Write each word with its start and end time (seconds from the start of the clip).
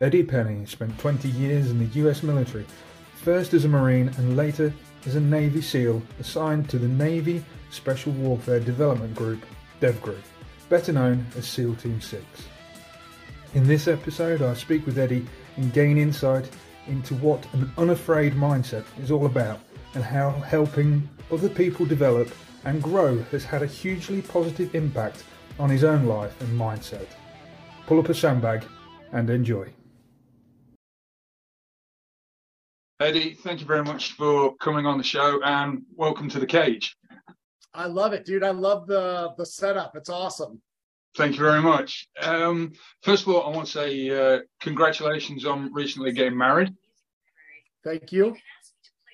Eddie 0.00 0.22
Penney 0.22 0.64
spent 0.64 0.98
20 0.98 1.28
years 1.28 1.70
in 1.70 1.78
the 1.78 2.00
US 2.00 2.22
military, 2.22 2.64
first 3.16 3.52
as 3.52 3.66
a 3.66 3.68
Marine 3.68 4.08
and 4.16 4.34
later 4.34 4.72
as 5.04 5.16
a 5.16 5.20
Navy 5.20 5.60
SEAL 5.60 6.02
assigned 6.18 6.70
to 6.70 6.78
the 6.78 6.88
Navy 6.88 7.44
Special 7.70 8.12
Warfare 8.12 8.60
Development 8.60 9.14
Group, 9.14 9.44
DEVGRU, 9.82 10.16
better 10.70 10.94
known 10.94 11.26
as 11.36 11.46
SEAL 11.46 11.74
Team 11.74 12.00
6. 12.00 12.24
In 13.52 13.66
this 13.66 13.86
episode, 13.86 14.40
I 14.40 14.54
speak 14.54 14.86
with 14.86 14.98
Eddie 14.98 15.26
and 15.56 15.74
gain 15.74 15.98
insight 15.98 16.48
into 16.86 17.14
what 17.16 17.46
an 17.52 17.70
unafraid 17.76 18.32
mindset 18.32 18.84
is 19.02 19.10
all 19.10 19.26
about 19.26 19.60
and 19.94 20.04
how 20.04 20.30
helping 20.30 21.08
other 21.30 21.48
people 21.48 21.86
develop 21.86 22.30
and 22.64 22.82
grow 22.82 23.18
has 23.30 23.44
had 23.44 23.62
a 23.62 23.66
hugely 23.66 24.22
positive 24.22 24.74
impact 24.74 25.24
on 25.58 25.68
his 25.70 25.84
own 25.84 26.06
life 26.06 26.40
and 26.40 26.58
mindset. 26.58 27.06
Pull 27.86 27.98
up 27.98 28.08
a 28.08 28.14
sandbag 28.14 28.64
and 29.12 29.28
enjoy. 29.28 29.68
Eddie, 33.00 33.34
thank 33.34 33.60
you 33.60 33.66
very 33.66 33.82
much 33.82 34.12
for 34.12 34.54
coming 34.56 34.86
on 34.86 34.96
the 34.96 35.04
show 35.04 35.40
and 35.42 35.82
welcome 35.96 36.28
to 36.28 36.38
the 36.38 36.46
cage. 36.46 36.96
I 37.74 37.86
love 37.86 38.12
it, 38.12 38.24
dude. 38.24 38.44
I 38.44 38.50
love 38.50 38.86
the 38.86 39.32
the 39.36 39.46
setup. 39.46 39.96
It's 39.96 40.10
awesome. 40.10 40.60
Thank 41.16 41.36
you 41.36 41.42
very 41.42 41.60
much. 41.60 42.08
Um, 42.22 42.72
first 43.02 43.26
of 43.26 43.34
all, 43.34 43.42
I 43.42 43.54
want 43.54 43.66
to 43.66 43.72
say 43.72 44.10
uh, 44.10 44.40
congratulations 44.60 45.44
on 45.44 45.72
recently 45.72 46.12
getting 46.12 46.38
married. 46.38 46.74
Thank 47.84 48.12
you. 48.12 48.36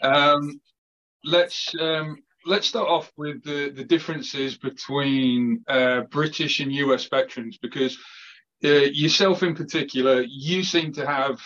Um, 0.02 0.60
let's 1.24 1.72
um, 1.80 2.18
let's 2.46 2.66
start 2.66 2.88
off 2.88 3.12
with 3.16 3.42
the, 3.44 3.70
the 3.70 3.84
differences 3.84 4.56
between 4.56 5.64
uh, 5.68 6.02
British 6.10 6.60
and 6.60 6.72
US 6.72 7.06
veterans 7.06 7.58
because 7.58 7.98
uh, 8.64 8.68
yourself 8.68 9.42
in 9.42 9.54
particular, 9.54 10.22
you 10.22 10.64
seem 10.64 10.92
to 10.94 11.06
have 11.06 11.40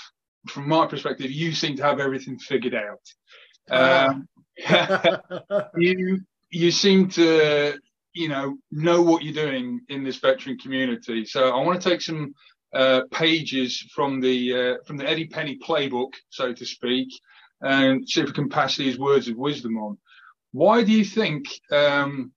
from 0.49 0.69
my 0.69 0.87
perspective, 0.87 1.31
you 1.31 1.53
seem 1.53 1.77
to 1.77 1.83
have 1.83 2.01
everything 2.01 2.39
figured 2.39 2.75
out. 2.75 3.01
Um, 3.71 4.29
you 5.77 6.21
you 6.51 6.71
seem 6.71 7.09
to 7.11 7.79
you 8.13 8.29
know 8.29 8.57
know 8.71 9.03
what 9.03 9.23
you're 9.23 9.35
doing 9.35 9.81
in 9.89 10.05
this 10.05 10.19
veteran 10.19 10.59
community. 10.59 11.25
So 11.25 11.51
I 11.51 11.65
want 11.65 11.81
to 11.81 11.89
take 11.89 12.01
some 12.01 12.35
uh, 12.75 13.03
pages 13.11 13.79
from 13.95 14.21
the 14.21 14.55
uh, 14.55 14.75
from 14.85 14.97
the 14.97 15.09
Eddie 15.09 15.29
Penney 15.29 15.59
playbook, 15.59 16.13
so 16.31 16.53
to 16.53 16.65
speak, 16.65 17.09
and 17.63 18.09
see 18.09 18.21
if 18.21 18.27
we 18.27 18.33
can 18.33 18.49
pass 18.49 18.77
these 18.77 18.99
words 18.99 19.29
of 19.29 19.37
wisdom 19.37 19.79
on. 19.79 19.99
Why 20.53 20.83
do 20.83 20.93
you 20.93 21.05
think 21.05 21.47
um, 21.71 22.33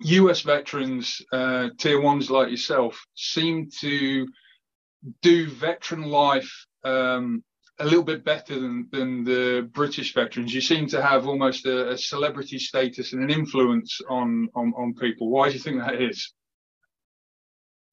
U.S. 0.00 0.42
veterans, 0.42 1.20
uh, 1.32 1.70
tier 1.78 2.00
ones 2.00 2.30
like 2.30 2.50
yourself, 2.50 3.02
seem 3.14 3.70
to 3.80 4.26
do 5.22 5.48
veteran 5.48 6.02
life 6.02 6.66
um, 6.84 7.42
a 7.78 7.84
little 7.84 8.04
bit 8.04 8.24
better 8.24 8.58
than, 8.58 8.88
than 8.90 9.24
the 9.24 9.68
British 9.72 10.14
veterans. 10.14 10.54
You 10.54 10.60
seem 10.60 10.86
to 10.88 11.02
have 11.02 11.26
almost 11.26 11.66
a, 11.66 11.90
a 11.90 11.98
celebrity 11.98 12.58
status 12.58 13.12
and 13.12 13.22
an 13.22 13.30
influence 13.30 14.00
on, 14.08 14.48
on, 14.54 14.72
on 14.76 14.94
people. 14.94 15.30
Why 15.30 15.48
do 15.48 15.54
you 15.54 15.60
think 15.60 15.80
that 15.80 16.00
is? 16.00 16.32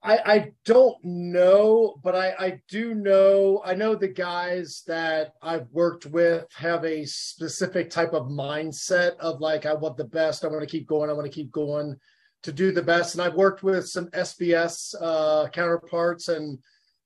I, 0.05 0.19
I 0.25 0.51
don't 0.65 0.97
know, 1.01 1.95
but 2.03 2.13
I, 2.13 2.33
I 2.37 2.61
do 2.67 2.93
know. 2.93 3.61
I 3.63 3.73
know 3.73 3.95
the 3.95 4.09
guys 4.09 4.83
that 4.85 5.33
I've 5.41 5.67
worked 5.71 6.05
with 6.05 6.45
have 6.53 6.83
a 6.83 7.05
specific 7.05 7.89
type 7.89 8.11
of 8.11 8.27
mindset 8.27 9.15
of 9.17 9.39
like, 9.39 9.65
I 9.65 9.73
want 9.73 9.95
the 9.95 10.03
best. 10.03 10.43
I 10.43 10.49
want 10.49 10.59
to 10.59 10.67
keep 10.67 10.87
going. 10.87 11.09
I 11.09 11.13
want 11.13 11.25
to 11.25 11.31
keep 11.31 11.51
going 11.51 11.97
to 12.43 12.51
do 12.51 12.73
the 12.73 12.81
best. 12.81 13.15
And 13.15 13.21
I've 13.21 13.35
worked 13.35 13.63
with 13.63 13.87
some 13.87 14.07
SBS 14.07 14.93
uh, 14.99 15.47
counterparts 15.49 16.27
and 16.27 16.59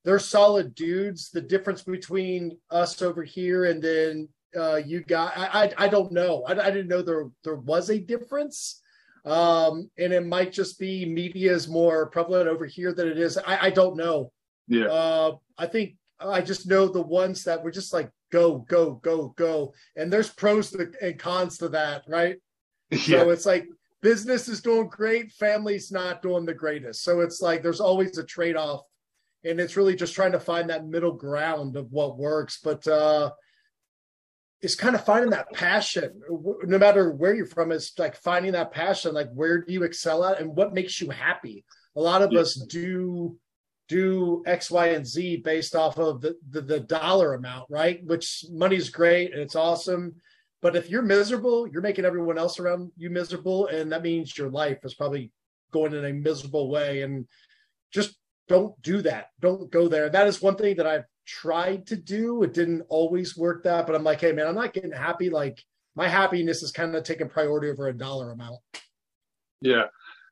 they're 0.04 0.18
solid 0.18 0.74
dudes. 0.74 1.30
The 1.30 1.42
difference 1.42 1.84
between 1.84 2.58
us 2.72 3.00
over 3.04 3.24
here 3.24 3.66
and 3.66 3.82
then 3.82 4.28
uh, 4.58 4.82
you 4.84 5.02
got, 5.02 5.38
I, 5.38 5.66
I, 5.66 5.86
I 5.86 5.88
don't 5.88 6.12
know. 6.12 6.44
I, 6.48 6.54
I, 6.54 6.72
didn't 6.72 6.88
know 6.88 7.04
there 7.04 7.26
there 7.44 7.58
was 7.58 7.92
a 7.92 8.00
difference, 8.00 8.82
um, 9.28 9.90
and 9.98 10.14
it 10.14 10.26
might 10.26 10.52
just 10.52 10.80
be 10.80 11.06
media 11.06 11.54
is 11.54 11.68
more 11.68 12.10
prevalent 12.10 12.48
over 12.48 12.66
here 12.66 12.94
than 12.94 13.08
it 13.08 13.18
is. 13.18 13.38
I, 13.38 13.68
I 13.68 13.70
don't 13.70 13.98
know. 13.98 14.32
Yeah. 14.68 14.86
Uh, 14.86 15.36
I 15.58 15.68
think 15.68 15.96
I 16.20 16.42
just 16.42 16.68
know 16.68 16.88
the 16.88 17.02
ones 17.02 17.44
that 17.44 17.64
were 17.64 17.72
just 17.72 17.94
like 17.94 18.10
go 18.32 18.60
go 18.60 18.94
go 18.96 19.30
go, 19.38 19.74
and 19.96 20.12
there's 20.12 20.30
pros 20.30 20.74
and 20.74 21.20
cons 21.20 21.58
to 21.60 21.70
that, 21.70 22.04
right? 22.08 22.38
Yeah. 22.90 23.20
So 23.20 23.30
it's 23.32 23.46
like 23.46 23.68
business 24.02 24.48
is 24.48 24.62
doing 24.62 24.88
great, 24.88 25.34
family's 25.34 25.92
not 25.92 26.22
doing 26.22 26.46
the 26.46 26.54
greatest. 26.54 27.04
So 27.04 27.20
it's 27.20 27.42
like 27.42 27.62
there's 27.62 27.82
always 27.82 28.18
a 28.18 28.24
trade 28.24 28.56
off 28.56 28.84
and 29.44 29.60
it's 29.60 29.78
really 29.78 29.96
just 29.96 30.14
trying 30.14 30.32
to 30.32 30.40
find 30.40 30.70
that 30.70 30.88
middle 30.88 31.14
ground 31.14 31.76
of 31.76 31.92
what 31.92 32.18
works 32.18 32.60
but 32.64 32.86
uh 32.88 33.30
it's 34.62 34.76
kind 34.76 34.96
of 34.96 35.06
finding 35.06 35.30
that 35.32 35.52
passion. 35.54 36.22
No 36.64 36.78
matter 36.78 37.12
where 37.12 37.36
you're 37.36 37.46
from 37.46 37.72
it's 37.72 37.98
like 37.98 38.16
finding 38.16 38.54
that 38.54 38.72
passion 38.72 39.14
like 39.14 39.30
where 39.34 39.62
do 39.62 39.72
you 39.72 39.84
excel 39.84 40.24
at 40.24 40.40
and 40.40 40.56
what 40.56 40.74
makes 40.74 41.00
you 41.00 41.10
happy? 41.10 41.64
A 41.96 42.02
lot 42.02 42.22
of 42.22 42.32
us 42.34 42.56
do 42.56 43.38
do 43.88 44.44
x 44.46 44.70
y 44.70 44.88
and 44.88 45.08
z 45.08 45.38
based 45.38 45.74
off 45.74 45.98
of 45.98 46.20
the, 46.22 46.36
the, 46.50 46.62
the 46.62 46.80
dollar 46.80 47.36
amount 47.36 47.68
right? 47.70 48.04
Which 48.04 48.46
money's 48.52 48.90
great 48.90 49.32
and 49.34 49.42
it's 49.42 49.56
awesome. 49.56 50.16
But 50.62 50.76
if 50.76 50.90
you're 50.90 51.04
miserable 51.04 51.68
you're 51.68 51.82
making 51.82 52.06
everyone 52.06 52.38
else 52.38 52.60
around 52.60 52.92
you 52.98 53.10
miserable 53.10 53.68
and 53.68 53.92
that 53.92 54.04
means 54.04 54.38
your 54.38 54.50
life 54.50 54.80
is 54.84 54.96
probably 54.96 55.32
going 55.72 55.94
in 55.94 56.06
a 56.06 56.14
miserable 56.14 56.70
way. 56.70 57.02
And 57.02 57.28
just 57.92 58.18
don't 58.48 58.80
do 58.82 59.02
that. 59.04 59.28
Don't 59.40 59.72
go 59.72 59.88
there. 59.88 60.10
That 60.10 60.28
is 60.28 60.42
one 60.42 60.56
thing 60.56 60.78
that 60.78 60.88
I've 60.88 61.06
tried 61.28 61.86
to 61.88 61.96
do. 61.96 62.42
It 62.44 62.54
didn't 62.54 62.84
always 62.90 63.38
work 63.38 63.64
that, 63.64 63.86
but 63.86 63.96
I'm 63.96 64.04
like, 64.04 64.22
hey 64.22 64.32
man, 64.32 64.48
I'm 64.48 64.56
not 64.56 64.74
getting 64.74 64.92
happy. 64.92 65.30
Like 65.30 65.64
my 65.96 66.08
happiness 66.08 66.64
is 66.64 66.72
kind 66.72 66.96
of 66.96 67.04
taking 67.04 67.30
priority 67.30 67.70
over 67.70 67.88
a 67.88 67.94
dollar 67.94 68.32
amount. 68.32 68.60
Yeah. 69.62 69.86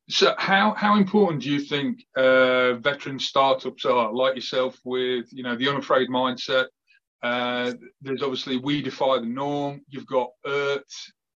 So 0.10 0.36
how 0.38 0.74
how 0.76 0.98
important 0.98 1.42
do 1.42 1.50
you 1.50 1.60
think 1.60 2.06
uh, 2.16 2.76
veteran 2.76 3.20
startups 3.20 3.86
are, 3.86 4.14
like 4.14 4.36
yourself, 4.36 4.80
with 4.84 5.26
you 5.32 5.44
know 5.44 5.56
the 5.56 5.68
unafraid 5.68 6.10
mindset? 6.10 6.68
Uh, 7.24 7.74
there's 8.02 8.22
obviously 8.22 8.58
we 8.58 8.82
defy 8.82 9.20
the 9.20 9.26
norm. 9.26 9.82
You've 9.90 10.06
got 10.06 10.30
ERT, 10.46 10.84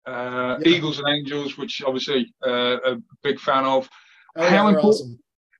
uh, 0.06 0.58
yeah. 0.60 0.68
Eagles 0.68 0.98
and 0.98 1.08
Angels, 1.08 1.56
which 1.56 1.80
obviously 1.84 2.34
uh, 2.44 2.78
a 2.84 2.96
big 3.22 3.38
fan 3.38 3.64
of. 3.64 3.88
Oh, 4.34 4.48
how 4.48 4.66
important? 4.66 4.94
Awesome 4.94 5.18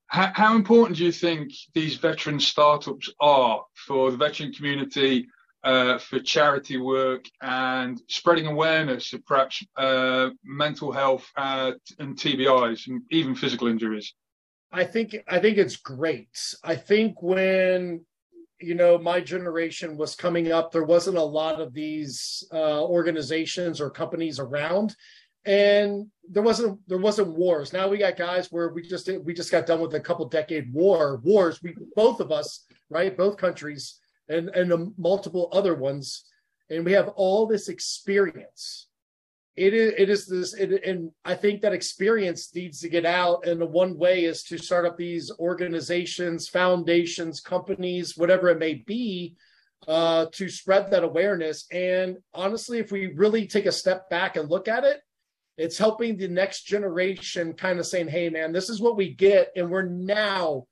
how, 0.08 0.32
how, 0.34 0.56
important 0.56 0.98
do 0.98 1.04
you 1.04 1.12
think 1.12 1.52
these 1.74 1.96
veteran 1.96 2.38
startups 2.40 3.10
are 3.20 3.64
for 3.74 4.10
the 4.10 4.16
veteran 4.16 4.52
community, 4.52 5.28
uh, 5.64 5.98
for 5.98 6.20
charity 6.20 6.76
work, 6.76 7.24
and 7.42 8.00
spreading 8.08 8.46
awareness 8.46 9.12
of 9.12 9.24
perhaps 9.26 9.64
uh, 9.76 10.30
mental 10.44 10.92
health 10.92 11.26
uh, 11.36 11.72
and 11.98 12.16
TBIs 12.16 12.86
and 12.86 13.02
even 13.10 13.34
physical 13.34 13.66
injuries? 13.66 14.14
I 14.72 14.84
think 14.84 15.16
I 15.28 15.38
think 15.38 15.58
it's 15.58 15.76
great. 15.76 16.28
I 16.62 16.76
think 16.76 17.22
when 17.22 18.04
you 18.60 18.74
know 18.74 18.98
my 18.98 19.20
generation 19.20 19.96
was 19.96 20.14
coming 20.14 20.52
up, 20.52 20.70
there 20.70 20.84
wasn't 20.84 21.18
a 21.18 21.22
lot 21.22 21.60
of 21.60 21.72
these 21.72 22.44
uh, 22.52 22.82
organizations 22.82 23.80
or 23.80 23.90
companies 23.90 24.38
around 24.38 24.94
and 25.46 26.06
there 26.28 26.42
wasn't 26.42 26.78
there 26.88 26.98
wasn't 26.98 27.28
wars. 27.28 27.72
Now 27.72 27.88
we 27.88 27.98
got 27.98 28.16
guys 28.16 28.50
where 28.50 28.70
we 28.70 28.82
just 28.82 29.08
we 29.24 29.32
just 29.32 29.52
got 29.52 29.66
done 29.66 29.80
with 29.80 29.94
a 29.94 30.00
couple 30.00 30.28
decade 30.28 30.72
war 30.72 31.20
wars. 31.22 31.62
We 31.62 31.74
both 31.94 32.20
of 32.20 32.32
us 32.32 32.66
right, 32.90 33.16
both 33.16 33.36
countries 33.36 33.98
and 34.28 34.48
and 34.50 34.92
multiple 34.98 35.48
other 35.52 35.74
ones, 35.74 36.24
and 36.68 36.84
we 36.84 36.92
have 36.92 37.08
all 37.08 37.46
this 37.46 37.68
experience. 37.68 38.88
It 39.54 39.72
is 39.72 39.94
it 39.96 40.10
is 40.10 40.26
this, 40.26 40.54
it, 40.54 40.84
and 40.84 41.12
I 41.24 41.34
think 41.34 41.62
that 41.62 41.72
experience 41.72 42.52
needs 42.54 42.80
to 42.80 42.88
get 42.88 43.06
out. 43.06 43.46
And 43.46 43.60
the 43.60 43.66
one 43.66 43.96
way 43.96 44.24
is 44.24 44.42
to 44.44 44.58
start 44.58 44.84
up 44.84 44.96
these 44.96 45.30
organizations, 45.38 46.48
foundations, 46.48 47.40
companies, 47.40 48.18
whatever 48.18 48.48
it 48.48 48.58
may 48.58 48.74
be, 48.74 49.36
uh, 49.86 50.26
to 50.32 50.48
spread 50.48 50.90
that 50.90 51.04
awareness. 51.04 51.66
And 51.70 52.18
honestly, 52.34 52.80
if 52.80 52.90
we 52.90 53.14
really 53.14 53.46
take 53.46 53.66
a 53.66 53.72
step 53.72 54.10
back 54.10 54.36
and 54.36 54.50
look 54.50 54.68
at 54.68 54.84
it, 54.84 55.00
it's 55.56 55.78
helping 55.78 56.16
the 56.16 56.28
next 56.28 56.62
generation 56.62 57.52
kind 57.54 57.78
of 57.78 57.86
saying, 57.86 58.08
hey, 58.08 58.28
man, 58.28 58.52
this 58.52 58.68
is 58.68 58.80
what 58.80 58.96
we 58.96 59.14
get. 59.14 59.52
And 59.56 59.70
we're 59.70 59.86
now, 59.86 60.66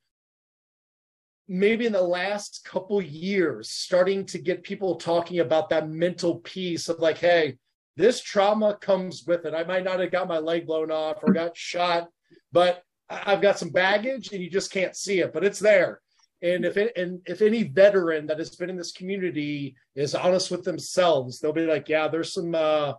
maybe 1.48 1.86
in 1.86 1.92
the 1.92 2.02
last 2.02 2.66
couple 2.70 3.00
years, 3.00 3.70
starting 3.70 4.26
to 4.26 4.38
get 4.38 4.62
people 4.62 4.96
talking 4.96 5.40
about 5.40 5.70
that 5.70 5.88
mental 5.88 6.36
piece 6.40 6.88
of 6.88 6.98
like, 6.98 7.18
hey, 7.18 7.56
this 7.96 8.20
trauma 8.20 8.76
comes 8.80 9.24
with 9.26 9.46
it. 9.46 9.54
I 9.54 9.64
might 9.64 9.84
not 9.84 10.00
have 10.00 10.10
got 10.10 10.28
my 10.28 10.38
leg 10.38 10.66
blown 10.66 10.90
off 10.90 11.18
or 11.22 11.32
got 11.32 11.56
shot, 11.56 12.08
but 12.52 12.82
I've 13.08 13.42
got 13.42 13.58
some 13.58 13.70
baggage 13.70 14.32
and 14.32 14.42
you 14.42 14.50
just 14.50 14.70
can't 14.72 14.96
see 14.96 15.20
it, 15.20 15.32
but 15.32 15.44
it's 15.44 15.60
there. 15.60 16.00
And 16.42 16.66
if 16.66 16.76
it, 16.76 16.92
and 16.96 17.20
if 17.24 17.40
any 17.40 17.62
veteran 17.62 18.26
that 18.26 18.38
has 18.38 18.54
been 18.54 18.68
in 18.68 18.76
this 18.76 18.92
community 18.92 19.76
is 19.94 20.14
honest 20.14 20.50
with 20.50 20.62
themselves, 20.62 21.38
they'll 21.38 21.54
be 21.54 21.66
like, 21.66 21.88
yeah, 21.88 22.08
there's 22.08 22.34
some 22.34 22.54
uh, 22.54 22.94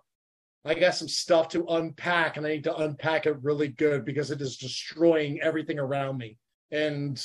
I 0.66 0.74
got 0.74 0.96
some 0.96 1.08
stuff 1.08 1.50
to 1.50 1.66
unpack 1.68 2.38
and 2.38 2.46
I 2.46 2.50
need 2.50 2.64
to 2.64 2.76
unpack 2.76 3.28
it 3.28 3.38
really 3.44 3.68
good 3.68 4.04
because 4.04 4.32
it 4.32 4.42
is 4.42 4.58
destroying 4.58 5.40
everything 5.40 5.78
around 5.78 6.18
me. 6.18 6.40
And 6.72 7.24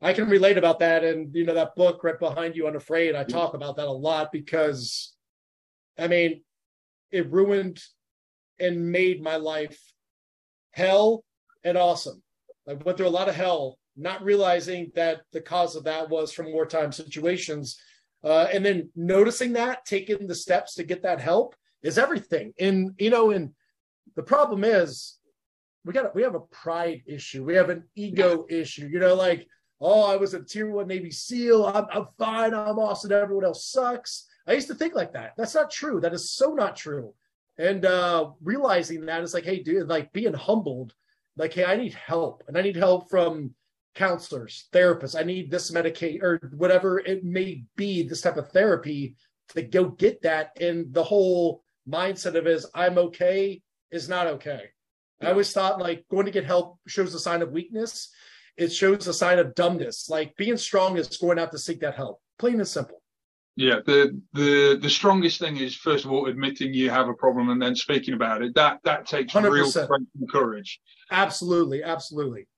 I 0.00 0.12
can 0.12 0.28
relate 0.28 0.58
about 0.58 0.80
that. 0.80 1.04
And, 1.04 1.32
you 1.32 1.44
know, 1.44 1.54
that 1.54 1.76
book 1.76 2.02
right 2.02 2.18
behind 2.18 2.56
you, 2.56 2.66
Unafraid, 2.66 3.14
I 3.14 3.22
talk 3.22 3.54
about 3.54 3.76
that 3.76 3.86
a 3.86 3.92
lot 3.92 4.32
because, 4.32 5.14
I 5.96 6.08
mean, 6.08 6.42
it 7.12 7.30
ruined 7.30 7.80
and 8.58 8.90
made 8.90 9.22
my 9.22 9.36
life 9.36 9.80
hell 10.72 11.22
and 11.62 11.78
awesome. 11.78 12.20
I 12.68 12.74
went 12.74 12.98
through 12.98 13.06
a 13.06 13.10
lot 13.10 13.28
of 13.28 13.36
hell, 13.36 13.78
not 13.96 14.24
realizing 14.24 14.90
that 14.96 15.20
the 15.32 15.40
cause 15.40 15.76
of 15.76 15.84
that 15.84 16.10
was 16.10 16.32
from 16.32 16.52
wartime 16.52 16.90
situations. 16.90 17.78
Uh, 18.24 18.48
and 18.52 18.64
then 18.64 18.90
noticing 18.96 19.52
that, 19.52 19.84
taking 19.84 20.26
the 20.26 20.34
steps 20.34 20.74
to 20.74 20.82
get 20.82 21.02
that 21.02 21.20
help 21.20 21.54
is 21.82 21.98
everything. 21.98 22.52
And, 22.58 22.92
you 22.98 23.10
know, 23.10 23.30
and 23.30 23.50
the 24.16 24.22
problem 24.22 24.64
is 24.64 25.18
we 25.84 25.92
got, 25.92 26.14
we 26.14 26.22
have 26.22 26.34
a 26.34 26.40
pride 26.40 27.02
issue. 27.06 27.44
We 27.44 27.54
have 27.54 27.70
an 27.70 27.84
ego 27.94 28.46
issue, 28.48 28.86
you 28.86 29.00
know, 29.00 29.14
like, 29.14 29.46
oh, 29.80 30.04
I 30.04 30.16
was 30.16 30.34
a 30.34 30.42
tier 30.42 30.70
one 30.70 30.86
Navy 30.86 31.10
SEAL. 31.10 31.66
I'm, 31.66 31.86
I'm 31.92 32.06
fine. 32.18 32.54
I'm 32.54 32.78
awesome. 32.78 33.10
Everyone 33.12 33.44
else 33.44 33.66
sucks. 33.66 34.28
I 34.46 34.52
used 34.52 34.68
to 34.68 34.74
think 34.74 34.94
like 34.94 35.12
that. 35.14 35.32
That's 35.36 35.54
not 35.54 35.70
true. 35.70 36.00
That 36.00 36.14
is 36.14 36.30
so 36.30 36.54
not 36.54 36.76
true. 36.76 37.14
And 37.58 37.84
uh, 37.84 38.30
realizing 38.42 39.04
that 39.06 39.22
is 39.22 39.34
like, 39.34 39.44
hey, 39.44 39.62
dude, 39.62 39.88
like 39.88 40.12
being 40.12 40.34
humbled, 40.34 40.94
like, 41.36 41.52
hey, 41.52 41.64
I 41.64 41.76
need 41.76 41.94
help, 41.94 42.42
and 42.46 42.56
I 42.56 42.62
need 42.62 42.76
help 42.76 43.10
from 43.10 43.54
counselors, 43.94 44.68
therapists. 44.72 45.18
I 45.18 45.22
need 45.22 45.50
this 45.50 45.70
medicate 45.70 46.22
or 46.22 46.38
whatever 46.56 46.98
it 47.00 47.24
may 47.24 47.64
be, 47.76 48.02
this 48.02 48.22
type 48.22 48.36
of 48.36 48.50
therapy 48.50 49.16
to 49.48 49.62
go 49.62 49.88
get 49.88 50.22
that. 50.22 50.56
And 50.60 50.92
the 50.94 51.04
whole 51.04 51.62
mindset 51.88 52.36
of 52.36 52.46
is 52.46 52.66
I'm 52.74 52.98
okay 52.98 53.60
is 53.90 54.08
not 54.08 54.26
okay. 54.26 54.70
I 55.20 55.30
always 55.30 55.52
thought 55.52 55.80
like 55.80 56.04
going 56.10 56.26
to 56.26 56.32
get 56.32 56.44
help 56.44 56.78
shows 56.88 57.14
a 57.14 57.18
sign 57.18 57.42
of 57.42 57.52
weakness 57.52 58.10
it 58.56 58.72
shows 58.72 59.06
a 59.06 59.14
sign 59.14 59.38
of 59.38 59.54
dumbness. 59.54 60.08
Like 60.08 60.36
being 60.36 60.56
strong 60.56 60.98
is 60.98 61.16
going 61.16 61.38
out 61.38 61.52
to 61.52 61.58
seek 61.58 61.80
that 61.80 61.94
help. 61.94 62.20
Plain 62.38 62.54
and 62.54 62.68
simple. 62.68 63.00
Yeah, 63.54 63.80
the 63.84 64.18
the 64.32 64.78
the 64.80 64.88
strongest 64.88 65.38
thing 65.38 65.58
is 65.58 65.76
first 65.76 66.06
of 66.06 66.12
all 66.12 66.26
admitting 66.26 66.72
you 66.72 66.88
have 66.88 67.08
a 67.08 67.14
problem 67.14 67.50
and 67.50 67.60
then 67.60 67.76
speaking 67.76 68.14
about 68.14 68.42
it. 68.42 68.54
That 68.54 68.78
that 68.84 69.06
takes 69.06 69.34
100%. 69.34 69.50
real 69.50 69.70
strength 69.70 70.10
and 70.18 70.30
courage. 70.30 70.80
Absolutely, 71.10 71.82
absolutely. 71.82 72.48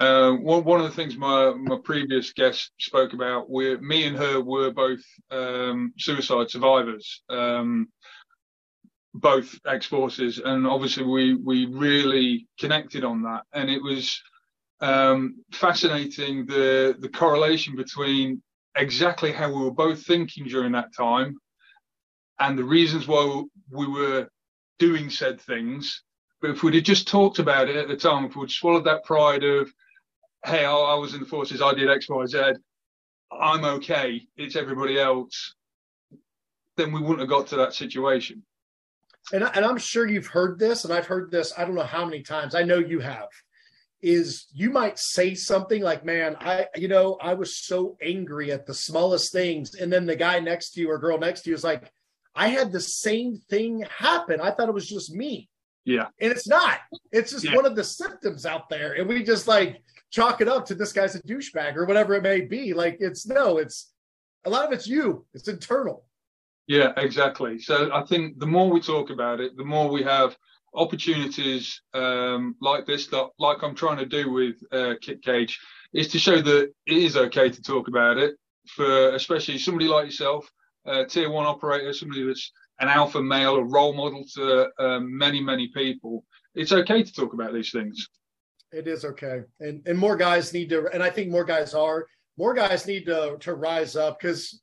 Uh, 0.00 0.32
one 0.32 0.64
one 0.64 0.80
of 0.80 0.86
the 0.86 0.94
things 0.94 1.16
my 1.16 1.54
my 1.54 1.78
previous 1.82 2.32
guest 2.32 2.72
spoke 2.78 3.14
about, 3.14 3.48
were 3.48 3.78
me 3.78 4.04
and 4.04 4.16
her 4.16 4.40
were 4.40 4.70
both 4.70 5.00
um, 5.30 5.94
suicide 5.98 6.50
survivors, 6.50 7.22
um, 7.30 7.88
both 9.14 9.58
ex 9.66 9.86
forces, 9.86 10.38
and 10.38 10.66
obviously 10.66 11.04
we 11.04 11.34
we 11.34 11.66
really 11.66 12.46
connected 12.58 13.04
on 13.04 13.22
that, 13.22 13.42
and 13.52 13.70
it 13.70 13.82
was 13.82 14.20
um, 14.80 15.36
fascinating 15.52 16.46
the 16.46 16.96
the 17.00 17.08
correlation 17.08 17.76
between 17.76 18.42
exactly 18.76 19.32
how 19.32 19.48
we 19.48 19.64
were 19.64 19.72
both 19.72 20.04
thinking 20.04 20.46
during 20.46 20.72
that 20.72 20.94
time 20.96 21.36
and 22.38 22.58
the 22.58 22.64
reasons 22.64 23.08
why 23.08 23.42
we 23.70 23.86
were 23.86 24.28
doing 24.78 25.10
said 25.10 25.40
things. 25.40 26.02
But 26.40 26.50
if 26.50 26.62
we'd 26.62 26.74
have 26.74 26.84
just 26.84 27.08
talked 27.08 27.40
about 27.40 27.68
it 27.68 27.76
at 27.76 27.88
the 27.88 27.96
time, 27.96 28.24
if 28.24 28.36
we'd 28.36 28.50
swallowed 28.50 28.84
that 28.84 29.04
pride 29.04 29.42
of, 29.42 29.72
hey, 30.44 30.64
I, 30.64 30.72
I 30.72 30.94
was 30.94 31.14
in 31.14 31.20
the 31.20 31.26
forces, 31.26 31.60
I 31.60 31.74
did 31.74 31.90
X, 31.90 32.08
Y, 32.08 32.26
Z, 32.26 32.52
I'm 33.32 33.64
okay, 33.64 34.22
it's 34.36 34.56
everybody 34.56 34.98
else, 34.98 35.54
then 36.76 36.92
we 36.92 37.00
wouldn't 37.00 37.20
have 37.20 37.28
got 37.28 37.48
to 37.48 37.56
that 37.56 37.74
situation. 37.74 38.44
And, 39.32 39.44
and 39.44 39.64
I'm 39.64 39.78
sure 39.78 40.06
you've 40.06 40.26
heard 40.26 40.58
this, 40.58 40.84
and 40.84 40.92
I've 40.92 41.06
heard 41.06 41.30
this, 41.30 41.52
I 41.56 41.64
don't 41.64 41.74
know 41.74 41.82
how 41.82 42.04
many 42.04 42.22
times. 42.22 42.54
I 42.54 42.62
know 42.62 42.78
you 42.78 43.00
have 43.00 43.28
is 44.00 44.46
you 44.54 44.70
might 44.70 44.98
say 44.98 45.34
something 45.34 45.82
like, 45.82 46.04
man, 46.04 46.36
I, 46.40 46.66
you 46.76 46.88
know, 46.88 47.18
I 47.20 47.34
was 47.34 47.56
so 47.56 47.96
angry 48.00 48.52
at 48.52 48.66
the 48.66 48.74
smallest 48.74 49.32
things. 49.32 49.74
And 49.74 49.92
then 49.92 50.06
the 50.06 50.16
guy 50.16 50.38
next 50.38 50.70
to 50.72 50.80
you 50.80 50.90
or 50.90 50.98
girl 50.98 51.18
next 51.18 51.42
to 51.42 51.50
you 51.50 51.56
is 51.56 51.64
like, 51.64 51.90
I 52.34 52.48
had 52.48 52.70
the 52.70 52.80
same 52.80 53.40
thing 53.50 53.84
happen. 53.90 54.40
I 54.40 54.52
thought 54.52 54.68
it 54.68 54.74
was 54.74 54.88
just 54.88 55.12
me. 55.12 55.48
Yeah. 55.84 56.06
And 56.20 56.30
it's 56.30 56.46
not. 56.46 56.78
It's 57.10 57.32
just 57.32 57.46
yeah. 57.46 57.56
one 57.56 57.66
of 57.66 57.74
the 57.74 57.82
symptoms 57.82 58.46
out 58.46 58.68
there. 58.68 58.92
And 58.92 59.08
we 59.08 59.24
just 59.24 59.48
like 59.48 59.82
chalk 60.10 60.40
it 60.40 60.48
up 60.48 60.66
to 60.66 60.74
this 60.74 60.92
guy's 60.92 61.16
a 61.16 61.22
douchebag 61.22 61.74
or 61.74 61.84
whatever 61.84 62.14
it 62.14 62.22
may 62.22 62.42
be. 62.42 62.74
Like 62.74 62.98
it's 63.00 63.26
no, 63.26 63.58
it's 63.58 63.90
a 64.44 64.50
lot 64.50 64.66
of 64.66 64.72
it's 64.72 64.86
you. 64.86 65.26
It's 65.34 65.48
internal. 65.48 66.04
Yeah, 66.68 66.92
exactly. 66.98 67.58
So 67.58 67.90
I 67.92 68.04
think 68.04 68.38
the 68.38 68.46
more 68.46 68.70
we 68.70 68.80
talk 68.80 69.08
about 69.08 69.40
it, 69.40 69.56
the 69.56 69.64
more 69.64 69.88
we 69.88 70.02
have 70.02 70.36
opportunities 70.74 71.80
um, 71.94 72.54
like 72.60 72.84
this, 72.84 73.06
that, 73.06 73.30
like 73.38 73.62
I'm 73.62 73.74
trying 73.74 73.96
to 73.96 74.06
do 74.06 74.30
with 74.30 74.56
uh, 74.70 74.94
Kit 75.00 75.22
Cage, 75.22 75.58
is 75.94 76.08
to 76.08 76.18
show 76.18 76.42
that 76.42 76.70
it 76.86 76.96
is 76.96 77.16
okay 77.16 77.48
to 77.48 77.62
talk 77.62 77.88
about 77.88 78.18
it 78.18 78.34
for 78.68 79.14
especially 79.14 79.56
somebody 79.56 79.88
like 79.88 80.04
yourself, 80.04 80.46
uh, 80.86 81.04
tier 81.04 81.30
one 81.30 81.46
operator, 81.46 81.90
somebody 81.94 82.22
that's 82.26 82.52
an 82.80 82.88
alpha 82.88 83.22
male, 83.22 83.56
a 83.56 83.64
role 83.64 83.94
model 83.94 84.22
to 84.34 84.68
um, 84.78 85.16
many, 85.16 85.40
many 85.40 85.68
people. 85.68 86.22
It's 86.54 86.72
okay 86.72 87.02
to 87.02 87.12
talk 87.12 87.32
about 87.32 87.54
these 87.54 87.70
things. 87.70 88.08
It 88.72 88.86
is 88.86 89.06
okay, 89.06 89.40
and 89.60 89.80
and 89.86 89.98
more 89.98 90.16
guys 90.16 90.52
need 90.52 90.68
to, 90.68 90.88
and 90.92 91.02
I 91.02 91.08
think 91.08 91.30
more 91.30 91.44
guys 91.44 91.72
are. 91.72 92.06
More 92.36 92.52
guys 92.52 92.86
need 92.86 93.06
to 93.06 93.38
to 93.40 93.54
rise 93.54 93.96
up 93.96 94.20
because 94.20 94.60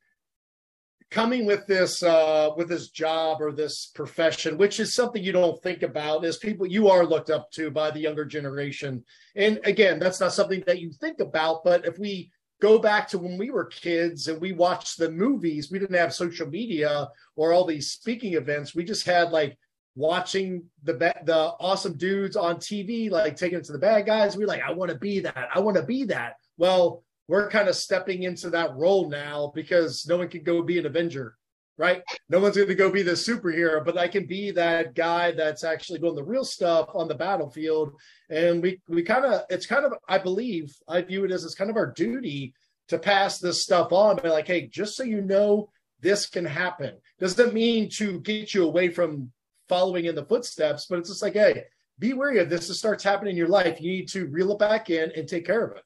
coming 1.12 1.46
with 1.46 1.66
this 1.68 2.04
uh, 2.04 2.52
with 2.58 2.70
this 2.70 2.90
job 2.90 3.42
or 3.42 3.52
this 3.52 3.88
profession, 3.96 4.58
which 4.58 4.80
is 4.80 4.94
something 4.94 5.24
you 5.24 5.32
don't 5.32 5.62
think 5.62 5.84
about, 5.84 6.26
is 6.26 6.38
people 6.38 6.66
you 6.66 6.90
are 6.90 7.06
looked 7.06 7.30
up 7.30 7.52
to 7.52 7.72
by 7.72 7.92
the 7.92 8.00
younger 8.00 8.26
generation. 8.26 9.04
And 9.36 9.60
again, 9.64 10.00
that's 10.00 10.20
not 10.20 10.34
something 10.34 10.64
that 10.68 10.82
you 10.82 10.92
think 10.92 11.20
about. 11.20 11.64
But 11.64 11.86
if 11.86 11.98
we 12.00 12.32
go 12.62 12.80
back 12.80 13.08
to 13.10 13.18
when 13.18 13.38
we 13.38 13.52
were 13.52 13.66
kids 13.66 14.28
and 14.28 14.42
we 14.42 14.52
watched 14.52 14.98
the 14.98 15.12
movies, 15.12 15.72
we 15.72 15.80
didn't 15.80 15.96
have 15.96 16.14
social 16.14 16.48
media 16.48 17.08
or 17.36 17.54
all 17.54 17.66
these 17.66 17.92
speaking 17.92 18.34
events. 18.34 18.76
We 18.76 18.84
just 18.84 19.06
had 19.06 19.32
like 19.32 19.58
watching 19.96 20.64
the 20.84 20.94
the 21.24 21.54
awesome 21.60 21.98
dudes 21.98 22.36
on 22.36 22.58
TV, 22.58 23.10
like 23.10 23.38
taking 23.38 23.60
it 23.60 23.66
to 23.66 23.72
the 23.72 23.80
bad 23.80 24.06
guys. 24.06 24.36
We 24.36 24.44
are 24.44 24.48
like, 24.48 24.64
I 24.64 24.72
want 24.72 24.92
to 24.92 24.98
be 24.98 25.22
that. 25.22 25.50
I 25.54 25.60
want 25.60 25.78
to 25.78 25.84
be 25.84 26.04
that. 26.06 26.36
Well, 26.58 27.05
we're 27.28 27.50
kind 27.50 27.68
of 27.68 27.76
stepping 27.76 28.24
into 28.24 28.50
that 28.52 28.76
role 28.76 29.10
now 29.10 29.52
because 29.56 30.06
no 30.08 30.18
one 30.18 30.28
can 30.28 30.44
go 30.44 30.62
be 30.62 30.78
an 30.78 30.86
Avenger, 30.86 31.36
right? 31.78 32.04
No 32.30 32.40
one's 32.40 32.56
going 32.56 32.68
to 32.68 32.76
go 32.76 32.92
be 32.92 33.02
the 33.02 33.12
superhero, 33.12 33.84
but 33.84 33.98
I 33.98 34.08
can 34.08 34.28
be 34.28 34.52
that 34.52 34.94
guy 34.94 35.32
that's 35.32 35.64
actually 35.64 36.00
doing 36.00 36.16
the 36.16 36.24
real 36.24 36.46
stuff 36.46 36.90
on 36.94 37.08
the 37.08 37.16
battlefield. 37.16 37.94
And 38.30 38.62
we 38.62 38.80
we 38.88 39.04
kind 39.04 39.26
of 39.26 39.42
it's 39.50 39.66
kind 39.66 39.86
of 39.86 39.94
I 40.08 40.20
believe 40.20 40.76
I 40.88 41.02
view 41.02 41.26
it 41.26 41.32
as 41.32 41.44
it's 41.44 41.56
kind 41.56 41.70
of 41.70 41.78
our 41.78 41.92
duty 41.92 42.54
to 42.90 43.00
pass 43.00 43.40
this 43.40 43.64
stuff 43.64 43.92
on. 43.92 44.18
Be 44.18 44.30
like, 44.30 44.48
hey, 44.48 44.68
just 44.68 44.96
so 44.96 45.04
you 45.04 45.22
know, 45.22 45.70
this 46.02 46.28
can 46.28 46.46
happen. 46.46 46.96
Doesn't 47.20 47.54
mean 47.54 47.90
to 47.96 48.20
get 48.22 48.54
you 48.54 48.66
away 48.66 48.90
from 48.90 49.32
following 49.68 50.06
in 50.06 50.14
the 50.14 50.26
footsteps, 50.26 50.86
but 50.86 51.00
it's 51.00 51.10
just 51.10 51.24
like, 51.24 51.34
hey, 51.34 51.64
be 51.98 52.14
wary 52.14 52.38
of 52.38 52.52
this. 52.52 52.68
This 52.68 52.78
starts 52.78 53.04
happening 53.04 53.32
in 53.32 53.38
your 53.38 53.48
life. 53.48 53.82
You 53.82 53.90
need 53.90 54.10
to 54.10 54.28
reel 54.28 54.52
it 54.52 54.60
back 54.60 54.92
in 54.92 55.12
and 55.16 55.28
take 55.28 55.48
care 55.48 55.66
of 55.66 55.78
it. 55.78 55.84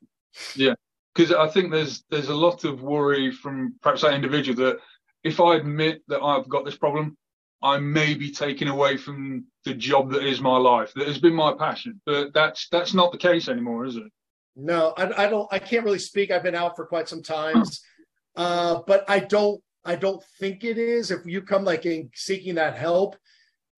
Yeah 0.57 0.73
because 1.13 1.31
I 1.33 1.47
think 1.47 1.71
there's 1.71 2.03
there's 2.09 2.29
a 2.29 2.35
lot 2.35 2.63
of 2.63 2.81
worry 2.81 3.31
from 3.31 3.75
perhaps 3.81 4.01
that 4.01 4.13
individual 4.13 4.57
that 4.65 4.77
if 5.23 5.39
I 5.39 5.55
admit 5.55 6.01
that 6.07 6.21
I've 6.21 6.47
got 6.47 6.65
this 6.65 6.77
problem, 6.77 7.17
I 7.61 7.77
may 7.77 8.13
be 8.13 8.31
taken 8.31 8.67
away 8.67 8.97
from 8.97 9.45
the 9.65 9.73
job 9.73 10.11
that 10.11 10.25
is 10.25 10.39
my 10.39 10.57
life, 10.57 10.93
that 10.95 11.07
has 11.07 11.19
been 11.19 11.33
my 11.33 11.53
passion. 11.53 11.99
But 12.05 12.33
that's 12.33 12.67
that's 12.69 12.93
not 12.93 13.11
the 13.11 13.17
case 13.17 13.49
anymore, 13.49 13.85
is 13.85 13.97
it? 13.97 14.11
No, 14.55 14.93
I, 14.97 15.25
I 15.25 15.29
don't. 15.29 15.47
I 15.51 15.59
can't 15.59 15.85
really 15.85 15.99
speak. 15.99 16.31
I've 16.31 16.43
been 16.43 16.55
out 16.55 16.75
for 16.75 16.85
quite 16.85 17.09
some 17.09 17.23
times, 17.23 17.81
uh, 18.35 18.81
but 18.87 19.05
I 19.09 19.19
don't. 19.19 19.61
I 19.85 19.95
don't 19.95 20.23
think 20.39 20.63
it 20.63 20.77
is. 20.77 21.11
If 21.11 21.25
you 21.25 21.41
come 21.41 21.63
like 21.63 21.85
in 21.85 22.09
seeking 22.13 22.55
that 22.55 22.77
help, 22.77 23.15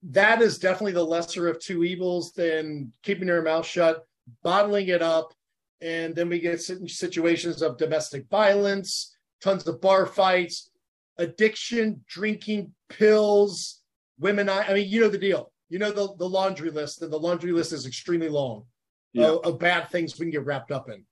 that 0.03 0.41
is 0.41 0.57
definitely 0.57 0.93
the 0.93 1.05
lesser 1.05 1.47
of 1.47 1.59
two 1.59 1.83
evils 1.83 2.33
than 2.33 2.91
keeping 3.03 3.27
your 3.27 3.43
mouth 3.43 3.65
shut, 3.65 4.03
bottling 4.43 4.87
it 4.87 5.01
up, 5.01 5.33
and 5.81 6.15
then 6.15 6.29
we 6.29 6.39
get 6.39 6.61
situations 6.61 7.61
of 7.61 7.77
domestic 7.77 8.27
violence, 8.29 9.15
tons 9.41 9.67
of 9.67 9.81
bar 9.81 10.05
fights, 10.05 10.69
addiction, 11.17 12.03
drinking, 12.07 12.73
pills, 12.89 13.81
women. 14.19 14.49
I 14.49 14.73
mean, 14.73 14.89
you 14.89 15.01
know 15.01 15.09
the 15.09 15.17
deal. 15.17 15.51
You 15.69 15.79
know 15.79 15.91
the, 15.91 16.13
the 16.17 16.27
laundry 16.27 16.69
list, 16.69 17.01
and 17.01 17.11
the 17.11 17.19
laundry 17.19 17.51
list 17.51 17.73
is 17.73 17.85
extremely 17.85 18.29
long 18.29 18.65
yeah. 19.13 19.27
of, 19.27 19.39
of, 19.45 19.59
bad 19.59 19.89
things 19.89 20.17
we 20.19 20.25
can 20.25 20.31
get 20.31 20.45
wrapped 20.45 20.71
up 20.71 20.89
in. 20.89 21.05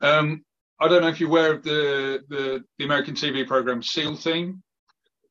Um, 0.00 0.44
I 0.80 0.88
don't 0.88 1.02
know 1.02 1.08
if 1.08 1.20
you're 1.20 1.28
aware 1.28 1.54
of 1.54 1.62
the, 1.64 2.20
the, 2.28 2.64
the 2.78 2.84
American 2.84 3.14
TV 3.14 3.46
program 3.46 3.82
SEAL 3.82 4.18
Team. 4.18 4.62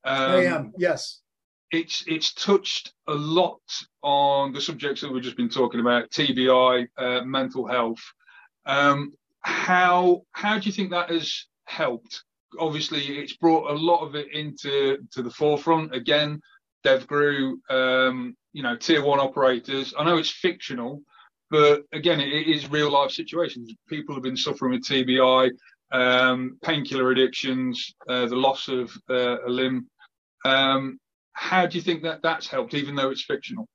Um, 0.03 0.31
I 0.31 0.43
am, 0.45 0.73
yes. 0.77 1.21
It's 1.69 2.05
it's 2.07 2.33
touched 2.33 2.93
a 3.07 3.13
lot 3.13 3.59
on 4.01 4.53
the 4.53 4.61
subjects 4.61 5.01
that 5.01 5.11
we've 5.11 5.23
just 5.23 5.35
been 5.35 5.49
talking 5.49 5.81
about: 5.81 6.09
TBI, 6.11 6.87
uh, 6.97 7.21
mental 7.25 7.67
health, 7.67 7.99
um, 8.67 9.13
how 9.41 10.23
how 10.33 10.59
do 10.59 10.65
you 10.67 10.71
think 10.71 10.91
that 10.91 11.09
has 11.09 11.45
helped? 11.65 12.23
Obviously, 12.59 13.17
it's 13.17 13.35
brought 13.35 13.71
a 13.71 13.73
lot 13.73 14.05
of 14.05 14.15
it 14.15 14.31
into 14.33 14.99
to 15.11 15.23
the 15.23 15.31
forefront 15.31 15.95
again. 15.95 16.39
DevGru, 16.85 17.53
um, 17.69 18.35
you 18.53 18.63
know, 18.63 18.75
tier 18.77 19.03
one 19.03 19.19
operators. 19.19 19.93
I 19.97 20.03
know 20.03 20.17
it's 20.17 20.29
fictional, 20.29 21.01
but 21.49 21.83
again, 21.91 22.19
it, 22.19 22.29
it 22.31 22.47
is 22.47 22.69
real 22.69 22.91
life 22.91 23.11
situations. 23.11 23.73
People 23.89 24.15
have 24.15 24.23
been 24.23 24.37
suffering 24.37 24.73
with 24.73 24.85
TBI, 24.85 25.51
um, 25.91 26.57
painkiller 26.63 27.11
addictions, 27.11 27.93
uh, 28.07 28.27
the 28.27 28.35
loss 28.35 28.67
of 28.67 28.91
uh, 29.09 29.45
a 29.45 29.49
limb. 29.49 29.87
Um, 30.45 30.99
how 31.33 31.65
do 31.65 31.77
you 31.77 31.83
think 31.83 32.03
that 32.03 32.21
that's 32.21 32.47
helped, 32.47 32.73
even 32.73 32.95
though 32.95 33.09
it's 33.09 33.23
fictional? 33.23 33.67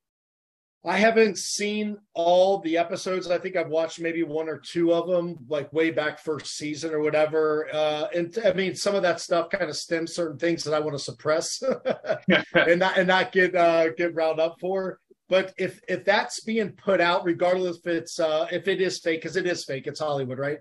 I 0.85 0.99
haven't 0.99 1.39
seen 1.39 1.97
all 2.13 2.59
the 2.59 2.77
episodes. 2.77 3.31
I 3.31 3.39
think 3.39 3.55
I've 3.55 3.69
watched 3.69 4.01
maybe 4.01 4.25
one 4.25 4.49
or 4.49 4.59
two 4.59 4.93
of 4.93 5.07
them, 5.07 5.39
like 5.49 5.73
way 5.73 5.91
back 5.93 6.19
first 6.19 6.57
season 6.57 6.93
or 6.93 7.01
whatever. 7.01 7.69
Uh, 7.73 8.09
and 8.13 8.37
I 8.45 8.53
mean, 8.53 8.75
some 8.75 8.97
of 8.97 9.03
that 9.03 9.21
stuff 9.21 9.49
kind 9.51 9.71
of 9.71 9.77
stems 9.77 10.13
certain 10.13 10.39
things 10.39 10.65
that 10.65 10.75
I 10.75 10.81
want 10.81 10.97
to 10.97 11.03
suppress 11.03 11.63
and 12.55 12.81
not 12.81 12.99
and 12.99 13.07
not 13.07 13.31
get 13.31 13.55
uh, 13.55 13.93
get 13.93 14.15
round 14.15 14.41
up 14.41 14.57
for. 14.59 14.99
But 15.29 15.55
if 15.57 15.81
if 15.89 16.05
that's 16.05 16.41
being 16.41 16.73
put 16.73 17.01
out, 17.01 17.25
regardless 17.25 17.79
if 17.79 17.87
it's 17.87 18.19
uh, 18.19 18.49
if 18.51 18.67
it 18.67 18.81
is 18.81 18.99
fake, 18.99 19.23
because 19.23 19.37
it 19.37 19.47
is 19.47 19.65
fake, 19.65 19.87
it's 19.87 20.01
Hollywood, 20.01 20.39
right? 20.39 20.59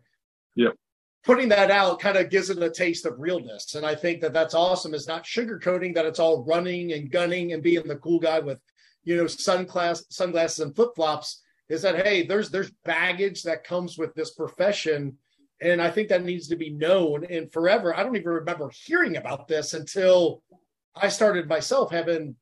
Yep. 0.56 0.74
Putting 1.24 1.50
that 1.50 1.72
out 1.72 2.00
kind 2.00 2.18
of 2.18 2.30
gives 2.30 2.51
it 2.51 2.62
a 2.62 2.70
taste 2.70 3.08
of 3.08 3.20
realness, 3.20 3.74
and 3.74 3.86
I 3.86 3.96
think 3.96 4.22
that 4.22 4.34
that's 4.34 4.54
awesome. 4.54 4.94
Is 4.94 5.08
not 5.08 5.25
sugarcoating 5.25 5.96
that 5.96 6.06
it's 6.06 6.20
all 6.20 6.44
running 6.46 6.94
and 6.94 7.12
gunning 7.12 7.54
and 7.54 7.63
being 7.63 7.88
the 7.88 7.96
cool 7.98 8.20
guy 8.20 8.40
with 8.40 8.60
you 9.03 9.17
know, 9.17 9.25
sunglass, 9.25 10.03
sunglasses 10.10 10.60
and 10.60 10.75
flip 10.75 10.91
flops 10.96 11.41
is 11.70 11.81
that 11.81 12.05
hey, 12.05 12.25
there's 12.25 12.50
there's 12.50 12.72
baggage 12.84 13.43
that 13.43 13.63
comes 13.63 13.98
with 13.98 14.13
this 14.13 14.31
profession, 14.31 15.17
and 15.62 15.81
I 15.81 15.89
think 15.89 16.10
that 16.10 16.24
needs 16.24 16.48
to 16.50 16.55
be 16.55 16.70
known. 16.70 17.25
And 17.25 17.51
forever, 17.51 17.96
I 17.96 18.03
don't 18.03 18.15
even 18.15 18.29
remember 18.29 18.70
hearing 18.86 19.17
about 19.17 19.48
this 19.48 19.74
until 19.74 20.43
I 20.96 21.08
started 21.08 21.48
myself 21.48 21.91
having 21.91 22.36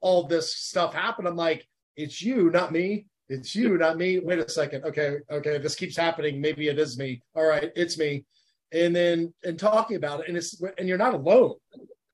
all 0.00 0.26
this 0.26 0.54
stuff 0.54 0.94
happen. 0.94 1.26
I'm 1.26 1.36
like, 1.36 1.66
it's 1.96 2.22
you, 2.22 2.50
not 2.50 2.72
me. 2.72 3.06
It's 3.28 3.54
you, 3.54 3.76
not 3.76 3.98
me. 3.98 4.18
Wait 4.18 4.38
a 4.38 4.48
second. 4.48 4.84
Okay, 4.84 5.18
okay, 5.30 5.58
this 5.58 5.74
keeps 5.74 5.96
happening. 5.96 6.40
Maybe 6.40 6.68
it 6.68 6.78
is 6.78 6.98
me. 6.98 7.22
All 7.36 7.46
right, 7.46 7.70
it's 7.76 7.98
me. 7.98 8.24
And 8.72 8.96
then 8.96 9.34
and 9.44 9.58
talking 9.58 9.96
about 9.96 10.20
it, 10.20 10.28
and 10.28 10.36
it's 10.36 10.60
and 10.78 10.88
you're 10.88 10.98
not 10.98 11.14
alone 11.14 11.56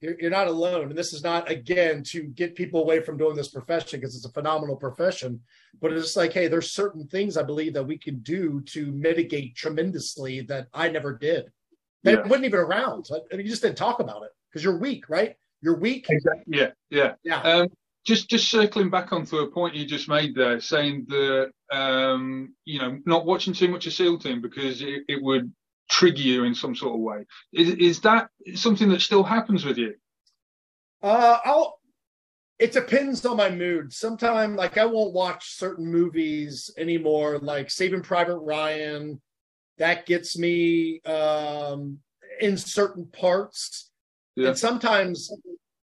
you're, 0.06 0.16
you're 0.20 0.30
not 0.30 0.46
alone. 0.46 0.88
And 0.88 0.96
this 0.96 1.12
is 1.12 1.24
not, 1.24 1.50
again, 1.50 2.04
to 2.04 2.22
get 2.22 2.54
people 2.54 2.80
away 2.80 3.00
from 3.00 3.18
doing 3.18 3.34
this 3.34 3.48
profession 3.48 3.98
because 3.98 4.14
it's 4.14 4.24
a 4.24 4.30
phenomenal 4.30 4.76
profession. 4.76 5.40
But 5.80 5.92
it's 5.92 6.16
like, 6.16 6.32
hey, 6.32 6.46
there's 6.46 6.70
certain 6.70 7.08
things 7.08 7.36
I 7.36 7.42
believe 7.42 7.74
that 7.74 7.82
we 7.84 7.98
can 7.98 8.20
do 8.20 8.60
to 8.66 8.92
mitigate 8.92 9.56
tremendously 9.56 10.42
that 10.42 10.68
I 10.72 10.88
never 10.88 11.18
did. 11.18 11.46
That 12.04 12.12
yeah. 12.12 12.22
wasn't 12.22 12.44
even 12.44 12.60
around. 12.60 13.08
I 13.12 13.36
mean, 13.36 13.44
you 13.44 13.50
just 13.50 13.62
didn't 13.62 13.78
talk 13.78 13.98
about 13.98 14.22
it 14.22 14.30
because 14.48 14.62
you're 14.62 14.78
weak, 14.78 15.08
right? 15.08 15.34
You're 15.60 15.78
weak. 15.78 16.06
Exactly. 16.08 16.56
Yeah, 16.56 16.70
yeah, 16.90 17.14
yeah. 17.24 17.40
Um, 17.40 17.68
just 18.04 18.30
just 18.30 18.48
circling 18.48 18.90
back 18.90 19.12
onto 19.12 19.38
a 19.38 19.50
point 19.50 19.74
you 19.74 19.84
just 19.84 20.08
made 20.08 20.36
there, 20.36 20.60
saying 20.60 21.06
that 21.08 21.50
um, 21.72 22.54
you 22.64 22.78
know 22.78 23.00
not 23.06 23.26
watching 23.26 23.52
too 23.52 23.66
much 23.66 23.88
of 23.88 23.92
SEAL 23.92 24.20
Team 24.20 24.40
because 24.40 24.82
it, 24.82 25.02
it 25.08 25.20
would 25.20 25.52
trigger 25.88 26.20
you 26.20 26.44
in 26.44 26.54
some 26.54 26.74
sort 26.74 26.94
of 26.94 27.00
way. 27.00 27.24
Is, 27.52 27.70
is 27.70 28.00
that 28.00 28.28
something 28.54 28.88
that 28.90 29.00
still 29.00 29.22
happens 29.22 29.64
with 29.64 29.78
you? 29.78 29.94
Uh, 31.02 31.38
I'll. 31.44 31.78
It 32.58 32.72
depends 32.72 33.24
on 33.26 33.36
my 33.36 33.50
mood. 33.50 33.92
Sometimes, 33.92 34.56
like 34.56 34.78
I 34.78 34.86
won't 34.86 35.12
watch 35.12 35.56
certain 35.56 35.86
movies 35.86 36.70
anymore, 36.78 37.38
like 37.38 37.70
Saving 37.70 38.00
Private 38.00 38.38
Ryan. 38.38 39.20
That 39.76 40.06
gets 40.06 40.38
me 40.38 41.02
um, 41.02 41.98
in 42.40 42.56
certain 42.56 43.06
parts, 43.06 43.90
yeah. 44.36 44.48
and 44.48 44.58
sometimes 44.58 45.30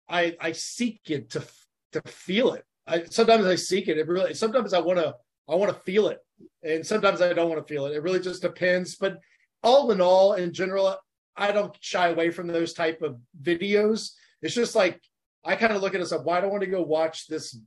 I 0.07 0.35
I 0.39 0.53
seek 0.53 1.01
it 1.09 1.29
to 1.31 1.43
to 1.91 2.01
feel 2.05 2.53
it. 2.53 2.63
I 2.87 3.03
sometimes 3.03 3.45
I 3.45 3.55
seek 3.55 3.89
it. 3.89 3.97
It 3.97 4.07
really. 4.07 4.33
Sometimes 4.33 4.73
I 4.73 4.79
want 4.79 4.99
to 4.99 5.13
I 5.49 5.55
want 5.55 5.73
to 5.73 5.81
feel 5.81 6.07
it, 6.07 6.19
and 6.63 6.85
sometimes 6.85 7.21
I 7.21 7.33
don't 7.33 7.49
want 7.49 7.65
to 7.65 7.73
feel 7.73 7.85
it. 7.85 7.95
It 7.95 8.03
really 8.03 8.21
just 8.21 8.41
depends. 8.41 8.95
But 8.95 9.19
all 9.63 9.91
in 9.91 10.01
all, 10.01 10.33
in 10.33 10.53
general, 10.53 10.97
I 11.35 11.51
don't 11.51 11.75
shy 11.79 12.09
away 12.09 12.29
from 12.31 12.47
those 12.47 12.73
type 12.73 13.01
of 13.01 13.17
videos. 13.41 14.11
It's 14.41 14.55
just 14.55 14.75
like 14.75 14.99
I 15.43 15.55
kind 15.55 15.73
of 15.73 15.81
look 15.81 15.95
at 15.95 15.99
it 15.99 16.03
as 16.03 16.11
like, 16.11 16.25
why 16.25 16.39
do 16.39 16.47
I 16.47 16.49
want 16.49 16.61
to 16.61 16.67
go 16.67 16.81
watch 16.81 17.27
this 17.27 17.57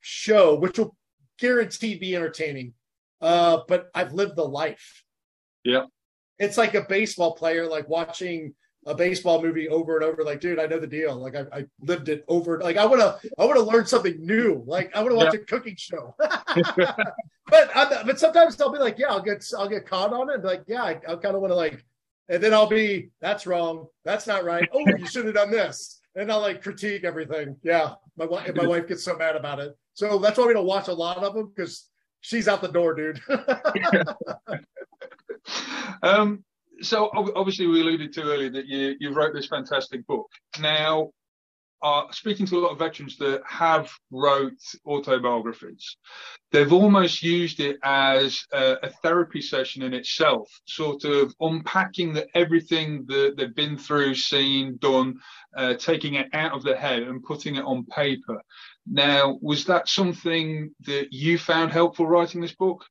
show, 0.00 0.56
which 0.56 0.78
will 0.78 0.96
guaranteed 1.38 2.00
be 2.00 2.14
entertaining. 2.14 2.74
Uh, 3.20 3.60
but 3.68 3.88
I've 3.94 4.12
lived 4.12 4.36
the 4.36 4.44
life. 4.44 5.04
Yeah. 5.64 5.84
It's 6.38 6.58
like 6.58 6.74
a 6.74 6.86
baseball 6.88 7.34
player, 7.34 7.66
like 7.66 7.88
watching 7.88 8.54
a 8.86 8.94
baseball 8.94 9.42
movie 9.42 9.68
over 9.68 9.96
and 9.96 10.04
over. 10.04 10.24
Like, 10.24 10.40
dude, 10.40 10.58
I 10.58 10.66
know 10.66 10.78
the 10.78 10.86
deal. 10.86 11.14
Like, 11.14 11.36
I, 11.36 11.44
I 11.52 11.64
lived 11.80 12.08
it 12.08 12.24
over. 12.28 12.60
Like, 12.60 12.76
I 12.76 12.86
want 12.86 13.00
to, 13.00 13.30
I 13.38 13.44
want 13.44 13.56
to 13.56 13.64
learn 13.64 13.86
something 13.86 14.16
new. 14.18 14.62
Like, 14.66 14.94
I 14.94 15.00
want 15.00 15.12
to 15.12 15.16
watch 15.16 15.34
yeah. 15.34 15.40
a 15.40 15.44
cooking 15.44 15.76
show. 15.76 16.14
but, 16.18 17.70
I'm, 17.74 18.06
but 18.06 18.18
sometimes 18.18 18.60
I'll 18.60 18.72
be 18.72 18.78
like, 18.78 18.98
yeah, 18.98 19.08
I'll 19.08 19.22
get, 19.22 19.44
I'll 19.56 19.68
get 19.68 19.86
caught 19.86 20.12
on 20.12 20.30
it. 20.30 20.42
like, 20.44 20.64
yeah, 20.66 20.82
I, 20.82 21.00
I 21.08 21.16
kind 21.16 21.34
of 21.34 21.40
want 21.40 21.52
to 21.52 21.56
like, 21.56 21.84
and 22.28 22.42
then 22.42 22.52
I'll 22.54 22.66
be, 22.68 23.10
that's 23.20 23.46
wrong. 23.46 23.86
That's 24.04 24.26
not 24.26 24.44
right. 24.44 24.68
Oh, 24.72 24.84
you 24.96 25.06
should 25.06 25.26
have 25.26 25.34
done 25.34 25.50
this. 25.50 26.00
And 26.14 26.30
I'll 26.30 26.40
like 26.40 26.62
critique 26.62 27.04
everything. 27.04 27.56
Yeah, 27.62 27.94
my 28.16 28.26
wife, 28.26 28.54
my 28.54 28.66
wife 28.66 28.88
gets 28.88 29.04
so 29.04 29.16
mad 29.16 29.36
about 29.36 29.60
it. 29.60 29.76
So 29.94 30.18
that's 30.18 30.38
why 30.38 30.46
we 30.46 30.52
don't 30.52 30.66
watch 30.66 30.88
a 30.88 30.92
lot 30.92 31.18
of 31.18 31.34
them 31.34 31.52
because 31.54 31.88
she's 32.20 32.48
out 32.48 32.60
the 32.60 32.68
door, 32.68 32.94
dude. 32.94 33.20
um, 36.02 36.44
so 36.82 37.10
obviously 37.14 37.66
we 37.66 37.80
alluded 37.80 38.12
to 38.14 38.22
earlier 38.22 38.50
that 38.50 38.66
you 38.66 38.94
you 39.00 39.12
wrote 39.12 39.34
this 39.34 39.46
fantastic 39.46 40.06
book. 40.06 40.28
Now, 40.60 41.10
uh, 41.82 42.04
speaking 42.12 42.46
to 42.46 42.58
a 42.58 42.60
lot 42.60 42.70
of 42.70 42.78
veterans 42.78 43.16
that 43.16 43.42
have 43.44 43.90
wrote 44.12 44.60
autobiographies, 44.86 45.96
they've 46.52 46.72
almost 46.72 47.22
used 47.22 47.58
it 47.58 47.76
as 47.82 48.44
a, 48.52 48.76
a 48.84 48.90
therapy 49.02 49.40
session 49.40 49.82
in 49.82 49.92
itself, 49.92 50.48
sort 50.64 51.04
of 51.04 51.34
unpacking 51.40 52.12
the, 52.12 52.26
everything 52.36 53.04
that 53.08 53.34
they've 53.36 53.54
been 53.54 53.76
through, 53.76 54.14
seen, 54.14 54.76
done, 54.76 55.18
uh, 55.56 55.74
taking 55.74 56.14
it 56.14 56.28
out 56.32 56.52
of 56.52 56.62
their 56.62 56.76
head 56.76 57.02
and 57.02 57.24
putting 57.24 57.56
it 57.56 57.64
on 57.64 57.84
paper. 57.86 58.40
Now, 58.86 59.38
was 59.42 59.64
that 59.64 59.88
something 59.88 60.72
that 60.86 61.12
you 61.12 61.36
found 61.36 61.72
helpful 61.72 62.06
writing 62.06 62.40
this 62.40 62.54
book? 62.54 62.84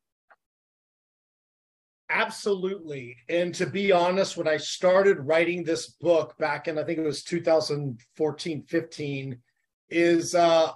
Absolutely. 2.13 3.15
And 3.29 3.55
to 3.55 3.65
be 3.65 3.91
honest, 3.93 4.35
when 4.35 4.47
I 4.47 4.57
started 4.57 5.19
writing 5.21 5.63
this 5.63 5.87
book 5.87 6.37
back 6.37 6.67
in, 6.67 6.77
I 6.77 6.83
think 6.83 6.99
it 6.99 7.03
was 7.05 7.23
2014, 7.23 8.63
15, 8.63 9.39
is 9.89 10.35
uh, 10.35 10.71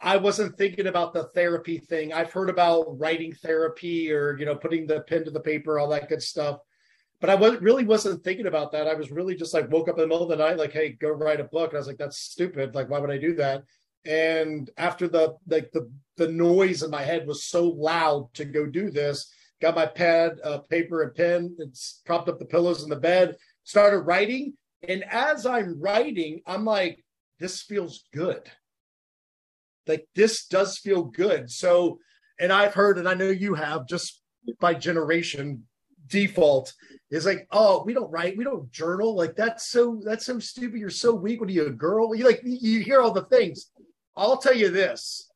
I 0.00 0.18
wasn't 0.18 0.58
thinking 0.58 0.86
about 0.86 1.14
the 1.14 1.24
therapy 1.34 1.78
thing. 1.78 2.12
I've 2.12 2.32
heard 2.32 2.50
about 2.50 2.98
writing 2.98 3.32
therapy 3.32 4.12
or, 4.12 4.36
you 4.38 4.44
know, 4.44 4.54
putting 4.54 4.86
the 4.86 5.00
pen 5.02 5.24
to 5.24 5.30
the 5.30 5.40
paper, 5.40 5.78
all 5.78 5.88
that 5.88 6.10
good 6.10 6.22
stuff. 6.22 6.58
But 7.20 7.30
I 7.30 7.34
was, 7.36 7.60
really 7.60 7.84
wasn't 7.84 8.22
thinking 8.22 8.46
about 8.46 8.72
that. 8.72 8.86
I 8.86 8.94
was 8.94 9.10
really 9.10 9.34
just 9.34 9.54
like 9.54 9.70
woke 9.70 9.88
up 9.88 9.96
in 9.96 10.02
the 10.02 10.08
middle 10.08 10.22
of 10.22 10.30
the 10.30 10.44
night, 10.44 10.58
like, 10.58 10.72
hey, 10.72 10.90
go 10.90 11.10
write 11.10 11.40
a 11.40 11.44
book. 11.44 11.70
And 11.70 11.76
I 11.76 11.80
was 11.80 11.86
like, 11.86 11.98
that's 11.98 12.18
stupid. 12.18 12.74
Like, 12.74 12.90
why 12.90 12.98
would 12.98 13.10
I 13.10 13.18
do 13.18 13.34
that? 13.36 13.64
And 14.06 14.70
after 14.78 15.08
the 15.08 15.36
like 15.46 15.70
the 15.72 15.90
the 16.16 16.28
noise 16.28 16.82
in 16.82 16.90
my 16.90 17.02
head 17.02 17.26
was 17.26 17.44
so 17.44 17.68
loud 17.68 18.32
to 18.34 18.46
go 18.46 18.66
do 18.66 18.90
this, 18.90 19.30
got 19.60 19.74
my 19.74 19.86
pad, 19.86 20.38
uh, 20.42 20.58
paper, 20.58 21.02
and 21.02 21.14
pen, 21.14 21.56
and 21.58 21.74
propped 22.04 22.28
up 22.28 22.38
the 22.38 22.44
pillows 22.44 22.82
in 22.82 22.88
the 22.88 22.96
bed, 22.96 23.36
started 23.64 24.00
writing. 24.00 24.54
And 24.88 25.04
as 25.04 25.46
I'm 25.46 25.80
writing, 25.80 26.40
I'm 26.46 26.64
like, 26.64 27.04
this 27.38 27.62
feels 27.62 28.04
good. 28.12 28.50
Like, 29.86 30.06
this 30.14 30.46
does 30.46 30.78
feel 30.78 31.04
good. 31.04 31.50
So, 31.50 31.98
and 32.38 32.52
I've 32.52 32.74
heard, 32.74 32.98
and 32.98 33.08
I 33.08 33.14
know 33.14 33.28
you 33.28 33.54
have, 33.54 33.86
just 33.86 34.22
by 34.60 34.74
generation 34.74 35.64
default, 36.06 36.72
is 37.10 37.26
like, 37.26 37.46
oh, 37.50 37.82
we 37.84 37.92
don't 37.92 38.10
write, 38.10 38.36
we 38.36 38.44
don't 38.44 38.70
journal. 38.70 39.14
Like, 39.14 39.36
that's 39.36 39.66
so, 39.66 40.00
that's 40.04 40.26
so 40.26 40.38
stupid. 40.38 40.80
You're 40.80 40.90
so 40.90 41.14
weak. 41.14 41.40
What 41.40 41.50
are 41.50 41.52
you, 41.52 41.66
a 41.66 41.70
girl? 41.70 42.14
You 42.14 42.24
like, 42.24 42.40
you 42.44 42.80
hear 42.80 43.00
all 43.00 43.12
the 43.12 43.24
things. 43.24 43.70
I'll 44.16 44.38
tell 44.38 44.54
you 44.54 44.70
this 44.70 45.30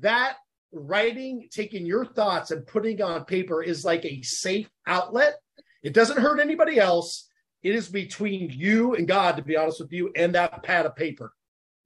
that 0.00 0.36
writing, 0.72 1.48
taking 1.50 1.86
your 1.86 2.04
thoughts 2.04 2.50
and 2.50 2.66
putting 2.66 3.00
on 3.02 3.24
paper 3.24 3.62
is 3.62 3.84
like 3.84 4.04
a 4.04 4.22
safe 4.22 4.68
outlet. 4.86 5.36
It 5.82 5.92
doesn't 5.92 6.18
hurt 6.18 6.40
anybody 6.40 6.78
else. 6.78 7.28
It 7.62 7.74
is 7.74 7.88
between 7.88 8.50
you 8.50 8.94
and 8.94 9.08
God, 9.08 9.36
to 9.36 9.42
be 9.42 9.56
honest 9.56 9.80
with 9.80 9.92
you, 9.92 10.12
and 10.14 10.34
that 10.34 10.62
pad 10.62 10.86
of 10.86 10.96
paper. 10.96 11.32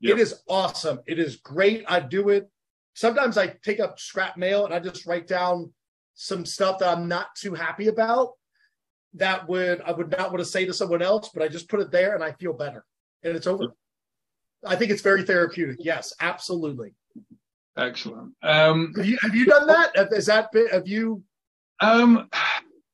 Yep. 0.00 0.16
It 0.16 0.20
is 0.20 0.42
awesome. 0.48 1.00
It 1.06 1.18
is 1.18 1.36
great. 1.36 1.84
I 1.86 2.00
do 2.00 2.30
it. 2.30 2.50
Sometimes 2.94 3.38
I 3.38 3.48
take 3.62 3.80
up 3.80 3.98
scrap 3.98 4.36
mail 4.36 4.64
and 4.64 4.74
I 4.74 4.80
just 4.80 5.06
write 5.06 5.26
down 5.26 5.72
some 6.14 6.44
stuff 6.44 6.78
that 6.78 6.88
I'm 6.88 7.08
not 7.08 7.34
too 7.36 7.54
happy 7.54 7.88
about 7.88 8.32
that 9.14 9.48
would 9.48 9.80
I 9.82 9.92
would 9.92 10.10
not 10.10 10.30
want 10.30 10.38
to 10.38 10.44
say 10.44 10.64
to 10.66 10.72
someone 10.72 11.02
else, 11.02 11.30
but 11.32 11.42
I 11.42 11.48
just 11.48 11.68
put 11.68 11.80
it 11.80 11.90
there 11.90 12.14
and 12.14 12.22
I 12.22 12.32
feel 12.32 12.52
better. 12.52 12.84
And 13.22 13.36
it's 13.36 13.46
over. 13.46 13.74
I 14.64 14.76
think 14.76 14.90
it's 14.90 15.02
very 15.02 15.22
therapeutic. 15.22 15.78
Yes, 15.80 16.12
absolutely. 16.20 16.94
Excellent. 17.76 18.34
Um, 18.42 18.92
have, 18.96 19.06
you, 19.06 19.18
have 19.22 19.34
you 19.34 19.46
done 19.46 19.66
that? 19.66 19.92
Is 20.12 20.26
that 20.26 20.52
bit? 20.52 20.72
have 20.72 20.88
you? 20.88 21.22
Um, 21.80 22.28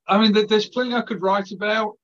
I 0.09 0.19
mean, 0.19 0.33
there's 0.47 0.69
plenty 0.69 0.95
I 0.95 1.03
could 1.03 1.23
write 1.23 1.51
about. 1.51 1.95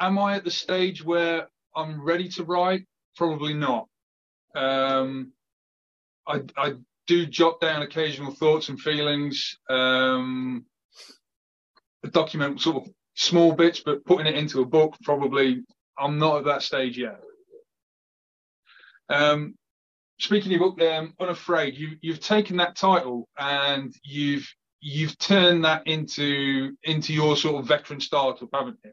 Am 0.00 0.18
I 0.18 0.36
at 0.36 0.44
the 0.44 0.50
stage 0.50 1.02
where 1.04 1.48
I'm 1.74 2.04
ready 2.04 2.28
to 2.30 2.44
write? 2.44 2.86
Probably 3.16 3.54
not. 3.54 3.88
Um, 4.54 5.32
I, 6.26 6.42
I 6.56 6.74
do 7.06 7.24
jot 7.26 7.60
down 7.60 7.82
occasional 7.82 8.32
thoughts 8.32 8.68
and 8.68 8.78
feelings. 8.78 9.58
Um, 9.70 10.66
document 12.12 12.60
sort 12.60 12.84
of 12.84 12.92
small 13.14 13.52
bits, 13.52 13.80
but 13.80 14.04
putting 14.04 14.26
it 14.26 14.36
into 14.36 14.60
a 14.60 14.64
book, 14.66 14.96
probably 15.02 15.64
I'm 15.98 16.18
not 16.18 16.38
at 16.38 16.44
that 16.44 16.62
stage 16.62 16.98
yet. 16.98 17.20
Um, 19.08 19.54
speaking 20.18 20.54
of 20.54 20.60
book, 20.60 20.80
um, 20.82 21.14
unafraid, 21.20 21.76
you, 21.76 21.96
you've 22.00 22.20
taken 22.20 22.56
that 22.58 22.76
title 22.76 23.28
and 23.38 23.94
you've 24.02 24.48
you've 24.80 25.18
turned 25.18 25.64
that 25.64 25.86
into 25.86 26.72
into 26.84 27.12
your 27.12 27.36
sort 27.36 27.56
of 27.56 27.66
veteran 27.66 28.00
startup, 28.00 28.48
haven't 28.52 28.78
you? 28.84 28.92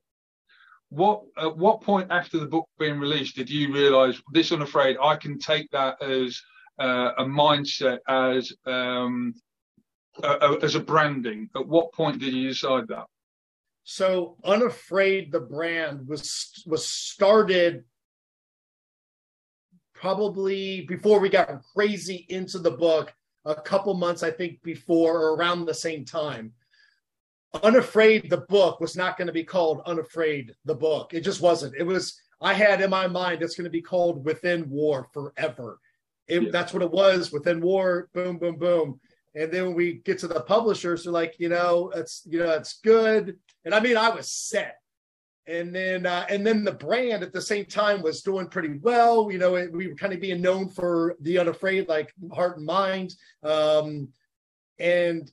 What 0.90 1.24
at 1.38 1.58
what 1.58 1.82
point 1.82 2.12
after 2.12 2.40
the 2.40 2.46
book 2.46 2.68
being 2.80 3.00
released 3.00 3.36
did 3.36 3.50
you 3.50 3.74
realise 3.74 4.22
this 4.32 4.52
unafraid? 4.52 4.98
I 5.02 5.16
can 5.16 5.40
take 5.40 5.70
that 5.72 6.02
as 6.02 6.42
uh, 6.80 7.12
a 7.18 7.26
mindset 7.26 8.00
as 8.08 8.54
um, 8.66 9.34
a, 10.24 10.58
as 10.62 10.76
a 10.76 10.80
branding. 10.80 11.50
At 11.56 11.68
what 11.68 11.94
point 11.94 12.20
did 12.20 12.34
you 12.34 12.50
decide 12.50 12.88
that? 12.90 13.06
So 13.84 14.38
unafraid 14.44 15.32
the 15.32 15.42
brand 15.42 16.08
was 16.08 16.64
was 16.66 16.88
started 16.88 17.84
probably 20.04 20.82
before 20.82 21.18
we 21.22 21.30
got 21.30 21.64
crazy 21.74 22.26
into 22.28 22.60
the 22.60 22.70
book 22.70 23.14
a 23.46 23.56
couple 23.56 23.94
months 23.94 24.22
i 24.22 24.30
think 24.30 24.62
before 24.62 25.18
or 25.18 25.36
around 25.36 25.64
the 25.64 25.74
same 25.74 26.04
time 26.04 26.52
unafraid 27.64 28.30
the 28.30 28.46
book 28.50 28.82
was 28.82 28.98
not 28.98 29.18
going 29.18 29.28
to 29.28 29.32
be 29.32 29.46
called 29.46 29.82
unafraid 29.86 30.54
the 30.66 30.76
book 30.76 31.14
it 31.14 31.22
just 31.22 31.40
wasn't 31.40 31.74
it 31.78 31.84
was 31.84 32.20
i 32.42 32.54
had 32.54 32.82
in 32.82 32.90
my 32.90 33.08
mind 33.08 33.42
it's 33.42 33.56
going 33.56 33.64
to 33.64 33.70
be 33.70 33.82
called 33.82 34.26
within 34.26 34.70
war 34.70 35.08
forever 35.14 35.80
it, 36.28 36.44
yeah. 36.44 36.50
that's 36.52 36.74
what 36.74 36.84
it 36.84 36.92
was 36.92 37.32
within 37.32 37.62
war 37.62 38.10
boom 38.14 38.38
boom 38.38 38.58
boom 38.58 39.00
and 39.36 39.54
then 39.54 39.68
when 39.68 39.74
we 39.74 39.94
get 39.94 40.20
to 40.20 40.28
the 40.28 40.42
publishers, 40.42 41.04
they're 41.06 41.12
like, 41.12 41.34
you 41.40 41.50
know, 41.50 41.92
it's 41.96 42.22
you 42.30 42.38
know, 42.38 42.52
it's 42.52 42.80
good. 42.82 43.36
And 43.66 43.74
I 43.74 43.80
mean, 43.80 43.98
I 43.98 44.10
was 44.10 44.30
set. 44.30 44.78
And 45.46 45.76
then 45.76 46.06
uh, 46.06 46.26
and 46.30 46.46
then 46.46 46.64
the 46.64 46.72
brand 46.72 47.22
at 47.22 47.34
the 47.34 47.42
same 47.42 47.66
time 47.66 48.02
was 48.02 48.22
doing 48.22 48.48
pretty 48.48 48.80
well. 48.82 49.30
You 49.30 49.40
know, 49.40 49.56
it, 49.56 49.72
we 49.74 49.88
were 49.88 49.96
kind 49.96 50.14
of 50.14 50.22
being 50.22 50.42
known 50.42 50.70
for 50.70 51.16
the 51.20 51.38
unafraid, 51.38 51.90
like 51.90 52.14
heart 52.34 52.58
and 52.58 52.66
mind. 52.66 53.16
Um, 53.44 54.08
and 54.80 55.30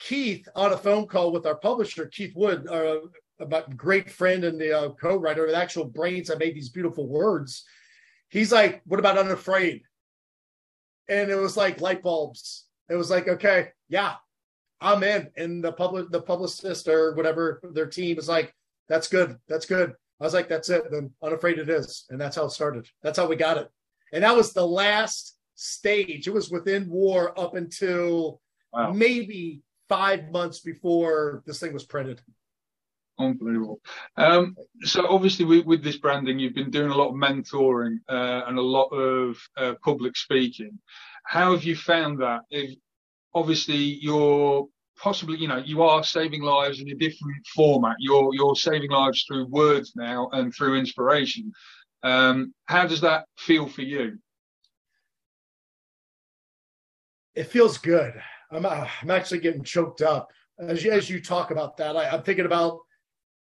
Keith 0.00 0.48
on 0.56 0.72
a 0.72 0.76
phone 0.76 1.06
call 1.06 1.30
with 1.30 1.46
our 1.46 1.54
publisher, 1.54 2.06
Keith 2.06 2.34
Wood, 2.34 2.66
uh, 2.68 2.96
about 3.38 3.76
great 3.76 4.10
friend 4.10 4.42
and 4.44 4.60
the 4.60 4.76
uh, 4.76 4.88
co-writer, 4.90 5.46
the 5.46 5.56
actual 5.56 5.84
brains 5.84 6.28
that 6.28 6.38
made 6.38 6.56
these 6.56 6.68
beautiful 6.68 7.06
words. 7.06 7.64
He's 8.28 8.50
like, 8.50 8.82
"What 8.86 8.98
about 8.98 9.18
unafraid?" 9.18 9.82
And 11.08 11.30
it 11.30 11.36
was 11.36 11.56
like 11.56 11.80
light 11.80 12.02
bulbs 12.02 12.66
it 12.92 12.96
was 12.96 13.10
like, 13.10 13.26
okay, 13.26 13.68
yeah, 13.88 14.14
I'm 14.80 15.02
in. 15.02 15.28
And 15.36 15.64
the 15.64 15.72
public, 15.72 16.10
the 16.10 16.20
publicist 16.20 16.88
or 16.88 17.14
whatever 17.14 17.60
their 17.72 17.86
team 17.86 18.18
is 18.18 18.28
like, 18.28 18.54
that's 18.88 19.08
good, 19.08 19.36
that's 19.48 19.66
good. 19.66 19.92
I 20.20 20.24
was 20.24 20.34
like, 20.34 20.48
that's 20.48 20.70
it. 20.70 20.84
Then 20.90 21.10
unafraid 21.22 21.58
it 21.58 21.68
is, 21.68 22.04
and 22.10 22.20
that's 22.20 22.36
how 22.36 22.44
it 22.44 22.50
started. 22.50 22.86
That's 23.02 23.18
how 23.18 23.26
we 23.26 23.36
got 23.36 23.58
it, 23.58 23.68
and 24.12 24.24
that 24.24 24.36
was 24.36 24.52
the 24.52 24.66
last 24.66 25.36
stage. 25.54 26.26
It 26.26 26.34
was 26.34 26.50
within 26.50 26.88
war 26.88 27.38
up 27.38 27.54
until 27.54 28.40
wow. 28.72 28.92
maybe 28.92 29.62
five 29.88 30.30
months 30.30 30.60
before 30.60 31.42
this 31.46 31.60
thing 31.60 31.72
was 31.72 31.84
printed. 31.84 32.20
Unbelievable. 33.18 33.80
Um, 34.16 34.56
so 34.82 35.06
obviously, 35.06 35.44
with, 35.44 35.66
with, 35.66 35.84
this 35.84 35.98
branding, 35.98 36.38
you've 36.38 36.54
been 36.54 36.70
doing 36.70 36.90
a 36.90 36.96
lot 36.96 37.10
of 37.10 37.14
mentoring 37.14 37.98
uh, 38.08 38.42
and 38.46 38.58
a 38.58 38.62
lot 38.62 38.88
of 38.88 39.36
uh, 39.56 39.74
public 39.84 40.16
speaking. 40.16 40.78
How 41.24 41.52
have 41.52 41.64
you 41.64 41.76
found 41.76 42.20
that? 42.20 42.40
If, 42.50 42.78
obviously, 43.34 43.76
you're 43.76 44.66
possibly, 45.02 45.36
you 45.38 45.48
know, 45.48 45.56
you 45.56 45.82
are 45.82 46.04
saving 46.04 46.42
lives 46.42 46.80
in 46.80 46.88
a 46.88 46.94
different 46.94 47.44
format. 47.54 47.96
You're 47.98 48.32
you're 48.34 48.54
saving 48.54 48.90
lives 48.90 49.24
through 49.26 49.46
words 49.46 49.92
now 49.96 50.28
and 50.32 50.54
through 50.54 50.78
inspiration. 50.78 51.52
Um, 52.02 52.54
how 52.66 52.86
does 52.86 53.00
that 53.00 53.24
feel 53.36 53.68
for 53.68 53.82
you? 53.82 54.18
It 57.34 57.44
feels 57.44 57.78
good. 57.78 58.14
I'm 58.50 58.64
uh, 58.64 58.86
I'm 59.02 59.10
actually 59.10 59.40
getting 59.40 59.64
choked 59.64 60.02
up 60.02 60.30
as 60.58 60.84
you, 60.84 60.92
as 60.92 61.10
you 61.10 61.20
talk 61.20 61.50
about 61.50 61.76
that. 61.78 61.96
I, 61.96 62.08
I'm 62.08 62.22
thinking 62.22 62.46
about. 62.46 62.78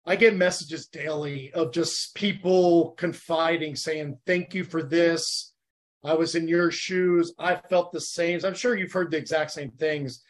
I 0.05 0.15
get 0.15 0.35
messages 0.35 0.87
daily 0.87 1.51
of 1.53 1.71
just 1.71 2.15
people 2.15 2.91
confiding, 2.91 3.75
saying, 3.75 4.17
"Thank 4.25 4.53
you 4.53 4.63
for 4.63 4.83
this." 4.83 5.53
I 6.03 6.13
was 6.13 6.35
in 6.35 6.47
your 6.47 6.71
shoes. 6.71 7.33
I 7.37 7.55
felt 7.55 7.91
the 7.91 7.99
same. 7.99 8.39
I'm 8.45 8.53
sure 8.53 8.77
you've 8.77 8.93
heard 8.93 9.11
the 9.11 9.17
exact 9.17 9.51
same 9.51 9.71
things. 9.71 10.23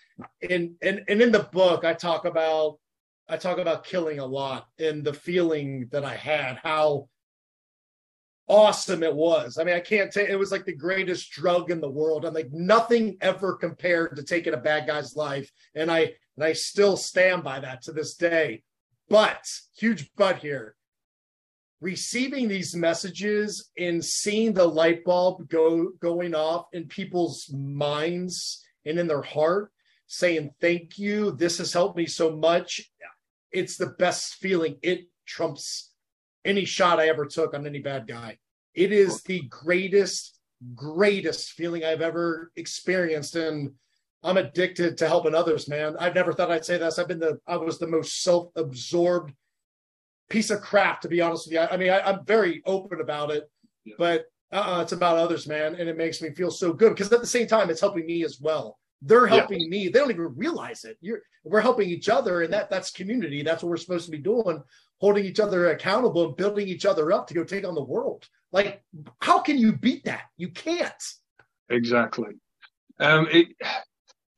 And 0.48 0.76
and 0.82 1.04
and 1.08 1.22
in 1.22 1.32
the 1.32 1.48
book, 1.52 1.86
I 1.86 1.94
talk 1.94 2.26
about 2.26 2.80
I 3.28 3.38
talk 3.38 3.58
about 3.58 3.84
killing 3.84 4.20
a 4.20 4.26
lot 4.26 4.68
and 4.80 5.04
the 5.04 5.14
feeling 5.14 5.88
that 5.92 6.04
I 6.04 6.16
had, 6.16 6.58
how 6.64 7.10
awesome 8.48 9.04
it 9.04 9.14
was. 9.14 9.58
I 9.58 9.64
mean, 9.64 9.76
I 9.76 9.80
can't 9.80 10.12
say 10.12 10.28
it 10.28 10.40
was 10.40 10.52
like 10.52 10.66
the 10.66 10.76
greatest 10.76 11.32
drug 11.32 11.70
in 11.70 11.80
the 11.80 11.90
world. 11.90 12.26
I'm 12.26 12.34
like 12.34 12.52
nothing 12.52 13.18
ever 13.22 13.54
compared 13.54 14.16
to 14.16 14.24
taking 14.24 14.56
a 14.56 14.58
bad 14.58 14.88
guy's 14.88 15.16
life. 15.16 15.52
And 15.76 15.92
I 15.92 16.14
and 16.36 16.44
I 16.44 16.54
still 16.54 16.98
stand 16.98 17.44
by 17.44 17.60
that 17.60 17.84
to 17.84 17.92
this 17.92 18.16
day. 18.16 18.64
But 19.10 19.46
huge 19.76 20.10
but 20.16 20.38
here 20.38 20.76
receiving 21.82 22.48
these 22.48 22.76
messages 22.76 23.70
and 23.78 24.04
seeing 24.04 24.54
the 24.54 24.66
light 24.66 25.04
bulb 25.06 25.48
go 25.50 25.92
going 26.02 26.36
off 26.36 26.66
in 26.74 26.86
people's 26.86 27.50
minds 27.54 28.66
and 28.86 29.00
in 29.00 29.08
their 29.08 29.22
heart 29.22 29.72
saying 30.12 30.52
thank 30.60 30.98
you 30.98 31.32
this 31.32 31.58
has 31.58 31.72
helped 31.72 31.98
me 31.98 32.06
so 32.06 32.36
much 32.36 32.82
it's 33.52 33.78
the 33.78 33.96
best 33.98 34.36
feeling 34.36 34.78
it 34.82 35.02
trumps 35.26 35.94
any 36.46 36.66
shot 36.66 37.00
i 37.00 37.08
ever 37.08 37.26
took 37.26 37.54
on 37.54 37.66
any 37.66 37.80
bad 37.80 38.08
guy 38.08 38.38
it 38.74 38.92
is 38.92 39.22
the 39.24 39.42
greatest 39.50 40.40
greatest 40.76 41.52
feeling 41.52 41.86
i've 41.86 42.02
ever 42.02 42.52
experienced 42.56 43.36
and 43.36 43.72
i'm 44.24 44.38
addicted 44.38 44.98
to 44.98 45.08
helping 45.08 45.36
others 45.36 45.70
man 45.70 45.96
i've 46.00 46.16
never 46.16 46.34
thought 46.34 46.52
i'd 46.52 46.66
say 46.66 46.78
this 46.78 47.00
i've 47.00 47.08
been 47.08 47.20
the 47.20 47.40
i 47.48 47.56
was 47.56 47.80
the 47.80 47.88
most 47.88 48.22
self-absorbed 48.22 49.32
piece 50.30 50.52
of 50.52 50.62
crap, 50.62 51.02
to 51.02 51.08
be 51.08 51.22
honest 51.22 51.48
with 51.48 51.54
you. 51.54 51.60
I, 51.60 51.74
I 51.74 51.78
mean, 51.78 51.90
I, 51.90 52.10
am 52.10 52.26
very 52.26 52.62
open 52.66 53.02
about 53.02 53.32
it, 53.32 53.50
yeah. 53.84 53.96
but 53.98 54.26
uh-uh, 54.52 54.82
it's 54.82 54.92
about 54.92 55.18
others, 55.18 55.48
man, 55.48 55.76
and 55.76 55.90
it 55.90 55.98
makes 55.98 56.22
me 56.22 56.30
feel 56.32 56.52
so 56.52 56.72
good 56.72 56.90
because 56.90 57.12
at 57.12 57.22
the 57.22 57.28
same 57.28 57.48
time, 57.48 57.70
it's 57.70 57.82
helping 57.82 58.06
me 58.06 58.24
as 58.24 58.40
well. 58.40 58.80
They're 59.02 59.28
helping 59.28 59.62
yeah. 59.62 59.68
me. 59.68 59.88
They 59.88 60.00
don't 60.00 60.12
even 60.12 60.36
realize 60.36 60.84
it. 60.84 60.98
You're, 61.02 61.22
we're 61.44 61.62
helping 61.62 61.90
each 61.90 62.10
other, 62.10 62.42
and 62.42 62.54
that 62.54 62.70
that's 62.70 62.92
community. 62.92 63.44
That's 63.44 63.64
what 63.64 63.70
we're 63.70 63.78
supposed 63.78 64.06
to 64.06 64.12
be 64.12 64.18
doing, 64.18 64.62
holding 65.00 65.26
each 65.26 65.40
other 65.40 65.72
accountable 65.72 66.26
and 66.26 66.36
building 66.36 66.68
each 66.68 66.86
other 66.86 67.12
up 67.12 67.28
to 67.28 67.34
go 67.34 67.44
take 67.44 67.66
on 67.66 67.76
the 67.76 67.84
world. 67.84 68.28
Like, 68.52 68.84
how 69.22 69.40
can 69.40 69.58
you 69.58 69.74
beat 69.74 70.06
that? 70.06 70.24
You 70.38 70.50
can't. 70.50 71.04
Exactly. 71.70 72.34
Um, 73.00 73.28
it 73.32 73.48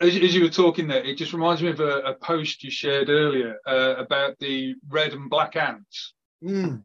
as, 0.02 0.16
as, 0.16 0.36
you 0.36 0.44
were 0.44 0.50
talking 0.50 0.88
there, 0.88 1.04
it 1.04 1.18
just 1.18 1.34
reminds 1.34 1.62
me 1.62 1.70
of 1.70 1.80
a, 1.80 2.00
a 2.02 2.14
post 2.16 2.64
you 2.64 2.72
shared 2.72 3.10
earlier 3.10 3.58
uh, 3.66 3.96
about 3.98 4.38
the 4.40 4.76
red 4.90 5.14
and 5.14 5.30
black 5.30 5.56
ants. 5.56 6.14
Mm. 6.44 6.84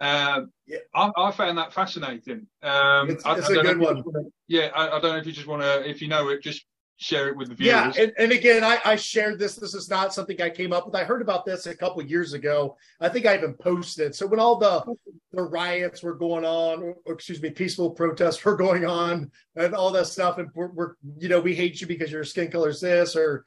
Uh, 0.00 0.42
yeah. 0.66 0.78
I, 0.94 1.10
I, 1.16 1.30
found 1.32 1.58
that 1.58 1.74
fascinating. 1.74 2.46
Um, 2.62 3.10
it's, 3.10 3.24
it's 3.26 3.50
I, 3.50 3.54
I 3.54 3.60
a 3.60 3.62
good 3.62 3.78
one. 3.78 4.04
Yeah, 4.48 4.70
I, 4.74 4.86
I, 4.86 5.00
don't 5.00 5.12
know 5.12 5.16
if 5.16 5.26
you 5.26 5.32
just 5.32 5.46
want 5.46 5.62
to, 5.62 5.88
if 5.88 6.00
you 6.00 6.08
know 6.08 6.28
it, 6.28 6.42
just 6.42 6.64
share 7.00 7.28
it 7.28 7.36
with 7.36 7.48
the 7.48 7.54
viewers. 7.54 7.96
Yeah, 7.96 8.02
and, 8.02 8.12
and 8.18 8.30
again, 8.30 8.62
I, 8.62 8.78
I, 8.84 8.94
shared 8.94 9.38
this. 9.38 9.56
This 9.56 9.74
is 9.74 9.88
not 9.88 10.12
something 10.12 10.40
I 10.40 10.50
came 10.50 10.70
up 10.70 10.84
with. 10.84 10.94
I 10.94 11.02
heard 11.02 11.22
about 11.22 11.46
this 11.46 11.64
a 11.66 11.74
couple 11.74 12.02
years 12.02 12.34
ago. 12.34 12.76
I 13.00 13.08
think 13.08 13.24
I 13.24 13.34
even 13.36 13.54
posted. 13.54 14.14
So 14.14 14.26
when 14.26 14.38
all 14.38 14.58
the 14.58 14.84
the 15.32 15.42
riots 15.42 16.02
were 16.02 16.14
going 16.14 16.44
on, 16.44 16.82
or, 16.82 16.96
or 17.06 17.14
excuse 17.14 17.40
me, 17.40 17.50
peaceful 17.50 17.90
protests 17.90 18.44
were 18.44 18.54
going 18.54 18.84
on, 18.84 19.30
and 19.56 19.74
all 19.74 19.90
that 19.92 20.08
stuff, 20.08 20.36
and 20.36 20.50
we're, 20.54 20.68
we're 20.68 20.94
you 21.18 21.30
know 21.30 21.40
we 21.40 21.54
hate 21.54 21.80
you 21.80 21.86
because 21.86 22.12
your 22.12 22.22
skin 22.22 22.50
color 22.50 22.68
is 22.68 22.82
this, 22.82 23.16
or 23.16 23.46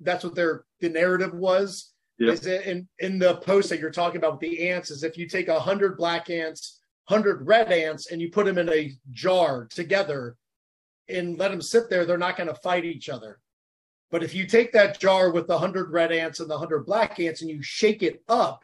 that's 0.00 0.22
what 0.22 0.36
their 0.36 0.64
the 0.80 0.88
narrative 0.88 1.34
was. 1.34 1.92
Yep. 2.20 2.34
Is 2.34 2.46
it 2.46 2.66
in 2.66 2.88
in 3.00 3.18
the 3.18 3.36
post 3.38 3.68
that 3.70 3.80
you're 3.80 3.90
talking 3.90 4.18
about 4.18 4.34
with 4.34 4.48
the 4.48 4.68
ants? 4.68 4.92
Is 4.92 5.02
if 5.02 5.18
you 5.18 5.28
take 5.28 5.48
a 5.48 5.58
hundred 5.58 5.96
black 5.96 6.30
ants, 6.30 6.78
hundred 7.06 7.48
red 7.48 7.72
ants, 7.72 8.12
and 8.12 8.20
you 8.20 8.30
put 8.30 8.46
them 8.46 8.58
in 8.58 8.68
a 8.68 8.92
jar 9.10 9.66
together 9.66 10.36
and 11.08 11.38
let 11.38 11.50
them 11.50 11.62
sit 11.62 11.90
there, 11.90 12.04
they're 12.04 12.18
not 12.18 12.36
going 12.36 12.48
to 12.48 12.54
fight 12.54 12.84
each 12.84 13.08
other. 13.08 13.40
But 14.10 14.22
if 14.22 14.34
you 14.34 14.46
take 14.46 14.72
that 14.72 15.00
jar 15.00 15.30
with 15.30 15.46
the 15.46 15.54
100 15.54 15.90
red 15.90 16.12
ants 16.12 16.40
and 16.40 16.48
the 16.48 16.54
100 16.54 16.84
black 16.84 17.18
ants 17.18 17.40
and 17.40 17.50
you 17.50 17.62
shake 17.62 18.02
it 18.02 18.22
up, 18.28 18.62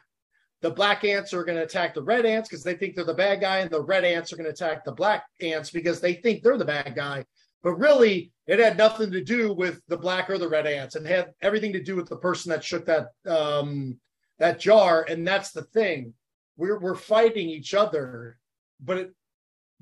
the 0.61 0.69
black 0.69 1.03
ants 1.03 1.33
are 1.33 1.43
going 1.43 1.57
to 1.57 1.63
attack 1.63 1.93
the 1.93 2.03
red 2.03 2.25
ants 2.25 2.49
because 2.49 2.63
they 2.63 2.75
think 2.75 2.95
they're 2.95 3.05
the 3.05 3.13
bad 3.13 3.41
guy, 3.41 3.59
and 3.59 3.71
the 3.71 3.81
red 3.81 4.03
ants 4.03 4.31
are 4.31 4.35
going 4.35 4.45
to 4.45 4.51
attack 4.51 4.83
the 4.83 4.91
black 4.91 5.25
ants 5.41 5.71
because 5.71 6.01
they 6.01 6.13
think 6.13 6.43
they're 6.43 6.57
the 6.57 6.65
bad 6.65 6.93
guy. 6.95 7.25
But 7.63 7.75
really, 7.75 8.31
it 8.45 8.59
had 8.59 8.77
nothing 8.77 9.11
to 9.11 9.23
do 9.23 9.53
with 9.53 9.81
the 9.87 9.97
black 9.97 10.29
or 10.29 10.37
the 10.37 10.49
red 10.49 10.67
ants, 10.67 10.95
and 10.95 11.05
had 11.07 11.33
everything 11.41 11.73
to 11.73 11.83
do 11.83 11.95
with 11.95 12.09
the 12.09 12.17
person 12.17 12.49
that 12.49 12.63
shook 12.63 12.85
that 12.85 13.07
um, 13.25 13.97
that 14.37 14.59
jar. 14.59 15.05
And 15.09 15.25
that's 15.25 15.51
the 15.51 15.63
thing: 15.63 16.13
we're 16.57 16.79
we're 16.79 16.95
fighting 16.95 17.49
each 17.49 17.73
other, 17.73 18.37
but 18.81 18.97
it, 18.97 19.13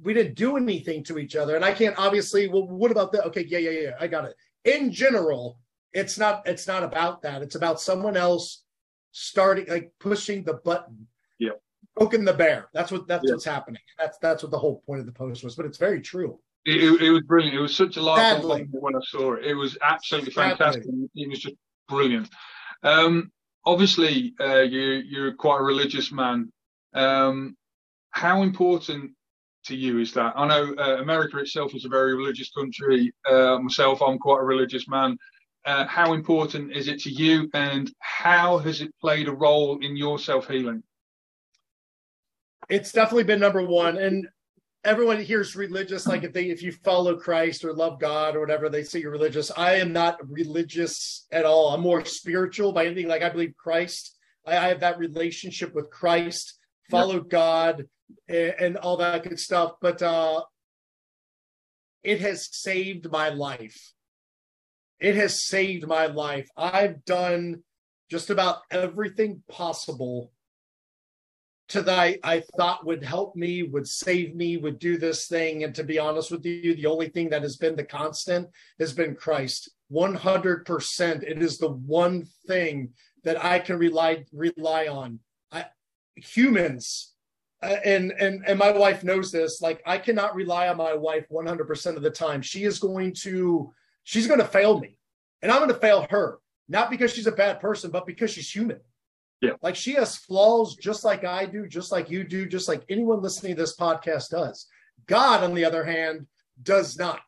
we 0.01 0.13
didn't 0.13 0.35
do 0.35 0.57
anything 0.57 1.03
to 1.05 1.17
each 1.17 1.35
other. 1.35 1.55
And 1.55 1.65
I 1.65 1.73
can't 1.73 1.97
obviously, 1.97 2.47
well, 2.47 2.67
what 2.67 2.91
about 2.91 3.11
that? 3.13 3.25
Okay, 3.27 3.45
yeah, 3.47 3.59
yeah, 3.59 3.71
yeah, 3.71 3.91
I 3.99 4.07
got 4.07 4.25
it. 4.25 4.35
In 4.65 4.91
general, 4.91 5.59
it's 5.93 6.17
not 6.17 6.43
it's 6.45 6.67
not 6.67 6.83
about 6.83 7.21
that. 7.23 7.41
It's 7.41 7.55
about 7.55 7.81
someone 7.81 8.17
else 8.17 8.63
starting 9.11 9.65
like 9.67 9.91
pushing 9.99 10.43
the 10.43 10.55
button. 10.55 11.07
Yeah. 11.39 11.51
Poking 11.97 12.25
the 12.25 12.33
bear. 12.33 12.69
That's 12.73 12.91
what 12.91 13.07
that's 13.07 13.23
yeah. 13.25 13.33
what's 13.33 13.45
happening. 13.45 13.81
That's 13.97 14.17
that's 14.19 14.43
what 14.43 14.51
the 14.51 14.59
whole 14.59 14.83
point 14.85 14.99
of 14.99 15.05
the 15.05 15.11
post 15.11 15.43
was. 15.43 15.55
But 15.55 15.65
it's 15.65 15.77
very 15.77 16.01
true. 16.01 16.39
It, 16.65 16.83
it, 16.83 17.01
it 17.01 17.09
was 17.11 17.23
brilliant. 17.23 17.55
It 17.55 17.61
was 17.61 17.75
such 17.75 17.97
a 17.97 18.01
laugh 18.01 18.43
when 18.43 18.95
I 18.95 18.99
saw 19.03 19.33
it. 19.33 19.45
It 19.45 19.53
was 19.53 19.77
absolutely 19.81 20.33
fantastic. 20.33 20.83
Sadly. 20.83 21.09
It 21.15 21.29
was 21.29 21.39
just 21.39 21.55
brilliant. 21.87 22.29
Um, 22.83 23.31
obviously, 23.65 24.33
uh, 24.39 24.59
you 24.59 24.81
you're 25.07 25.33
quite 25.33 25.59
a 25.59 25.63
religious 25.63 26.11
man. 26.11 26.51
Um, 26.93 27.55
how 28.11 28.41
important 28.41 29.11
to 29.67 29.75
you 29.75 29.99
is 29.99 30.13
that? 30.13 30.33
I 30.35 30.47
know 30.47 30.73
uh, 30.77 31.01
America 31.01 31.37
itself 31.37 31.75
is 31.75 31.85
a 31.85 31.89
very 31.89 32.15
religious 32.15 32.51
country. 32.51 33.13
Uh, 33.29 33.59
myself, 33.59 34.01
I'm 34.01 34.17
quite 34.17 34.39
a 34.39 34.43
religious 34.43 34.87
man. 34.87 35.17
Uh, 35.65 35.85
how 35.85 36.13
important 36.13 36.71
is 36.71 36.87
it 36.87 36.99
to 37.01 37.09
you, 37.09 37.49
and 37.53 37.91
how 37.99 38.57
has 38.57 38.81
it 38.81 38.91
played 39.01 39.27
a 39.27 39.33
role 39.33 39.77
in 39.81 39.95
your 39.97 40.17
self 40.17 40.47
healing? 40.47 40.81
It's 42.69 42.91
definitely 42.91 43.25
been 43.25 43.39
number 43.39 43.61
one, 43.61 43.97
and 43.97 44.27
everyone 44.83 45.21
hears 45.21 45.55
religious 45.55 46.07
like 46.07 46.23
if 46.23 46.31
they 46.31 46.45
if 46.45 46.63
you 46.63 46.71
follow 46.71 47.17
Christ 47.17 47.65
or 47.65 47.73
love 47.73 47.99
God 47.99 48.35
or 48.35 48.39
whatever 48.39 48.69
they 48.69 48.83
say 48.83 48.99
you're 48.99 49.11
religious. 49.11 49.51
I 49.57 49.75
am 49.75 49.91
not 49.91 50.17
religious 50.29 51.25
at 51.31 51.45
all. 51.45 51.73
I'm 51.73 51.81
more 51.81 52.05
spiritual 52.05 52.71
by 52.71 52.85
anything. 52.85 53.07
Like 53.07 53.23
I 53.23 53.29
believe 53.29 53.53
Christ. 53.57 54.15
I, 54.45 54.57
I 54.57 54.67
have 54.69 54.79
that 54.79 54.97
relationship 54.97 55.75
with 55.75 55.89
Christ. 55.89 56.57
Follow 56.89 57.19
God 57.19 57.85
and, 58.27 58.53
and 58.59 58.77
all 58.77 58.97
that 58.97 59.23
good 59.23 59.39
stuff. 59.39 59.73
But 59.81 60.01
uh, 60.01 60.43
it 62.03 62.21
has 62.21 62.49
saved 62.51 63.11
my 63.11 63.29
life. 63.29 63.93
It 64.99 65.15
has 65.15 65.45
saved 65.45 65.87
my 65.87 66.07
life. 66.07 66.47
I've 66.57 67.05
done 67.05 67.63
just 68.09 68.29
about 68.29 68.59
everything 68.71 69.43
possible 69.49 70.31
to 71.69 71.81
that 71.81 72.17
I, 72.23 72.43
thought 72.55 72.85
would 72.85 73.03
help 73.03 73.35
me, 73.35 73.63
would 73.63 73.87
save 73.87 74.35
me, 74.35 74.55
would 74.57 74.79
do 74.79 74.97
this 74.97 75.27
thing. 75.27 75.63
And 75.63 75.75
to 75.75 75.83
be 75.83 75.99
honest 75.99 76.31
with 76.31 76.45
you, 76.45 76.75
the 76.75 76.85
only 76.85 77.09
thing 77.09 77.29
that 77.29 77.41
has 77.41 77.57
been 77.57 77.75
the 77.75 77.83
constant 77.83 78.47
has 78.79 78.93
been 78.93 79.15
Christ. 79.15 79.69
100%. 79.91 81.23
It 81.23 81.41
is 81.41 81.57
the 81.57 81.71
one 81.71 82.25
thing 82.47 82.93
that 83.23 83.43
I 83.43 83.59
can 83.59 83.77
rely 83.77 84.23
rely 84.31 84.87
on. 84.87 85.19
I, 85.51 85.65
humans 86.15 87.13
Uh, 87.63 87.77
and 87.83 88.11
and 88.19 88.43
and 88.45 88.59
my 88.59 88.69
wife 88.69 89.03
knows 89.03 89.31
this 89.31 89.61
like 89.63 89.81
i 89.87 89.97
cannot 89.97 90.35
rely 90.35 90.67
on 90.67 90.77
my 90.77 90.93
wife 90.93 91.25
100% 91.31 91.95
of 91.95 92.03
the 92.03 92.09
time. 92.09 92.39
She 92.39 92.65
is 92.65 92.77
going 92.77 93.13
to 93.21 93.73
she's 94.03 94.27
going 94.27 94.39
to 94.39 94.45
fail 94.45 94.79
me 94.79 94.99
and 95.41 95.51
i'm 95.51 95.57
going 95.57 95.73
to 95.73 95.79
fail 95.79 96.05
her 96.11 96.37
not 96.69 96.91
because 96.91 97.11
she's 97.11 97.25
a 97.25 97.31
bad 97.31 97.59
person 97.59 97.89
but 97.89 98.05
because 98.05 98.29
she's 98.29 98.49
human. 98.49 98.79
Yeah. 99.41 99.53
Like 99.63 99.75
she 99.75 99.93
has 99.93 100.17
flaws 100.17 100.75
just 100.75 101.03
like 101.03 101.23
i 101.23 101.45
do 101.45 101.67
just 101.67 101.91
like 101.91 102.11
you 102.11 102.23
do 102.23 102.45
just 102.45 102.67
like 102.67 102.83
anyone 102.89 103.23
listening 103.23 103.55
to 103.55 103.61
this 103.61 103.75
podcast 103.75 104.29
does. 104.29 104.67
God 105.07 105.43
on 105.43 105.55
the 105.55 105.65
other 105.65 105.83
hand 105.83 106.27
does 106.61 106.95
not. 106.95 107.23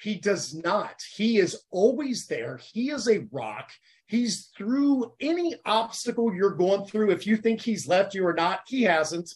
He 0.00 0.16
does 0.16 0.52
not. 0.52 1.00
He 1.14 1.38
is 1.38 1.62
always 1.70 2.26
there. 2.26 2.56
He 2.56 2.90
is 2.90 3.08
a 3.08 3.26
rock. 3.30 3.70
He's 4.06 4.50
through 4.56 5.12
any 5.20 5.54
obstacle 5.64 6.34
you're 6.34 6.50
going 6.50 6.86
through. 6.86 7.12
If 7.12 7.24
you 7.24 7.36
think 7.36 7.60
he's 7.60 7.86
left 7.86 8.14
you 8.14 8.26
or 8.26 8.34
not 8.34 8.62
he 8.66 8.82
hasn't 8.82 9.32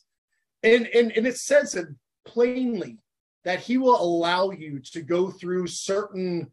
and 0.63 0.87
and 0.89 1.13
and 1.13 1.27
it 1.27 1.37
says 1.37 1.75
it 1.75 1.89
plainly 2.25 2.99
that 3.45 3.61
he 3.61 3.79
will 3.79 4.01
allow 4.01 4.51
you 4.51 4.81
to 4.81 5.01
go 5.01 5.31
through 5.31 5.67
certain 5.67 6.51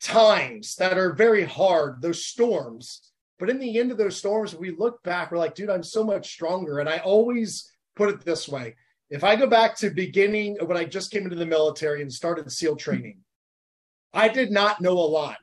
times 0.00 0.74
that 0.76 0.98
are 0.98 1.12
very 1.12 1.44
hard 1.44 2.00
those 2.02 2.24
storms. 2.24 3.12
But 3.38 3.50
in 3.50 3.58
the 3.58 3.78
end 3.78 3.90
of 3.90 3.98
those 3.98 4.16
storms 4.16 4.54
we 4.54 4.70
look 4.70 5.02
back 5.02 5.30
we're 5.30 5.38
like 5.38 5.54
dude 5.54 5.70
i'm 5.70 5.82
so 5.82 6.04
much 6.04 6.32
stronger. 6.32 6.78
And 6.78 6.88
i 6.88 6.98
always 6.98 7.70
put 7.96 8.10
it 8.10 8.24
this 8.24 8.48
way. 8.48 8.76
If 9.10 9.24
i 9.24 9.36
go 9.36 9.46
back 9.46 9.76
to 9.78 9.90
beginning 9.90 10.56
when 10.64 10.76
i 10.76 10.84
just 10.84 11.10
came 11.10 11.24
into 11.24 11.36
the 11.36 11.46
military 11.46 12.02
and 12.02 12.12
started 12.12 12.50
seal 12.50 12.76
training 12.76 13.18
i 14.12 14.28
did 14.28 14.50
not 14.50 14.80
know 14.80 14.92
a 14.92 15.12
lot 15.20 15.38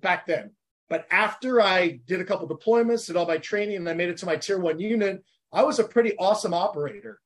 back 0.00 0.26
then. 0.26 0.52
But 0.88 1.06
after 1.10 1.60
i 1.60 2.00
did 2.06 2.20
a 2.20 2.24
couple 2.24 2.48
deployments 2.48 3.06
did 3.06 3.16
all 3.16 3.26
my 3.26 3.38
training 3.38 3.76
and 3.76 3.88
i 3.88 3.94
made 3.94 4.10
it 4.10 4.18
to 4.18 4.26
my 4.26 4.36
tier 4.36 4.58
one 4.58 4.78
unit 4.78 5.24
i 5.52 5.62
was 5.62 5.78
a 5.78 5.84
pretty 5.84 6.16
awesome 6.16 6.54
operator 6.54 7.20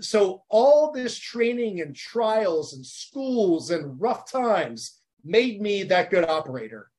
so 0.00 0.42
all 0.48 0.92
this 0.92 1.18
training 1.18 1.80
and 1.80 1.94
trials 1.94 2.74
and 2.74 2.84
schools 2.84 3.70
and 3.70 4.00
rough 4.00 4.30
times 4.30 5.00
made 5.24 5.60
me 5.60 5.84
that 5.84 6.10
good 6.10 6.24
operator. 6.24 6.90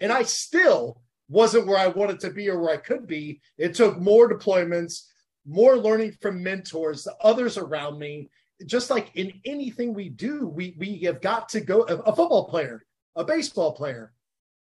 And 0.00 0.12
i 0.12 0.22
still 0.22 1.00
wasn't 1.28 1.66
where 1.66 1.78
i 1.78 1.86
wanted 1.86 2.20
to 2.20 2.30
be 2.30 2.48
or 2.48 2.60
where 2.60 2.74
i 2.74 2.76
could 2.76 3.06
be. 3.06 3.40
It 3.58 3.74
took 3.74 3.98
more 3.98 4.28
deployments 4.28 5.06
more 5.46 5.76
learning 5.76 6.16
from 6.20 6.42
mentors 6.42 7.04
the 7.04 7.16
others 7.20 7.58
around 7.58 7.98
me. 7.98 8.30
Just 8.66 8.90
like 8.90 9.10
in 9.14 9.32
anything 9.44 9.92
we 9.92 10.08
do 10.08 10.46
we 10.46 10.76
we 10.78 10.98
have 11.00 11.20
got 11.20 11.48
to 11.50 11.60
go 11.60 11.82
a, 11.82 12.14
football 12.14 12.48
player 12.48 12.84
a 13.16 13.24
baseball 13.24 13.72
player 13.72 14.12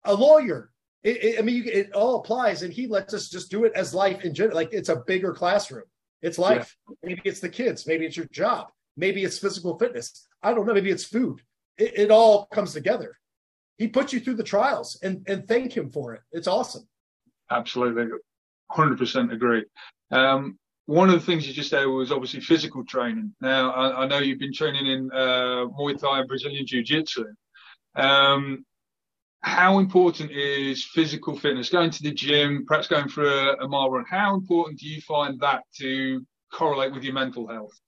a 0.04 0.14
lawyer. 0.14 0.72
It, 1.04 1.24
it, 1.24 1.40
i 1.40 1.44
mean 1.44 1.68
it 1.68 1.94
all 1.94 2.16
applies 2.16 2.64
and 2.64 2.74
he 2.74 2.88
lets 2.88 3.14
us 3.14 3.30
just 3.30 3.52
do 3.52 3.64
it 3.64 3.74
as 3.76 3.94
life 3.94 4.26
in 4.26 4.34
general 4.34 4.56
like 4.56 4.74
it's 4.74 4.90
a 4.90 5.04
bigger 5.08 5.34
classroom 5.34 5.86
it's 6.26 6.40
life. 6.40 6.76
Yeah. 6.90 6.96
Maybe 7.04 7.22
it's 7.26 7.40
the 7.40 7.50
kids. 7.50 7.86
Maybe 7.86 8.06
it's 8.06 8.18
your 8.18 8.28
job. 8.32 8.70
Maybe 8.98 9.24
it's 9.24 9.38
physical 9.38 9.78
fitness. 9.78 10.28
I 10.42 10.54
don't 10.54 10.66
know. 10.66 10.74
Maybe 10.74 10.90
it's 10.90 11.06
food. 11.06 11.42
It, 11.78 12.00
it 12.00 12.12
all 12.12 12.48
comes 12.48 12.74
together. 12.74 13.18
He 13.78 13.88
puts 13.88 14.12
you 14.12 14.20
through 14.20 14.36
the 14.36 14.44
trials 14.44 15.00
and, 15.04 15.24
and 15.28 15.48
thank 15.48 15.76
him 15.76 15.92
for 15.92 16.14
it. 16.16 16.22
It's 16.32 16.48
awesome. 16.48 16.88
Absolutely. 17.52 18.08
100% 18.72 19.34
agree. 19.34 19.66
Um, 20.12 20.58
one 20.88 21.10
of 21.10 21.16
the 21.16 21.26
things 21.26 21.48
you 21.48 21.54
just 21.54 21.70
said 21.70 21.86
was 21.86 22.12
obviously 22.12 22.40
physical 22.42 22.84
training. 22.86 23.36
Now, 23.42 23.72
I, 23.72 24.04
I 24.04 24.08
know 24.08 24.20
you've 24.20 24.40
been 24.40 24.54
training 24.54 24.88
in 24.88 25.12
uh, 25.12 25.66
Muay 25.78 26.00
Thai 26.00 26.20
and 26.20 26.28
Brazilian 26.28 26.66
Jiu 26.66 26.84
Jitsu. 26.84 27.26
Um, 27.96 28.66
how 29.46 29.78
important 29.78 30.32
is 30.32 30.84
physical 30.84 31.38
fitness, 31.38 31.70
going 31.70 31.92
to 31.92 32.02
the 32.02 32.12
gym, 32.12 32.66
perhaps 32.66 32.88
going 32.88 33.08
for 33.08 33.26
a, 33.26 33.64
a 33.64 33.68
mile 33.68 33.92
run? 33.92 34.04
How 34.10 34.34
important 34.34 34.80
do 34.80 34.88
you 34.88 35.00
find 35.02 35.40
that 35.40 35.62
to 35.78 36.26
correlate 36.52 36.92
with 36.92 37.04
your 37.04 37.14
mental 37.14 37.48
health? 37.48 37.80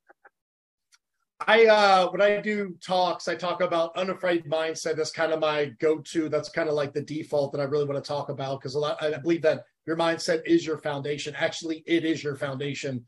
I 1.48 1.66
uh 1.66 2.10
when 2.12 2.22
I 2.22 2.42
do 2.42 2.76
talks, 2.80 3.28
I 3.28 3.34
talk 3.34 3.62
about 3.62 3.96
unafraid 3.98 4.46
mindset. 4.46 4.98
That's 4.98 5.12
kind 5.12 5.32
of 5.32 5.40
my 5.40 5.72
go-to. 5.80 6.30
That's 6.30 6.50
kind 6.50 6.70
of 6.70 6.76
like 6.76 6.94
the 6.94 7.02
default 7.02 7.52
that 7.54 7.62
I 7.62 7.64
really 7.64 7.86
want 7.86 8.04
to 8.04 8.08
talk 8.08 8.30
about 8.30 8.60
because 8.60 8.76
a 8.76 8.80
lot 8.80 9.02
I 9.02 9.18
believe 9.18 9.42
that 9.42 9.64
your 9.88 9.98
mindset 9.98 10.42
is 10.46 10.64
your 10.64 10.78
foundation. 10.78 11.36
Actually, 11.36 11.84
it 11.88 12.06
is 12.06 12.24
your 12.24 12.36
foundation. 12.36 13.04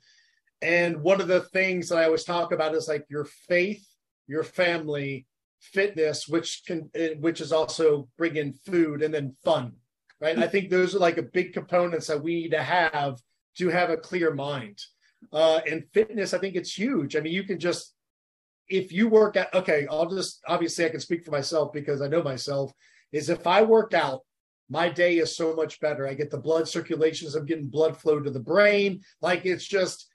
And 0.63 1.03
one 1.03 1.21
of 1.21 1.27
the 1.27 1.41
things 1.41 1.88
that 1.89 1.99
I 1.99 2.05
always 2.05 2.23
talk 2.23 2.51
about 2.51 2.73
is 2.73 2.88
like 2.88 3.05
your 3.09 3.25
faith, 3.25 3.85
your 4.27 4.43
family, 4.43 5.27
fitness, 5.60 6.28
which 6.28 6.63
can 6.65 6.89
eh, 6.95 7.15
which 7.19 7.41
is 7.41 7.52
also 7.52 8.08
bring 8.17 8.36
in 8.36 8.54
food 8.54 9.02
and 9.02 9.13
then 9.13 9.36
fun, 9.43 9.74
right? 10.19 10.38
I 10.38 10.48
think 10.48 10.69
those 10.69 10.95
are 10.95 11.00
like 11.00 11.17
a 11.17 11.24
big 11.24 11.54
components 11.54 12.08
that 12.08 12.22
we 12.22 12.36
need 12.36 12.52
to 12.52 12.63
have 12.63 13.19
to 13.58 13.69
have 13.69 13.89
a 13.89 13.98
clear 13.98 14.34
mind. 14.34 14.80
Uh, 15.34 15.60
and 15.69 15.84
fitness, 15.93 16.34
I 16.34 16.38
think 16.38 16.56
it's 16.56 16.78
huge. 16.78 17.15
I 17.15 17.19
mean, 17.19 17.34
you 17.34 17.43
can 17.43 17.60
just 17.60 17.93
if 18.69 18.91
you 18.91 19.10
work 19.10 19.36
out. 19.36 19.54
Okay, 19.54 19.88
I'll 19.89 20.10
just 20.10 20.41
obviously 20.48 20.86
I 20.86 20.89
can 20.89 21.00
speak 21.00 21.26
for 21.26 21.32
myself 21.32 21.74
because 21.74 22.02
I 22.02 22.08
know 22.08 22.24
myself. 22.24 22.72
Is 23.12 23.30
if 23.30 23.48
I 23.48 23.63
work 23.63 23.93
out, 23.93 24.22
my 24.69 24.88
day 24.88 25.17
is 25.17 25.36
so 25.36 25.56
much 25.56 25.80
better. 25.80 26.08
I 26.08 26.13
get 26.13 26.30
the 26.30 26.38
blood 26.38 26.67
circulations. 26.67 27.36
I'm 27.36 27.45
getting 27.45 27.67
blood 27.67 27.98
flow 27.98 28.19
to 28.19 28.30
the 28.30 28.39
brain. 28.39 29.02
Like 29.22 29.45
it's 29.45 29.65
just 29.65 30.08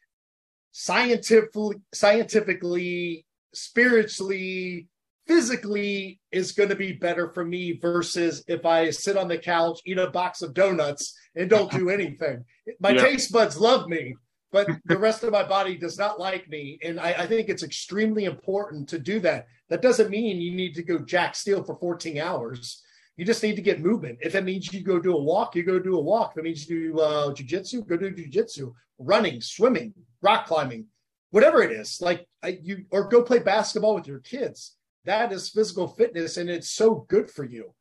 scientifically, 0.71 1.77
scientifically, 1.93 3.27
spiritually, 3.53 4.89
physically 5.27 6.21
is 6.33 6.53
going 6.53 6.69
to 6.69 6.77
be 6.77 6.93
better 6.93 7.31
for 7.33 7.45
me 7.45 7.79
versus 7.81 8.45
if 8.47 8.67
I 8.67 8.91
sit 8.91 9.17
on 9.17 9.29
the 9.29 9.39
couch, 9.39 9.81
eat 9.87 9.99
a 9.99 10.11
box 10.11 10.43
of 10.43 10.55
donuts, 10.55 11.17
and 11.35 11.49
don't 11.49 11.71
do 11.71 11.91
anything. 11.99 12.45
My 12.81 12.91
yeah. 12.91 13.03
taste 13.03 13.33
buds 13.33 13.57
love 13.57 13.89
me, 13.89 14.15
but 14.53 14.69
the 14.85 14.99
rest 14.99 15.23
of 15.23 15.33
my 15.33 15.43
body 15.43 15.77
does 15.77 15.99
not 15.99 16.21
like 16.21 16.49
me. 16.49 16.79
And 16.83 17.01
I, 17.01 17.13
I, 17.13 17.27
think 17.27 17.49
it's 17.49 17.63
extremely 17.63 18.25
important 18.25 18.89
to 18.91 18.99
do 18.99 19.19
that. 19.21 19.47
That 19.69 19.83
doesn't 19.83 20.11
mean 20.11 20.41
you 20.41 20.55
need 20.55 20.75
to 20.75 20.83
go 20.83 20.99
jack 20.99 21.35
steel 21.35 21.65
for 21.65 21.77
14 21.77 22.19
hours. 22.19 22.83
You 23.17 23.25
just 23.25 23.43
need 23.43 23.57
to 23.57 23.63
get 23.63 23.81
movement. 23.81 24.19
If 24.23 24.33
that 24.33 24.45
means 24.45 24.73
you 24.73 24.83
go 24.83 24.99
do 24.99 25.17
a 25.17 25.23
walk, 25.23 25.55
you 25.55 25.63
go 25.63 25.79
do 25.79 25.97
a 25.97 26.03
walk. 26.03 26.31
If 26.31 26.35
that 26.37 26.45
means 26.45 26.69
you 26.69 26.93
do 26.93 27.01
uh, 27.01 27.33
jujitsu, 27.33 27.87
go 27.87 27.97
do 27.97 28.11
jujitsu, 28.11 28.73
running, 28.99 29.41
swimming, 29.41 29.95
rock 30.21 30.47
climbing, 30.47 30.87
whatever 31.31 31.63
it 31.63 31.71
is. 31.71 32.01
Like 32.01 32.27
I, 32.43 32.59
you, 32.63 32.85
or 32.91 33.09
go 33.09 33.23
play 33.23 33.39
basketball 33.39 33.95
with 33.95 34.07
your 34.07 34.19
kids 34.19 34.77
that 35.05 35.33
is 35.33 35.51
physical 35.51 35.89
fitness 35.89 36.37
and 36.37 36.49
it's 36.49 36.71
so 36.71 37.07
good 37.09 37.31
for 37.31 37.45
you 37.45 37.75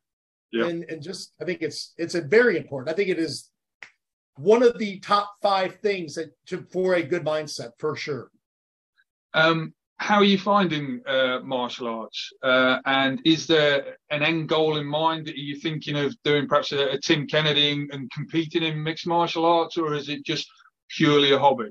yeah. 0.52 0.66
and 0.66 0.84
and 0.84 1.02
just 1.02 1.32
i 1.40 1.44
think 1.44 1.62
it's 1.62 1.94
it's 1.96 2.14
a 2.14 2.20
very 2.20 2.56
important 2.56 2.92
i 2.92 2.96
think 2.96 3.08
it 3.08 3.18
is 3.18 3.50
one 4.36 4.62
of 4.62 4.78
the 4.78 4.98
top 4.98 5.32
five 5.40 5.76
things 5.76 6.14
that 6.14 6.30
to, 6.46 6.66
for 6.72 6.94
a 6.94 7.02
good 7.02 7.24
mindset 7.24 7.70
for 7.78 7.94
sure 7.96 8.30
um 9.34 9.72
how 9.98 10.16
are 10.16 10.24
you 10.24 10.38
finding 10.38 11.00
uh, 11.06 11.38
martial 11.42 11.86
arts? 11.88 12.32
Uh, 12.42 12.78
and 12.84 13.20
is 13.24 13.46
there 13.46 13.96
an 14.10 14.22
end 14.22 14.48
goal 14.48 14.76
in 14.76 14.86
mind? 14.86 15.28
Are 15.28 15.32
you're 15.32 15.58
thinking 15.60 15.96
of 15.96 16.14
doing 16.24 16.48
perhaps 16.48 16.72
a, 16.72 16.90
a 16.90 16.98
Tim 16.98 17.26
Kennedy 17.26 17.72
and, 17.72 17.90
and, 17.92 18.10
competing 18.10 18.64
in 18.64 18.82
mixed 18.82 19.06
martial 19.06 19.46
arts, 19.46 19.76
or 19.76 19.94
is 19.94 20.08
it 20.08 20.24
just 20.24 20.46
purely 20.90 21.32
a 21.32 21.38
hobby? 21.38 21.70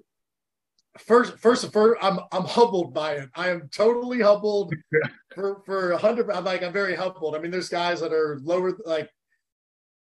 First, 0.99 1.37
first, 1.37 1.71
first, 1.71 1.99
I'm 2.01 2.19
I'm 2.31 2.45
humbled 2.45 2.93
by 2.93 3.13
it. 3.13 3.29
I 3.35 3.49
am 3.49 3.69
totally 3.71 4.21
humbled 4.21 4.73
for 5.33 5.61
for 5.65 5.91
a 5.91 5.97
hundred. 5.97 6.29
I'm 6.31 6.45
like 6.45 6.63
I'm 6.63 6.73
very 6.73 6.95
humbled. 6.95 7.35
I 7.35 7.39
mean, 7.39 7.51
there's 7.51 7.69
guys 7.69 8.01
that 8.01 8.13
are 8.13 8.39
lower, 8.43 8.77
like 8.85 9.09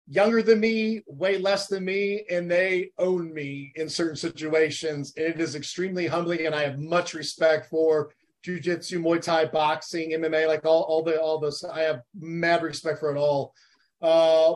younger 0.08 0.41
than 0.41 0.60
me, 0.60 1.01
way 1.08 1.38
less 1.38 1.67
than 1.67 1.86
me, 1.86 2.25
and 2.29 2.49
they 2.49 2.91
own 2.97 3.34
me 3.34 3.71
in 3.75 3.88
certain 3.88 4.15
situations. 4.15 5.13
And 5.15 5.27
It 5.27 5.39
is 5.39 5.55
extremely 5.55 6.08
humbling, 6.08 6.45
and 6.45 6.55
I 6.55 6.63
have 6.63 6.79
much 6.79 7.13
respect 7.13 7.69
for 7.69 8.12
jujitsu, 8.45 9.01
Muay 9.01 9.21
Thai, 9.21 9.45
boxing, 9.45 10.12
MMA, 10.12 10.47
like 10.47 10.65
all, 10.65 10.84
all 10.84 11.03
the 11.03 11.21
all 11.21 11.39
this. 11.39 11.63
I 11.63 11.82
have 11.82 12.01
mad 12.19 12.63
respect 12.63 12.99
for 12.99 13.15
it 13.15 13.19
all. 13.19 13.53
Uh, 14.01 14.55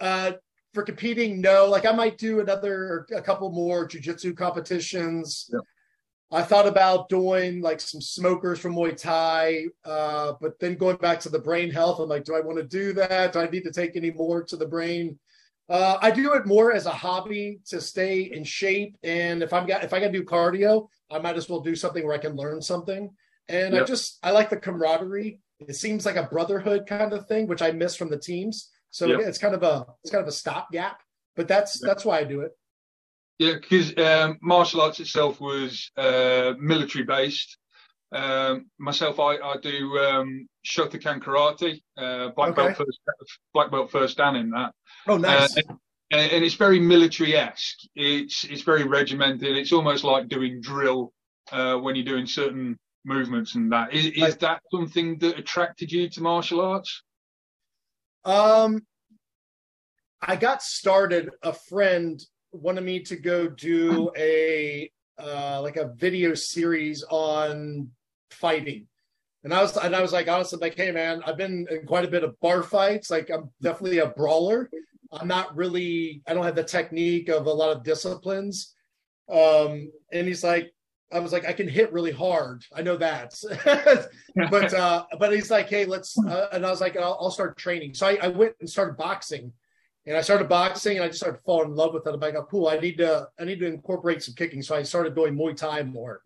uh, 0.00 0.32
for 0.72 0.82
competing, 0.82 1.40
no. 1.40 1.66
Like 1.66 1.84
I 1.84 1.92
might 1.92 2.16
do 2.16 2.40
another, 2.40 3.06
a 3.14 3.20
couple 3.20 3.50
more 3.50 3.86
jujitsu 3.86 4.36
competitions. 4.36 5.50
Yeah. 5.52 5.60
I 6.32 6.42
thought 6.42 6.66
about 6.66 7.10
doing 7.10 7.60
like 7.60 7.80
some 7.80 8.00
smokers 8.00 8.58
from 8.58 8.74
Muay 8.74 8.96
Thai, 8.96 9.66
uh, 9.84 10.32
but 10.40 10.58
then 10.58 10.76
going 10.76 10.96
back 10.96 11.20
to 11.20 11.28
the 11.28 11.38
brain 11.38 11.70
health, 11.70 12.00
I'm 12.00 12.08
like, 12.08 12.24
do 12.24 12.34
I 12.34 12.40
want 12.40 12.58
to 12.58 12.64
do 12.64 12.94
that? 12.94 13.34
Do 13.34 13.40
I 13.40 13.48
need 13.48 13.64
to 13.64 13.72
take 13.72 13.96
any 13.96 14.10
more 14.10 14.42
to 14.44 14.56
the 14.56 14.66
brain? 14.66 15.18
Uh, 15.68 15.98
I 16.00 16.10
do 16.10 16.32
it 16.34 16.46
more 16.46 16.72
as 16.72 16.86
a 16.86 16.90
hobby 16.90 17.60
to 17.66 17.80
stay 17.80 18.22
in 18.22 18.44
shape, 18.44 18.96
and 19.02 19.42
if 19.42 19.52
I'm 19.52 19.66
got 19.66 19.84
if 19.84 19.92
I 19.92 20.00
got 20.00 20.06
to 20.06 20.12
do 20.12 20.24
cardio, 20.24 20.88
I 21.10 21.18
might 21.18 21.36
as 21.36 21.48
well 21.48 21.60
do 21.60 21.76
something 21.76 22.04
where 22.04 22.14
I 22.14 22.18
can 22.18 22.34
learn 22.34 22.62
something. 22.62 23.10
And 23.48 23.74
yep. 23.74 23.82
I 23.82 23.86
just 23.86 24.18
I 24.22 24.30
like 24.30 24.48
the 24.50 24.56
camaraderie. 24.56 25.40
It 25.60 25.76
seems 25.76 26.06
like 26.06 26.16
a 26.16 26.24
brotherhood 26.24 26.86
kind 26.86 27.12
of 27.12 27.26
thing, 27.26 27.46
which 27.46 27.62
I 27.62 27.70
miss 27.72 27.94
from 27.94 28.10
the 28.10 28.18
teams. 28.18 28.70
So 28.90 29.06
yep. 29.06 29.20
it's 29.20 29.38
kind 29.38 29.54
of 29.54 29.62
a 29.62 29.86
it's 30.02 30.10
kind 30.10 30.22
of 30.22 30.28
a 30.28 30.32
stopgap, 30.32 31.00
but 31.36 31.46
that's 31.46 31.80
yep. 31.80 31.88
that's 31.88 32.04
why 32.04 32.18
I 32.18 32.24
do 32.24 32.40
it. 32.40 32.52
Yeah, 33.38 33.54
because 33.54 33.96
um, 33.98 34.38
martial 34.40 34.80
arts 34.80 35.00
itself 35.00 35.40
was 35.40 35.90
uh, 35.96 36.54
military 36.58 37.04
based. 37.04 37.58
Um, 38.12 38.66
myself, 38.78 39.18
I, 39.18 39.36
I 39.36 39.56
do 39.62 39.98
um, 39.98 40.46
Shotokan 40.66 41.22
karate, 41.22 41.80
uh, 41.96 42.28
black 42.36 42.50
okay. 42.50 42.66
belt 42.66 42.76
first, 42.76 43.00
black 43.54 43.70
belt 43.70 43.90
first 43.90 44.18
dan 44.18 44.36
in 44.36 44.50
that. 44.50 44.72
Oh, 45.08 45.16
nice. 45.16 45.56
Uh, 45.56 45.62
and, 46.10 46.30
and, 46.30 46.44
it's 46.44 46.54
very 46.54 46.78
military 46.78 47.34
esque. 47.34 47.78
It's 47.94 48.44
it's 48.44 48.62
very 48.62 48.84
regimented. 48.84 49.56
It's 49.56 49.72
almost 49.72 50.04
like 50.04 50.28
doing 50.28 50.60
drill 50.60 51.12
uh, 51.50 51.76
when 51.76 51.96
you're 51.96 52.04
doing 52.04 52.26
certain 52.26 52.78
movements 53.04 53.54
and 53.54 53.72
that. 53.72 53.94
Is, 53.94 54.06
is 54.06 54.36
that 54.38 54.60
something 54.70 55.18
that 55.18 55.38
attracted 55.38 55.90
you 55.90 56.10
to 56.10 56.22
martial 56.22 56.60
arts? 56.60 57.02
Um, 58.26 58.86
I 60.20 60.36
got 60.36 60.62
started. 60.62 61.30
A 61.42 61.54
friend 61.54 62.22
wanted 62.52 62.84
me 62.84 63.00
to 63.00 63.16
go 63.16 63.48
do 63.48 64.10
a 64.16 64.90
uh, 65.18 65.60
like 65.62 65.76
a 65.76 65.92
video 65.94 66.34
series 66.34 67.04
on 67.10 67.88
fighting. 68.30 68.86
And 69.44 69.52
I 69.52 69.60
was 69.60 69.76
and 69.76 69.94
I 69.94 70.02
was 70.02 70.12
like 70.12 70.28
honestly 70.28 70.58
like, 70.60 70.76
hey 70.76 70.92
man, 70.92 71.22
I've 71.26 71.36
been 71.36 71.66
in 71.70 71.86
quite 71.86 72.04
a 72.04 72.10
bit 72.10 72.24
of 72.24 72.38
bar 72.40 72.62
fights. 72.62 73.10
Like 73.10 73.30
I'm 73.30 73.50
definitely 73.60 73.98
a 73.98 74.08
brawler. 74.08 74.70
I'm 75.12 75.28
not 75.28 75.54
really 75.56 76.22
I 76.26 76.34
don't 76.34 76.44
have 76.44 76.54
the 76.54 76.64
technique 76.64 77.28
of 77.28 77.46
a 77.46 77.52
lot 77.52 77.76
of 77.76 77.82
disciplines. 77.82 78.74
Um, 79.30 79.90
and 80.12 80.26
he's 80.26 80.44
like, 80.44 80.72
I 81.12 81.18
was 81.18 81.32
like, 81.32 81.46
I 81.46 81.52
can 81.52 81.68
hit 81.68 81.92
really 81.92 82.10
hard. 82.10 82.64
I 82.74 82.82
know 82.82 82.96
that, 82.96 83.34
but 84.50 84.74
uh, 84.74 85.04
but 85.18 85.32
he's 85.32 85.50
like, 85.50 85.68
hey, 85.68 85.84
let's. 85.84 86.16
Uh, 86.18 86.48
and 86.52 86.64
I 86.64 86.70
was 86.70 86.80
like, 86.80 86.96
I'll, 86.96 87.18
I'll 87.20 87.30
start 87.30 87.58
training. 87.58 87.94
So 87.94 88.06
I, 88.06 88.18
I, 88.22 88.28
went 88.28 88.54
and 88.60 88.68
started 88.68 88.96
boxing, 88.96 89.52
and 90.06 90.16
I 90.16 90.20
started 90.20 90.48
boxing 90.48 90.96
and 90.96 91.04
I 91.04 91.08
just 91.08 91.20
started 91.20 91.40
falling 91.44 91.70
in 91.70 91.76
love 91.76 91.94
with 91.94 92.06
it. 92.06 92.12
I'm 92.12 92.20
like, 92.20 92.34
oh, 92.34 92.46
cool. 92.50 92.68
I 92.68 92.78
need 92.78 92.98
to 92.98 93.28
I 93.38 93.44
need 93.44 93.60
to 93.60 93.66
incorporate 93.66 94.22
some 94.22 94.34
kicking. 94.34 94.62
So 94.62 94.74
I 94.74 94.82
started 94.82 95.14
doing 95.14 95.36
Muay 95.36 95.56
Thai 95.56 95.82
more. 95.84 96.22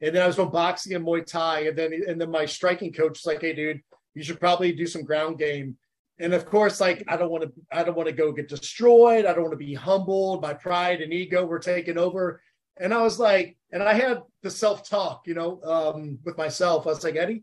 And 0.00 0.14
then 0.14 0.22
I 0.22 0.26
was 0.26 0.36
doing 0.36 0.50
boxing 0.50 0.94
and 0.94 1.04
Muay 1.04 1.26
Thai. 1.26 1.60
And 1.68 1.76
then 1.76 1.92
and 2.06 2.20
then 2.20 2.30
my 2.30 2.46
striking 2.46 2.92
coach 2.92 3.18
was 3.18 3.26
like, 3.26 3.40
hey 3.40 3.52
dude, 3.52 3.82
you 4.14 4.22
should 4.22 4.38
probably 4.38 4.72
do 4.72 4.86
some 4.86 5.02
ground 5.02 5.38
game. 5.38 5.76
And 6.20 6.34
of 6.34 6.46
course, 6.46 6.80
like 6.80 7.02
I 7.08 7.16
don't 7.16 7.30
want 7.30 7.44
to 7.44 7.52
I 7.72 7.82
don't 7.82 7.96
want 7.96 8.08
to 8.08 8.14
go 8.14 8.30
get 8.30 8.48
destroyed. 8.48 9.26
I 9.26 9.32
don't 9.32 9.42
want 9.42 9.58
to 9.58 9.64
be 9.64 9.74
humbled. 9.74 10.42
My 10.42 10.54
pride 10.54 11.00
and 11.00 11.12
ego 11.12 11.44
were 11.44 11.58
taken 11.58 11.98
over. 11.98 12.40
And 12.78 12.94
I 12.94 13.02
was 13.02 13.18
like, 13.18 13.56
and 13.72 13.82
I 13.82 13.94
had 13.94 14.20
the 14.42 14.50
self-talk, 14.50 15.22
you 15.26 15.34
know, 15.34 15.60
um, 15.62 16.18
with 16.24 16.36
myself. 16.36 16.86
I 16.86 16.90
was 16.90 17.02
like, 17.02 17.16
Eddie, 17.16 17.42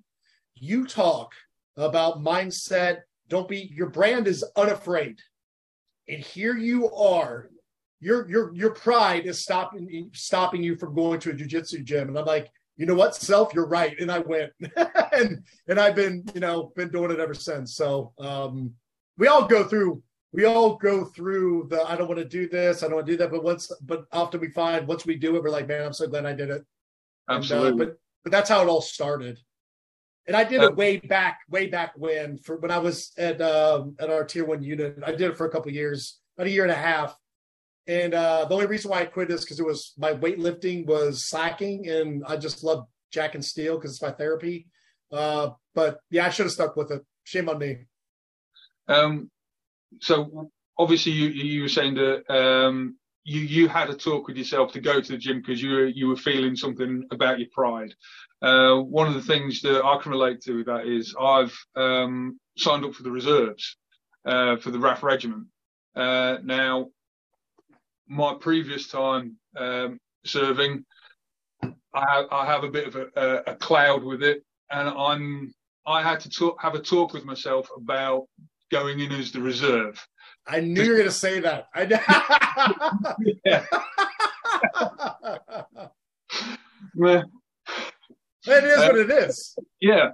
you 0.56 0.86
talk 0.86 1.34
about 1.76 2.24
mindset. 2.24 3.00
Don't 3.28 3.50
be 3.50 3.72
your 3.76 3.90
brand 3.90 4.28
is 4.28 4.46
unafraid 4.56 5.20
and 6.08 6.20
here 6.20 6.58
you 6.58 6.92
are. 6.92 7.50
Your 8.00 8.30
your 8.30 8.54
your 8.54 8.72
pride 8.72 9.26
is 9.26 9.42
stopping 9.42 10.10
stopping 10.14 10.62
you 10.62 10.76
from 10.76 10.94
going 10.94 11.20
to 11.22 11.30
a 11.30 11.34
jiu-jitsu 11.34 11.84
gym. 11.84 12.10
And 12.10 12.18
i'm 12.18 12.26
like 12.26 12.52
you 12.76 12.88
know 12.88 12.96
what 12.96 13.16
self? 13.16 13.54
You're 13.54 13.68
right. 13.68 13.98
And 14.00 14.12
i 14.12 14.20
went. 14.20 14.52
And 15.14 15.44
and 15.68 15.80
i've 15.80 15.96
been 15.96 16.24
you 16.34 16.42
know 16.42 16.72
been 16.76 16.90
doing 16.90 17.12
it 17.12 17.20
ever 17.20 17.34
since. 17.34 17.76
So 17.76 18.14
um 18.20 18.74
we 19.18 19.28
all 19.28 19.46
go 19.46 19.64
through 19.64 20.02
we 20.34 20.46
all 20.46 20.76
go 20.78 21.06
through 21.06 21.68
the 21.70 21.84
i 21.84 21.96
don't 21.96 22.08
want 22.08 22.20
to 22.20 22.26
do 22.26 22.50
this. 22.50 22.84
I 22.84 22.88
don't 22.88 22.96
want 22.96 23.08
to 23.08 23.14
do 23.14 23.18
that. 23.18 23.32
But 23.32 23.44
once 23.44 23.72
but 23.82 24.06
often 24.12 24.42
we 24.42 24.50
find 24.50 24.88
once 24.88 25.06
we 25.06 25.16
do 25.16 25.36
it 25.36 25.44
we're 25.44 25.50
like 25.50 25.68
man 25.68 25.86
i'm 25.86 25.94
so 25.94 26.08
glad 26.08 26.26
i 26.26 26.34
did 26.34 26.50
it. 26.50 26.66
Absolutely 27.30 27.70
and, 27.70 27.82
uh, 27.82 27.86
but 27.86 27.98
but 28.24 28.32
that's 28.32 28.50
how 28.50 28.62
it 28.62 28.68
all 28.68 28.82
started 28.82 29.40
and 30.28 30.36
I 30.36 30.44
did 30.44 30.62
it 30.62 30.76
way 30.76 30.98
back, 30.98 31.40
way 31.50 31.68
back 31.68 31.94
when, 31.98 32.38
for 32.38 32.58
when 32.58 32.72
I 32.72 32.78
was 32.78 33.12
at 33.18 33.42
um, 33.42 33.96
at 34.00 34.10
our 34.10 34.24
tier 34.24 34.46
one 34.46 34.64
unit. 34.64 35.00
I 35.06 35.12
did 35.12 35.22
it 35.22 35.38
for 35.38 35.46
a 35.46 35.50
couple 35.50 35.72
years, 35.72 36.20
about 36.38 36.48
a 36.48 36.52
year 36.52 36.64
and 36.64 36.72
a 36.72 36.76
half. 36.76 37.16
And 37.88 38.14
uh, 38.14 38.46
the 38.46 38.54
only 38.54 38.68
reason 38.68 38.90
why 38.90 39.02
I 39.02 39.06
quit 39.06 39.30
is 39.30 39.42
because 39.42 39.60
it 39.60 39.66
was 39.66 39.94
my 39.98 40.14
weightlifting 40.14 40.86
was 40.86 41.26
slacking, 41.26 41.90
and 41.90 42.24
I 42.26 42.38
just 42.38 42.64
love 42.64 42.88
jack 43.12 43.36
and 43.36 43.44
steel 43.44 43.76
because 43.76 43.92
it's 43.92 44.02
my 44.02 44.12
therapy. 44.12 44.68
Uh, 45.12 45.52
but 45.76 46.00
yeah, 46.10 46.26
I 46.26 46.30
should 46.30 46.46
have 46.46 46.54
stuck 46.54 46.76
with 46.76 46.92
it. 46.92 47.04
Shame 47.24 47.50
on 47.50 47.60
me. 47.60 47.80
Um, 48.88 49.30
so 50.02 50.50
obviously 50.78 51.12
you 51.12 51.30
you 51.30 51.62
were 51.64 51.70
saying 51.70 51.96
that 51.96 52.34
um, 52.34 52.96
you 53.24 53.42
you 53.42 53.68
had 53.68 53.90
a 53.90 53.96
talk 53.96 54.28
with 54.28 54.38
yourself 54.38 54.72
to 54.74 54.82
go 54.82 55.00
to 55.00 55.12
the 55.12 55.18
gym 55.18 55.40
because 55.40 55.62
you 55.62 55.72
were 55.72 55.86
you 55.86 56.08
were 56.08 56.16
feeling 56.16 56.56
something 56.56 57.06
about 57.12 57.40
your 57.40 57.50
pride. 57.54 57.94
Uh, 58.44 58.76
one 58.82 59.08
of 59.08 59.14
the 59.14 59.22
things 59.22 59.62
that 59.62 59.86
I 59.86 59.98
can 60.02 60.12
relate 60.12 60.42
to 60.42 60.58
with 60.58 60.66
that 60.66 60.86
is 60.86 61.16
I've 61.20 61.58
um, 61.78 62.38
signed 62.58 62.84
up 62.84 62.94
for 62.94 63.04
the 63.04 63.12
reserves 63.12 63.78
uh, 64.26 64.58
for 64.58 64.70
the 64.70 64.80
RAF 64.80 65.02
regiment. 65.02 65.46
Uh, 65.96 66.38
now, 66.44 66.90
my 68.08 68.36
previous 68.40 68.90
time 68.90 69.38
um, 69.58 69.98
serving, 70.26 70.84
I 71.64 72.06
have, 72.10 72.26
I 72.32 72.46
have, 72.46 72.64
a 72.66 72.70
bit 72.70 72.88
of 72.88 72.96
a, 72.96 73.44
a, 73.48 73.56
cloud 73.56 74.04
with 74.04 74.24
it, 74.24 74.44
and 74.72 74.90
I'm 74.90 75.54
I 75.86 76.02
had 76.02 76.20
to 76.22 76.30
talk, 76.30 76.62
have 76.62 76.76
a 76.76 76.82
talk 76.82 77.14
with 77.14 77.24
myself 77.24 77.70
about 77.78 78.26
going 78.72 79.00
in 79.00 79.12
as 79.14 79.32
the 79.32 79.40
reserve. 79.40 80.06
I 80.48 80.60
knew 80.60 80.84
you 80.84 80.90
were 80.90 80.98
going 80.98 81.08
to 81.08 81.14
say 81.14 81.40
that. 81.40 81.68
I 81.74 81.84
yeah. 83.46 83.66
well, 86.96 87.24
it 88.46 88.64
is 88.64 88.78
uh, 88.78 88.88
what 88.88 88.96
it 88.98 89.12
is. 89.12 89.56
Yeah. 89.80 90.10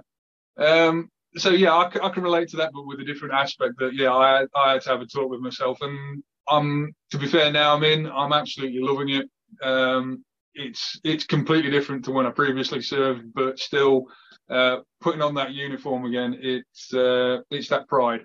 Um, 0.58 1.10
so 1.36 1.50
yeah, 1.50 1.72
I, 1.72 1.86
I, 1.86 2.10
can 2.10 2.22
relate 2.22 2.48
to 2.48 2.56
that, 2.58 2.70
but 2.72 2.86
with 2.86 3.00
a 3.00 3.04
different 3.04 3.34
aspect. 3.34 3.74
That 3.78 3.94
yeah, 3.94 4.12
I 4.12 4.46
I 4.54 4.72
had 4.72 4.82
to 4.82 4.90
have 4.90 5.00
a 5.00 5.06
talk 5.06 5.30
with 5.30 5.40
myself, 5.40 5.78
and 5.80 6.22
I'm 6.48 6.92
to 7.12 7.18
be 7.18 7.26
fair 7.26 7.52
now 7.52 7.74
I'm 7.74 7.84
in. 7.84 8.10
I'm 8.10 8.32
absolutely 8.32 8.80
loving 8.80 9.10
it. 9.10 9.30
Um, 9.62 10.24
it's 10.54 10.98
it's 11.04 11.24
completely 11.24 11.70
different 11.70 12.04
to 12.06 12.10
when 12.10 12.26
I 12.26 12.30
previously 12.30 12.82
served, 12.82 13.32
but 13.34 13.58
still 13.58 14.06
uh, 14.50 14.78
putting 15.00 15.22
on 15.22 15.34
that 15.34 15.52
uniform 15.52 16.04
again. 16.04 16.36
It's 16.40 16.92
uh, 16.92 17.38
it's 17.50 17.68
that 17.68 17.88
pride. 17.88 18.20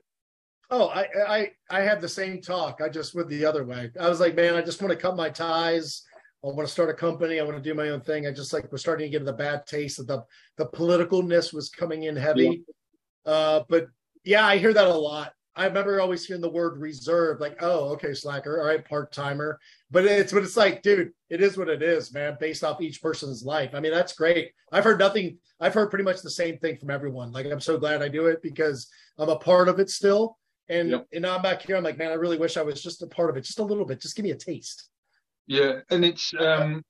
Oh, 0.72 0.88
I 0.88 1.08
I 1.28 1.52
I 1.70 1.82
had 1.82 2.02
the 2.02 2.10
same 2.10 2.42
talk. 2.42 2.82
I 2.84 2.90
just 2.90 3.14
went 3.14 3.30
the 3.30 3.46
other 3.46 3.64
way. 3.64 3.92
I 4.00 4.10
was 4.10 4.20
like, 4.20 4.36
man, 4.36 4.56
I 4.56 4.62
just 4.62 4.82
want 4.82 4.92
to 4.92 5.00
cut 5.00 5.16
my 5.16 5.30
ties. 5.30 6.04
I 6.46 6.54
want 6.54 6.68
to 6.68 6.72
start 6.72 6.90
a 6.90 6.94
company. 6.94 7.40
I 7.40 7.44
want 7.44 7.58
to 7.58 7.64
do 7.64 7.74
my 7.74 7.90
own 7.90 8.02
thing. 8.02 8.28
I 8.28 8.32
just 8.32 8.54
like 8.54 8.72
we're 8.72 8.78
starting 8.78 9.12
to 9.12 9.18
get 9.18 9.26
the 9.26 9.34
bad 9.34 9.66
taste 9.66 10.00
of 10.00 10.08
the 10.08 10.24
the 10.58 10.68
politicalness 10.68 11.54
was 11.54 11.70
coming 11.70 12.04
in 12.04 12.16
heavy. 12.16 12.64
Yeah. 13.26 13.32
Uh, 13.32 13.64
but 13.68 13.88
yeah, 14.24 14.46
I 14.46 14.58
hear 14.58 14.74
that 14.74 14.88
a 14.88 14.94
lot. 14.94 15.34
I 15.58 15.66
remember 15.66 16.02
always 16.02 16.26
hearing 16.26 16.42
the 16.42 16.50
word 16.50 16.82
reserve, 16.82 17.40
like, 17.40 17.56
oh, 17.62 17.94
okay, 17.94 18.14
slacker, 18.14 18.60
all 18.60 18.68
right, 18.68 18.84
part 18.84 19.14
timer. 19.14 19.58
But 19.90 20.06
it's 20.06 20.34
but 20.34 20.44
it's 20.44 20.58
like, 20.58 20.82
dude, 20.82 21.12
it 21.30 21.42
is 21.42 21.58
what 21.58 21.70
it 21.70 21.82
is, 21.82 22.14
man, 22.14 22.38
based 22.40 22.64
off 22.64 22.82
each 22.82 23.02
person's 23.02 23.44
life. 23.44 23.72
I 23.74 23.80
mean, 23.80 23.94
that's 23.94 24.14
great. 24.14 24.52
I've 24.72 24.84
heard 24.84 25.00
nothing, 25.00 25.38
I've 25.60 25.74
heard 25.74 25.90
pretty 25.90 26.04
much 26.04 26.22
the 26.22 26.30
same 26.30 26.58
thing 26.58 26.78
from 26.78 26.90
everyone. 26.90 27.32
Like, 27.32 27.46
I'm 27.46 27.62
so 27.62 27.78
glad 27.78 28.02
I 28.02 28.10
do 28.10 28.28
it 28.28 28.42
because 28.42 28.88
I'm 29.18 29.30
a 29.30 29.38
part 29.38 29.70
of 29.70 29.80
it 29.80 29.90
still. 29.90 30.38
And 30.68 30.92
yep. 30.92 31.08
and 31.14 31.22
now 31.22 31.38
I'm 31.38 31.42
back 31.42 31.62
here. 31.62 31.78
I'm 31.78 31.84
like, 31.84 31.98
man, 31.98 32.12
I 32.12 32.16
really 32.16 32.38
wish 32.38 32.58
I 32.58 32.64
was 32.64 32.84
just 32.84 33.02
a 33.02 33.08
part 33.08 33.30
of 33.30 33.38
it, 33.38 33.42
just 33.42 33.60
a 33.60 33.64
little 33.64 33.86
bit. 33.86 34.02
Just 34.02 34.16
give 34.16 34.26
me 34.26 34.32
a 34.32 34.36
taste. 34.36 34.90
Yeah, 35.48 35.80
and 35.90 36.04
it's 36.04 36.34
um, 36.40 36.84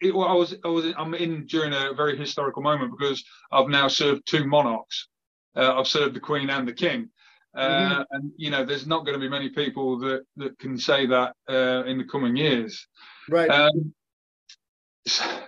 it, 0.00 0.14
well, 0.14 0.28
I 0.28 0.32
was, 0.32 0.54
I 0.64 0.68
was, 0.68 0.86
I'm 0.96 1.14
in 1.14 1.46
during 1.46 1.72
a 1.72 1.92
very 1.94 2.16
historical 2.16 2.62
moment 2.62 2.92
because 2.98 3.22
I've 3.52 3.68
now 3.68 3.88
served 3.88 4.26
two 4.26 4.46
monarchs. 4.46 5.08
Uh, 5.54 5.74
I've 5.78 5.86
served 5.86 6.14
the 6.14 6.20
Queen 6.20 6.48
and 6.50 6.66
the 6.66 6.72
King, 6.72 7.10
uh, 7.56 7.68
mm-hmm. 7.68 8.02
and 8.10 8.32
you 8.36 8.50
know, 8.50 8.64
there's 8.64 8.86
not 8.86 9.04
going 9.04 9.14
to 9.14 9.20
be 9.20 9.28
many 9.28 9.48
people 9.50 9.98
that 9.98 10.22
that 10.36 10.58
can 10.58 10.78
say 10.78 11.06
that 11.06 11.34
uh, 11.48 11.84
in 11.84 11.98
the 11.98 12.04
coming 12.04 12.36
years. 12.36 12.86
Right. 13.28 13.50
Um, 13.50 13.94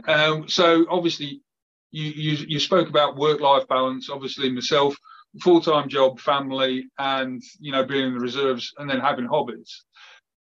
um, 0.09 0.48
so 0.48 0.87
obviously, 0.90 1.42
you, 1.90 2.05
you 2.05 2.46
you 2.48 2.61
spoke 2.61 2.88
about 2.88 3.16
work 3.16 3.40
life 3.40 3.66
balance. 3.68 4.11
Obviously, 4.11 4.51
myself, 4.51 4.96
full 5.40 5.61
time 5.61 5.88
job, 5.88 6.18
family, 6.18 6.87
and 6.98 7.40
you 7.61 7.72
know, 7.72 7.85
being 7.85 8.09
in 8.09 8.14
the 8.14 8.20
reserves, 8.20 8.72
and 8.79 8.90
then 8.90 9.01
having 9.01 9.27
hobbies. 9.27 9.85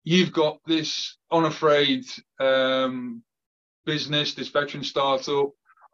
You've 0.08 0.32
got 0.32 0.56
this 0.66 1.18
unafraid 1.30 2.06
um, 2.40 3.22
business, 3.84 4.32
this 4.32 4.48
veteran 4.48 4.82
startup. 4.82 5.50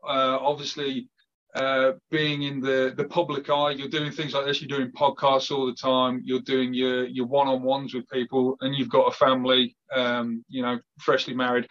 Uh, 0.07 0.39
obviously, 0.41 1.09
uh, 1.57 1.95
being 2.13 2.43
in 2.43 2.61
the 2.61 2.95
the 2.97 3.07
public 3.07 3.51
eye, 3.51 3.73
you're 3.73 3.89
doing 3.89 4.13
things 4.13 4.33
like 4.33 4.47
this. 4.47 4.63
You're 4.63 4.79
doing 4.79 4.93
podcasts 4.93 5.51
all 5.51 5.67
the 5.67 5.75
time. 5.75 6.23
You're 6.25 6.47
doing 6.53 6.73
your 6.73 7.07
your 7.07 7.27
one 7.27 7.49
on 7.49 7.65
ones 7.65 7.93
with 7.93 8.09
people, 8.09 8.57
and 8.61 8.73
you've 8.77 8.89
got 8.89 9.13
a 9.13 9.17
family. 9.17 9.77
Um, 9.93 10.45
you 10.49 10.63
know, 10.63 10.79
freshly 11.01 11.35
married. 11.35 11.67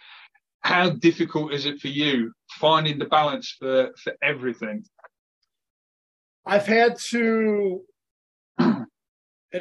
How 0.60 0.90
difficult 0.90 1.54
is 1.54 1.64
it 1.64 1.80
for 1.80 1.88
you 1.88 2.30
finding 2.60 2.98
the 2.98 3.06
balance 3.06 3.56
for 3.58 3.90
for 4.02 4.12
everything? 4.22 4.84
I've 6.44 6.66
had 6.66 6.98
to, 7.08 7.80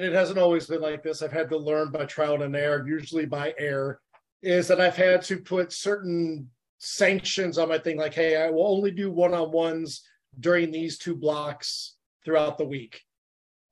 it 0.01 0.13
hasn't 0.13 0.39
always 0.39 0.65
been 0.65 0.82
like 0.82 1.03
this. 1.03 1.21
I've 1.21 1.32
had 1.32 1.49
to 1.49 1.58
learn 1.58 1.91
by 1.91 2.06
trial 2.06 2.41
and 2.41 2.56
error, 2.56 2.88
usually 2.88 3.25
by 3.25 3.53
error, 3.60 3.99
is 4.41 4.67
that 4.67 4.82
I've 4.82 4.95
had 4.95 5.21
to 5.23 5.38
put 5.38 5.71
certain 5.71 6.49
sanctions 6.79 7.58
on 7.58 7.69
my 7.69 7.77
thing, 7.77 7.97
like, 7.97 8.13
hey, 8.13 8.41
I 8.41 8.49
will 8.49 8.67
only 8.67 8.91
do 8.91 9.12
one 9.12 9.34
on 9.34 9.51
ones 9.51 10.01
during 10.39 10.71
these 10.71 10.97
two 10.97 11.15
blocks 11.15 11.95
throughout 12.25 12.58
the 12.58 12.65
week. 12.65 13.01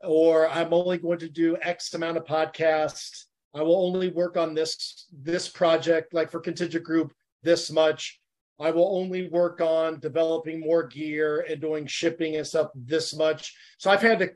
Or 0.04 0.48
I'm 0.50 0.74
only 0.74 0.98
going 0.98 1.20
to 1.20 1.30
do 1.30 1.58
X 1.62 1.94
amount 1.94 2.18
of 2.18 2.26
podcasts. 2.26 3.26
I 3.56 3.62
will 3.62 3.86
only 3.86 4.10
work 4.10 4.38
on 4.38 4.54
this 4.54 5.08
this 5.12 5.50
project, 5.50 6.14
like 6.14 6.32
for 6.32 6.40
contingent 6.40 6.84
group, 6.84 7.14
this 7.44 7.72
much. 7.72 8.20
I 8.60 8.70
will 8.72 8.96
only 8.98 9.28
work 9.28 9.60
on 9.60 10.00
developing 10.00 10.60
more 10.60 10.86
gear 10.88 11.46
and 11.50 11.60
doing 11.60 11.88
shipping 11.88 12.36
and 12.36 12.46
stuff 12.46 12.70
this 12.76 13.16
much. 13.16 13.56
So 13.80 13.90
I've 13.90 14.02
had 14.02 14.20
to 14.20 14.30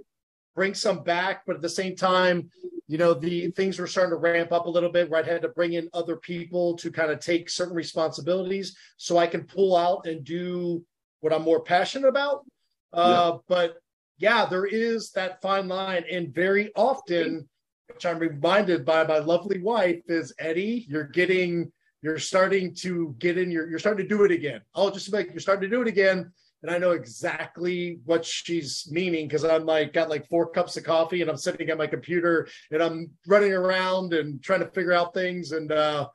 bring 0.55 0.73
some 0.73 1.03
back, 1.03 1.43
but 1.45 1.55
at 1.55 1.61
the 1.61 1.69
same 1.69 1.95
time, 1.95 2.49
you 2.87 2.97
know, 2.97 3.13
the 3.13 3.51
things 3.51 3.77
were 3.77 3.87
starting 3.87 4.11
to 4.11 4.17
ramp 4.17 4.51
up 4.51 4.67
a 4.67 4.69
little 4.69 4.91
bit 4.91 5.09
where 5.09 5.23
I 5.23 5.27
had 5.27 5.41
to 5.41 5.49
bring 5.49 5.73
in 5.73 5.89
other 5.93 6.15
people 6.15 6.75
to 6.77 6.91
kind 6.91 7.11
of 7.11 7.19
take 7.19 7.49
certain 7.49 7.75
responsibilities 7.75 8.75
so 8.97 9.17
I 9.17 9.27
can 9.27 9.43
pull 9.43 9.75
out 9.75 10.05
and 10.05 10.23
do 10.23 10.83
what 11.21 11.33
I'm 11.33 11.41
more 11.41 11.61
passionate 11.61 12.07
about. 12.07 12.45
Uh, 12.93 13.31
yeah. 13.33 13.37
But 13.47 13.77
yeah, 14.17 14.45
there 14.45 14.65
is 14.65 15.11
that 15.11 15.41
fine 15.41 15.67
line. 15.67 16.03
And 16.11 16.33
very 16.33 16.71
often, 16.75 17.49
which 17.87 18.05
I'm 18.05 18.19
reminded 18.19 18.85
by 18.85 19.03
my 19.05 19.17
lovely 19.17 19.61
wife, 19.61 20.01
is 20.07 20.33
Eddie, 20.39 20.85
you're 20.87 21.07
getting, 21.07 21.71
you're 22.01 22.19
starting 22.19 22.73
to 22.75 23.15
get 23.17 23.37
in 23.37 23.49
your, 23.49 23.67
you're 23.67 23.79
starting 23.79 24.07
to 24.07 24.15
do 24.15 24.23
it 24.23 24.31
again. 24.31 24.61
I'll 24.75 24.91
just 24.91 25.11
like, 25.11 25.31
you're 25.31 25.39
starting 25.39 25.69
to 25.69 25.75
do 25.75 25.81
it 25.81 25.87
again. 25.87 26.31
And 26.65 26.73
I 26.73 26.79
know 26.79 26.93
exactly 26.93 27.99
what 28.05 28.25
she's 28.25 28.87
meaning 28.89 29.27
because 29.27 29.45
I'm 29.45 29.67
like, 29.67 29.93
got 29.93 30.09
like 30.09 30.27
four 30.27 30.49
cups 30.49 30.75
of 30.77 30.83
coffee 30.83 31.21
and 31.21 31.29
I'm 31.29 31.37
sitting 31.37 31.69
at 31.69 31.77
my 31.77 31.85
computer 31.85 32.47
and 32.71 32.81
I'm 32.81 33.11
running 33.27 33.53
around 33.53 34.15
and 34.15 34.41
trying 34.41 34.61
to 34.61 34.71
figure 34.71 34.91
out 34.91 35.13
things. 35.13 35.51
And, 35.51 35.71
uh, 35.71 36.07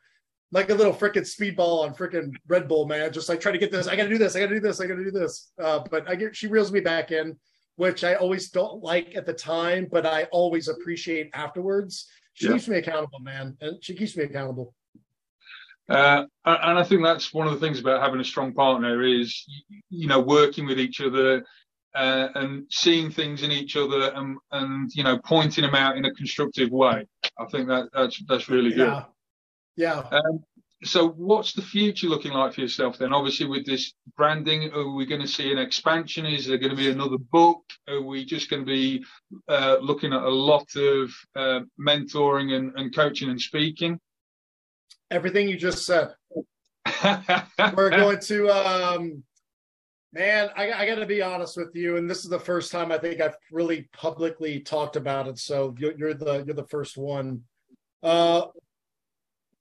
like 0.50 0.70
a 0.70 0.74
little 0.74 0.92
freaking 0.92 1.18
speedball 1.18 1.84
on 1.84 1.94
freaking 1.94 2.34
Red 2.48 2.66
Bull, 2.66 2.84
man. 2.84 3.12
Just 3.12 3.28
like 3.28 3.40
trying 3.40 3.52
to 3.52 3.60
get 3.60 3.70
this. 3.70 3.86
I 3.86 3.94
got 3.94 4.02
to 4.02 4.08
do 4.08 4.18
this. 4.18 4.34
I 4.34 4.40
got 4.40 4.48
to 4.48 4.56
do 4.56 4.60
this. 4.60 4.80
I 4.80 4.88
got 4.88 4.96
to 4.96 5.04
do 5.04 5.12
this. 5.12 5.52
Uh, 5.56 5.84
but 5.88 6.10
I 6.10 6.16
get 6.16 6.34
she 6.34 6.48
reels 6.48 6.72
me 6.72 6.80
back 6.80 7.12
in, 7.12 7.36
which 7.76 8.02
I 8.02 8.14
always 8.14 8.50
don't 8.50 8.82
like 8.82 9.14
at 9.14 9.26
the 9.26 9.32
time, 9.32 9.86
but 9.88 10.04
I 10.04 10.24
always 10.32 10.66
appreciate 10.66 11.30
afterwards. 11.32 12.08
She 12.34 12.46
yeah. 12.46 12.54
keeps 12.54 12.66
me 12.66 12.78
accountable, 12.78 13.20
man, 13.20 13.56
and 13.60 13.78
she 13.84 13.94
keeps 13.94 14.16
me 14.16 14.24
accountable. 14.24 14.74
Uh, 15.90 16.24
and 16.44 16.78
I 16.78 16.84
think 16.84 17.02
that's 17.02 17.34
one 17.34 17.48
of 17.48 17.52
the 17.52 17.58
things 17.58 17.80
about 17.80 18.00
having 18.00 18.20
a 18.20 18.24
strong 18.24 18.54
partner 18.54 19.02
is, 19.02 19.44
you 19.90 20.06
know, 20.06 20.20
working 20.20 20.66
with 20.66 20.78
each 20.78 21.00
other 21.00 21.44
uh, 21.94 22.28
and 22.36 22.64
seeing 22.70 23.10
things 23.10 23.42
in 23.42 23.50
each 23.50 23.76
other 23.76 24.12
and, 24.14 24.38
and, 24.52 24.90
you 24.94 25.02
know, 25.02 25.18
pointing 25.18 25.62
them 25.62 25.74
out 25.74 25.96
in 25.96 26.04
a 26.04 26.14
constructive 26.14 26.70
way. 26.70 27.06
I 27.38 27.44
think 27.50 27.66
that 27.68 27.88
that's, 27.92 28.22
that's 28.28 28.48
really 28.48 28.70
good. 28.70 28.86
Yeah. 28.86 29.04
Yeah. 29.76 30.02
Um, 30.12 30.44
so 30.84 31.08
what's 31.10 31.52
the 31.52 31.62
future 31.62 32.06
looking 32.06 32.32
like 32.32 32.54
for 32.54 32.62
yourself 32.62 32.98
then? 32.98 33.12
Obviously, 33.12 33.46
with 33.46 33.66
this 33.66 33.92
branding, 34.16 34.72
are 34.72 34.90
we 34.90 35.04
going 35.04 35.20
to 35.20 35.28
see 35.28 35.52
an 35.52 35.58
expansion? 35.58 36.24
Is 36.24 36.46
there 36.46 36.58
going 36.58 36.70
to 36.70 36.76
be 36.76 36.90
another 36.90 37.18
book? 37.18 37.62
Are 37.88 38.00
we 38.00 38.24
just 38.24 38.48
going 38.48 38.62
to 38.62 38.66
be 38.66 39.04
uh, 39.48 39.76
looking 39.82 40.12
at 40.12 40.22
a 40.22 40.28
lot 40.28 40.66
of 40.76 41.10
uh, 41.36 41.60
mentoring 41.78 42.54
and, 42.56 42.72
and, 42.76 42.94
coaching 42.94 43.28
and 43.28 43.40
speaking? 43.40 43.98
Everything 45.10 45.48
you 45.48 45.56
just 45.56 45.86
said. 45.86 46.14
We're 47.74 47.90
going 47.90 48.20
to, 48.20 48.48
um, 48.48 49.22
man, 50.12 50.50
I, 50.56 50.72
I 50.72 50.86
got 50.86 50.96
to 50.96 51.06
be 51.06 51.22
honest 51.22 51.56
with 51.56 51.74
you, 51.74 51.96
and 51.96 52.08
this 52.08 52.24
is 52.24 52.30
the 52.30 52.38
first 52.38 52.72
time 52.72 52.92
I 52.92 52.98
think 52.98 53.20
I've 53.20 53.36
really 53.50 53.88
publicly 53.92 54.60
talked 54.60 54.96
about 54.96 55.28
it. 55.28 55.38
So 55.38 55.74
you're, 55.78 55.96
you're 55.96 56.14
the 56.14 56.44
you're 56.44 56.54
the 56.54 56.68
first 56.68 56.96
one. 56.96 57.42
Uh, 58.02 58.46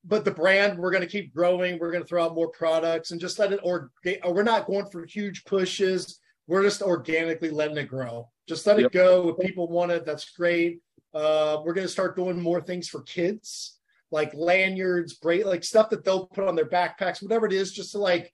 but 0.06 0.24
the 0.24 0.32
brand 0.32 0.78
we're 0.78 0.92
going 0.92 1.04
to 1.04 1.08
keep 1.08 1.34
growing 1.34 1.78
we're 1.80 1.92
going 1.92 2.04
to 2.04 2.08
throw 2.08 2.26
out 2.26 2.36
more 2.36 2.50
products 2.50 3.12
and 3.12 3.20
just 3.20 3.40
let 3.40 3.52
it 3.52 3.60
or 3.64 3.92
we're 4.26 4.44
not 4.44 4.68
going 4.68 4.86
for 4.86 5.06
huge 5.06 5.44
pushes 5.46 6.20
we're 6.48 6.64
just 6.64 6.82
organically 6.82 7.50
letting 7.50 7.78
it 7.78 7.88
grow 7.88 8.28
just 8.48 8.66
let 8.66 8.78
yep. 8.78 8.88
it 8.88 8.92
go 8.92 9.30
if 9.30 9.46
people 9.46 9.68
want 9.68 9.92
it 9.92 10.06
that's 10.06 10.32
great 10.32 10.80
uh, 11.14 11.58
we're 11.66 11.74
going 11.74 11.88
to 11.88 11.92
start 11.92 12.16
doing 12.16 12.40
more 12.40 12.62
things 12.62 12.88
for 12.88 13.02
kids 13.02 13.79
like 14.12 14.34
lanyards 14.34 15.13
break 15.15 15.45
like 15.45 15.63
stuff 15.63 15.89
that 15.89 16.04
they'll 16.04 16.28
put 16.28 16.48
on 16.48 16.56
their 16.56 16.69
backpacks 16.69 17.22
whatever 17.22 17.45
it 17.45 17.54
is 17.54 17.72
just 17.72 17.91
to 17.91 17.98
like 17.98 18.32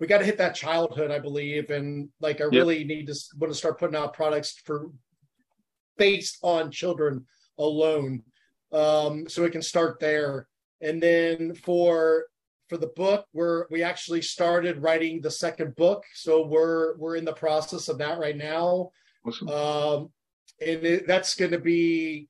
we 0.00 0.06
got 0.06 0.18
to 0.18 0.24
hit 0.24 0.38
that 0.38 0.54
childhood 0.54 1.10
i 1.10 1.18
believe 1.18 1.70
and 1.70 2.08
like 2.20 2.40
i 2.40 2.44
yep. 2.44 2.52
really 2.52 2.84
need 2.84 3.06
to 3.06 3.14
want 3.38 3.52
to 3.52 3.58
start 3.58 3.78
putting 3.78 3.96
out 3.96 4.14
products 4.14 4.60
for 4.64 4.90
based 5.96 6.38
on 6.42 6.70
children 6.70 7.26
alone 7.58 8.22
um, 8.70 9.26
so 9.28 9.42
we 9.42 9.50
can 9.50 9.62
start 9.62 9.98
there 9.98 10.46
and 10.80 11.02
then 11.02 11.54
for 11.54 12.26
for 12.68 12.76
the 12.76 12.88
book, 12.88 13.26
we're 13.32 13.66
we 13.70 13.82
actually 13.82 14.22
started 14.22 14.82
writing 14.82 15.20
the 15.20 15.30
second 15.30 15.74
book, 15.76 16.04
so 16.14 16.46
we're 16.46 16.96
we're 16.98 17.16
in 17.16 17.24
the 17.24 17.32
process 17.32 17.88
of 17.88 17.98
that 17.98 18.18
right 18.18 18.36
now. 18.36 18.90
Awesome. 19.26 19.48
Um, 19.48 20.10
and 20.60 20.84
it, 20.84 21.06
that's 21.06 21.34
going 21.34 21.50
to 21.52 21.58
be. 21.58 22.28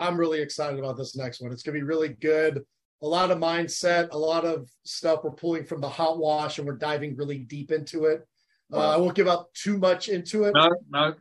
I'm 0.00 0.18
really 0.18 0.40
excited 0.40 0.78
about 0.78 0.96
this 0.96 1.16
next 1.16 1.40
one. 1.40 1.52
It's 1.52 1.62
going 1.62 1.74
to 1.74 1.80
be 1.80 1.86
really 1.86 2.08
good. 2.08 2.64
A 3.02 3.06
lot 3.06 3.30
of 3.30 3.38
mindset, 3.38 4.10
a 4.12 4.18
lot 4.18 4.44
of 4.44 4.68
stuff 4.84 5.20
we're 5.24 5.30
pulling 5.30 5.64
from 5.64 5.80
the 5.80 5.88
hot 5.88 6.18
wash, 6.18 6.58
and 6.58 6.66
we're 6.66 6.76
diving 6.76 7.16
really 7.16 7.38
deep 7.38 7.72
into 7.72 8.04
it. 8.06 8.26
Uh, 8.72 8.90
I 8.90 8.96
won't 8.98 9.16
give 9.16 9.26
up 9.26 9.52
too 9.54 9.78
much 9.78 10.08
into 10.08 10.44
it. 10.44 10.52
No, 10.54 10.70
no 10.90 11.14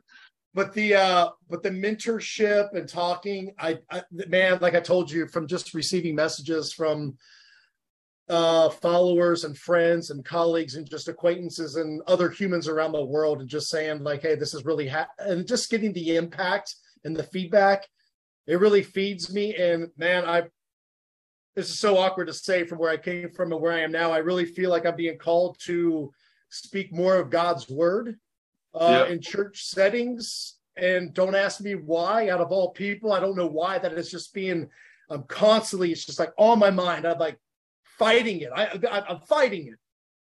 but 0.54 0.74
the 0.74 0.96
uh 0.96 1.30
but 1.50 1.64
the 1.64 1.70
mentorship 1.70 2.74
and 2.74 2.88
talking 2.88 3.54
I, 3.58 3.80
I 3.90 4.04
man 4.12 4.60
like 4.62 4.76
i 4.76 4.80
told 4.80 5.12
you 5.12 5.28
from 5.28 5.48
just 5.48 5.74
receiving 5.74 6.16
messages 6.16 6.74
from 6.74 7.18
uh 8.30 8.70
followers 8.70 9.44
and 9.44 9.58
friends 9.58 10.10
and 10.10 10.26
colleagues 10.26 10.76
and 10.76 10.90
just 10.90 11.08
acquaintances 11.08 11.76
and 11.76 12.02
other 12.08 12.30
humans 12.30 12.68
around 12.68 12.92
the 12.92 13.06
world 13.06 13.42
and 13.42 13.50
just 13.50 13.70
saying 13.70 14.04
like 14.04 14.22
hey 14.22 14.36
this 14.36 14.54
is 14.54 14.66
really 14.66 14.88
ha-, 14.88 15.10
and 15.20 15.48
just 15.48 15.70
getting 15.70 15.94
the 15.94 16.16
impact 16.16 16.76
and 17.04 17.16
the 17.16 17.24
feedback 17.24 17.88
it 18.50 18.60
really 18.60 18.84
feeds 18.84 19.34
me 19.34 19.56
and 19.56 19.90
man 19.98 20.26
i 20.26 20.44
this 21.56 21.70
is 21.70 21.80
so 21.80 21.98
awkward 21.98 22.28
to 22.28 22.34
say 22.34 22.66
from 22.66 22.78
where 22.80 22.92
i 22.92 22.98
came 22.98 23.30
from 23.30 23.52
and 23.52 23.62
where 23.62 23.74
i 23.74 23.80
am 23.80 23.92
now 23.92 24.12
i 24.12 24.18
really 24.18 24.46
feel 24.46 24.70
like 24.70 24.86
i'm 24.86 24.96
being 24.96 25.18
called 25.18 25.58
to 25.60 26.12
speak 26.50 26.92
more 26.92 27.16
of 27.16 27.30
god's 27.30 27.70
word 27.70 28.18
uh, 28.74 29.06
in 29.10 29.22
church 29.22 29.66
settings. 29.66 30.56
And 30.78 31.14
don't 31.14 31.36
ask 31.36 31.62
me 31.62 31.76
why, 31.76 32.30
out 32.30 32.42
of 32.42 32.52
all 32.52 32.72
people, 32.72 33.12
I 33.12 33.20
don't 33.20 33.36
know 33.36 33.48
why 33.48 33.80
that 33.80 33.94
is 33.94 34.10
just 34.10 34.34
being 34.34 34.70
I'm 35.10 35.24
constantly, 35.24 35.92
it's 35.92 36.06
just 36.06 36.20
like 36.20 36.32
on 36.38 36.60
my 36.60 36.70
mind. 36.70 37.06
I'm 37.06 37.18
like 37.18 37.40
fighting 37.98 38.42
it. 38.42 38.52
I, 38.56 38.80
I 38.90 39.12
am 39.12 39.20
fighting 39.22 39.68
it. 39.68 39.80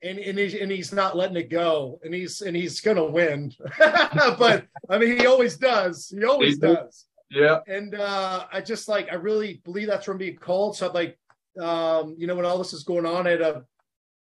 And, 0.07 0.19
and, 0.19 0.37
he's, 0.37 0.53
and 0.53 0.69
he's 0.69 0.91
not 0.91 1.15
letting 1.15 1.37
it 1.37 1.49
go 1.49 1.99
and 2.03 2.13
he's 2.13 2.41
and 2.41 2.55
he's 2.55 2.79
gonna 2.79 3.03
win 3.05 3.51
but 3.79 4.67
i 4.87 4.99
mean 4.99 5.17
he 5.17 5.25
always 5.25 5.57
does 5.57 6.13
he 6.15 6.23
always 6.25 6.59
does 6.59 7.05
yeah 7.32 7.59
and 7.67 7.95
uh 7.95 8.45
i 8.51 8.61
just 8.61 8.88
like 8.88 9.11
i 9.11 9.15
really 9.15 9.61
believe 9.63 9.88
that's 9.88 10.05
from 10.05 10.17
being 10.17 10.36
called 10.36 10.76
so 10.76 10.88
i'm 10.88 10.93
like 10.93 11.17
um 11.59 12.15
you 12.17 12.28
know 12.28 12.36
when 12.36 12.45
all 12.45 12.57
this 12.57 12.73
is 12.73 12.84
going 12.84 13.05
on 13.05 13.26
at 13.28 13.41
a 13.41 13.63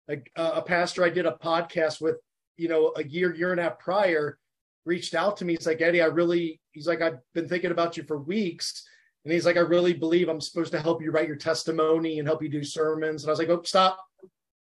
a, 0.09 0.19
a 0.37 0.63
pastor 0.63 1.05
i 1.05 1.09
did 1.09 1.27
a 1.27 1.39
podcast 1.43 2.01
with 2.01 2.17
you 2.61 2.69
know, 2.69 2.93
a 2.97 3.03
year, 3.03 3.35
year 3.35 3.53
and 3.53 3.59
a 3.59 3.63
half 3.63 3.79
prior, 3.79 4.37
reached 4.85 5.15
out 5.15 5.39
to 5.39 5.47
me. 5.47 5.55
He's 5.55 5.67
like, 5.67 5.81
Eddie, 5.81 6.03
I 6.03 6.07
really, 6.07 6.61
he's 6.73 6.87
like, 6.87 7.01
I've 7.01 7.19
been 7.33 7.49
thinking 7.49 7.71
about 7.71 7.97
you 7.97 8.03
for 8.03 8.19
weeks. 8.19 8.87
And 9.25 9.33
he's 9.33 9.47
like, 9.47 9.57
I 9.57 9.61
really 9.61 9.95
believe 9.95 10.29
I'm 10.29 10.43
supposed 10.43 10.73
to 10.73 10.81
help 10.81 11.03
you 11.03 11.11
write 11.11 11.27
your 11.27 11.37
testimony 11.37 12.19
and 12.19 12.29
help 12.29 12.43
you 12.43 12.51
do 12.51 12.63
sermons. 12.63 13.23
And 13.23 13.31
I 13.31 13.33
was 13.33 13.39
like, 13.39 13.49
oh, 13.49 13.63
stop. 13.65 13.99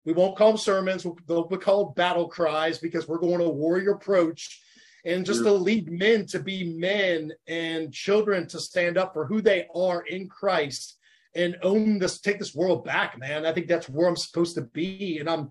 We 0.05 0.13
won't 0.13 0.37
call 0.37 0.49
them 0.49 0.59
sermons. 0.59 1.07
They'll 1.27 1.49
be 1.49 1.57
called 1.57 1.95
battle 1.95 2.29
cries 2.29 2.77
because 2.77 3.09
we're 3.09 3.19
going 3.19 3.41
a 3.41 3.49
warrior 3.49 3.93
approach 3.93 4.61
and 5.09 5.25
just 5.25 5.43
to 5.43 5.53
lead 5.53 5.91
men 5.91 6.27
to 6.27 6.39
be 6.39 6.77
men 6.77 7.33
and 7.47 7.93
children 7.93 8.47
to 8.49 8.61
stand 8.61 8.99
up 8.99 9.15
for 9.15 9.27
who 9.27 9.41
they 9.41 9.67
are 9.75 10.03
in 10.03 10.29
Christ 10.29 10.99
and 11.35 11.57
own 11.63 11.99
this, 11.99 12.21
take 12.21 12.39
this 12.39 12.55
world 12.55 12.85
back, 12.85 13.19
man. 13.19 13.47
I 13.47 13.53
think 13.53 13.69
that's 13.69 13.89
where 13.89 14.07
I'm 14.07 14.17
supposed 14.17 14.55
to 14.57 14.63
be. 14.63 15.19
And 15.19 15.29
I'm, 15.31 15.51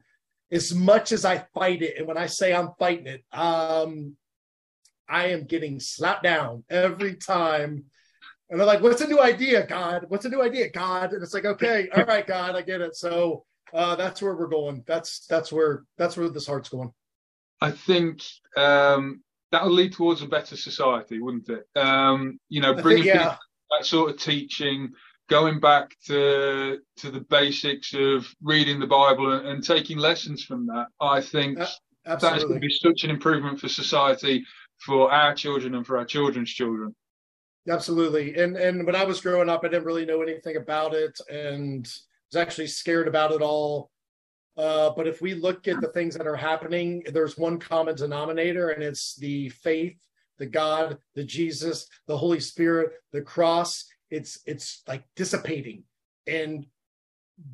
as 0.51 0.75
much 0.75 1.11
as 1.11 1.25
I 1.25 1.39
fight 1.55 1.81
it, 1.81 1.97
and 1.97 2.07
when 2.07 2.17
I 2.17 2.27
say 2.27 2.53
I'm 2.53 2.69
fighting 2.77 3.07
it, 3.07 3.23
um, 3.33 4.15
I 5.09 5.29
am 5.29 5.45
getting 5.45 5.79
slapped 5.79 6.23
down 6.23 6.63
every 6.69 7.15
time. 7.15 7.85
And 8.51 8.59
they're 8.59 8.67
like, 8.67 8.81
what's 8.81 9.01
a 9.01 9.07
new 9.07 9.19
idea, 9.19 9.65
God? 9.65 10.05
What's 10.07 10.25
a 10.25 10.29
new 10.29 10.43
idea, 10.43 10.69
God? 10.69 11.13
And 11.13 11.23
it's 11.23 11.33
like, 11.33 11.45
okay, 11.45 11.89
all 11.95 12.05
right, 12.05 12.27
God, 12.35 12.55
I 12.55 12.61
get 12.61 12.81
it. 12.81 12.95
So 12.95 13.43
uh, 13.73 13.95
that's 13.95 14.21
where 14.21 14.35
we're 14.35 14.47
going. 14.47 14.83
That's 14.85 15.25
that's 15.25 15.51
where 15.51 15.83
that's 15.97 16.15
where 16.15 16.29
this 16.29 16.45
heart's 16.45 16.69
going. 16.69 16.91
I 17.59 17.71
think 17.71 18.21
um, 18.55 19.23
that 19.51 19.63
will 19.63 19.71
lead 19.71 19.93
towards 19.93 20.21
a 20.21 20.27
better 20.27 20.57
society, 20.57 21.19
wouldn't 21.19 21.49
it? 21.49 21.65
Um, 21.75 22.39
you 22.49 22.61
know, 22.61 22.73
bringing 22.73 23.03
think, 23.03 23.15
yeah. 23.15 23.37
that 23.71 23.85
sort 23.85 24.11
of 24.11 24.19
teaching, 24.19 24.91
going 25.29 25.59
back 25.59 25.95
to 26.07 26.79
to 26.97 27.11
the 27.11 27.21
basics 27.21 27.93
of 27.93 28.27
reading 28.41 28.79
the 28.79 28.87
Bible 28.87 29.33
and, 29.33 29.47
and 29.47 29.63
taking 29.63 29.97
lessons 29.97 30.43
from 30.43 30.67
that. 30.67 30.87
I 30.99 31.21
think 31.21 31.59
uh, 31.59 31.67
that's 32.05 32.23
going 32.23 32.53
to 32.53 32.59
be 32.59 32.69
such 32.69 33.03
an 33.03 33.09
improvement 33.09 33.59
for 33.59 33.69
society, 33.69 34.45
for 34.79 35.11
our 35.11 35.33
children, 35.33 35.75
and 35.75 35.85
for 35.85 35.97
our 35.97 36.05
children's 36.05 36.51
children. 36.51 36.95
Absolutely. 37.69 38.35
And 38.35 38.55
and 38.57 38.85
when 38.85 38.95
I 38.95 39.03
was 39.03 39.21
growing 39.21 39.49
up, 39.49 39.63
I 39.63 39.69
didn't 39.69 39.85
really 39.85 40.05
know 40.05 40.21
anything 40.21 40.57
about 40.57 40.93
it, 40.93 41.17
and 41.29 41.85
was 41.85 42.41
actually 42.41 42.67
scared 42.67 43.07
about 43.07 43.31
it 43.31 43.41
all. 43.41 43.89
Uh, 44.57 44.89
but 44.95 45.07
if 45.07 45.21
we 45.21 45.35
look 45.35 45.67
at 45.67 45.79
the 45.81 45.89
things 45.89 46.15
that 46.15 46.25
are 46.25 46.35
happening, 46.35 47.03
there's 47.13 47.37
one 47.37 47.59
common 47.59 47.95
denominator, 47.95 48.69
and 48.69 48.81
it's 48.81 49.15
the 49.15 49.49
faith, 49.49 49.97
the 50.39 50.47
God, 50.47 50.97
the 51.13 51.23
Jesus, 51.23 51.87
the 52.07 52.17
Holy 52.17 52.39
Spirit, 52.39 52.93
the 53.11 53.21
cross. 53.21 53.85
It's 54.09 54.39
it's 54.47 54.81
like 54.87 55.03
dissipating, 55.15 55.83
and 56.25 56.65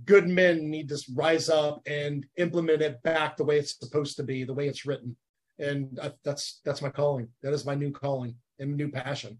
good 0.05 0.29
men 0.29 0.69
need 0.69 0.87
to 0.89 0.99
rise 1.13 1.49
up 1.49 1.81
and 1.85 2.25
implement 2.37 2.81
it 2.81 3.03
back 3.03 3.35
the 3.35 3.43
way 3.43 3.59
it's 3.59 3.77
supposed 3.77 4.15
to 4.17 4.23
be, 4.23 4.45
the 4.45 4.53
way 4.53 4.67
it's 4.67 4.85
written. 4.85 5.17
And 5.59 5.99
I, 6.01 6.13
that's 6.23 6.61
that's 6.63 6.81
my 6.81 6.89
calling. 6.89 7.27
That 7.41 7.53
is 7.53 7.65
my 7.65 7.75
new 7.75 7.91
calling 7.91 8.35
and 8.59 8.77
new 8.77 8.89
passion. 8.89 9.39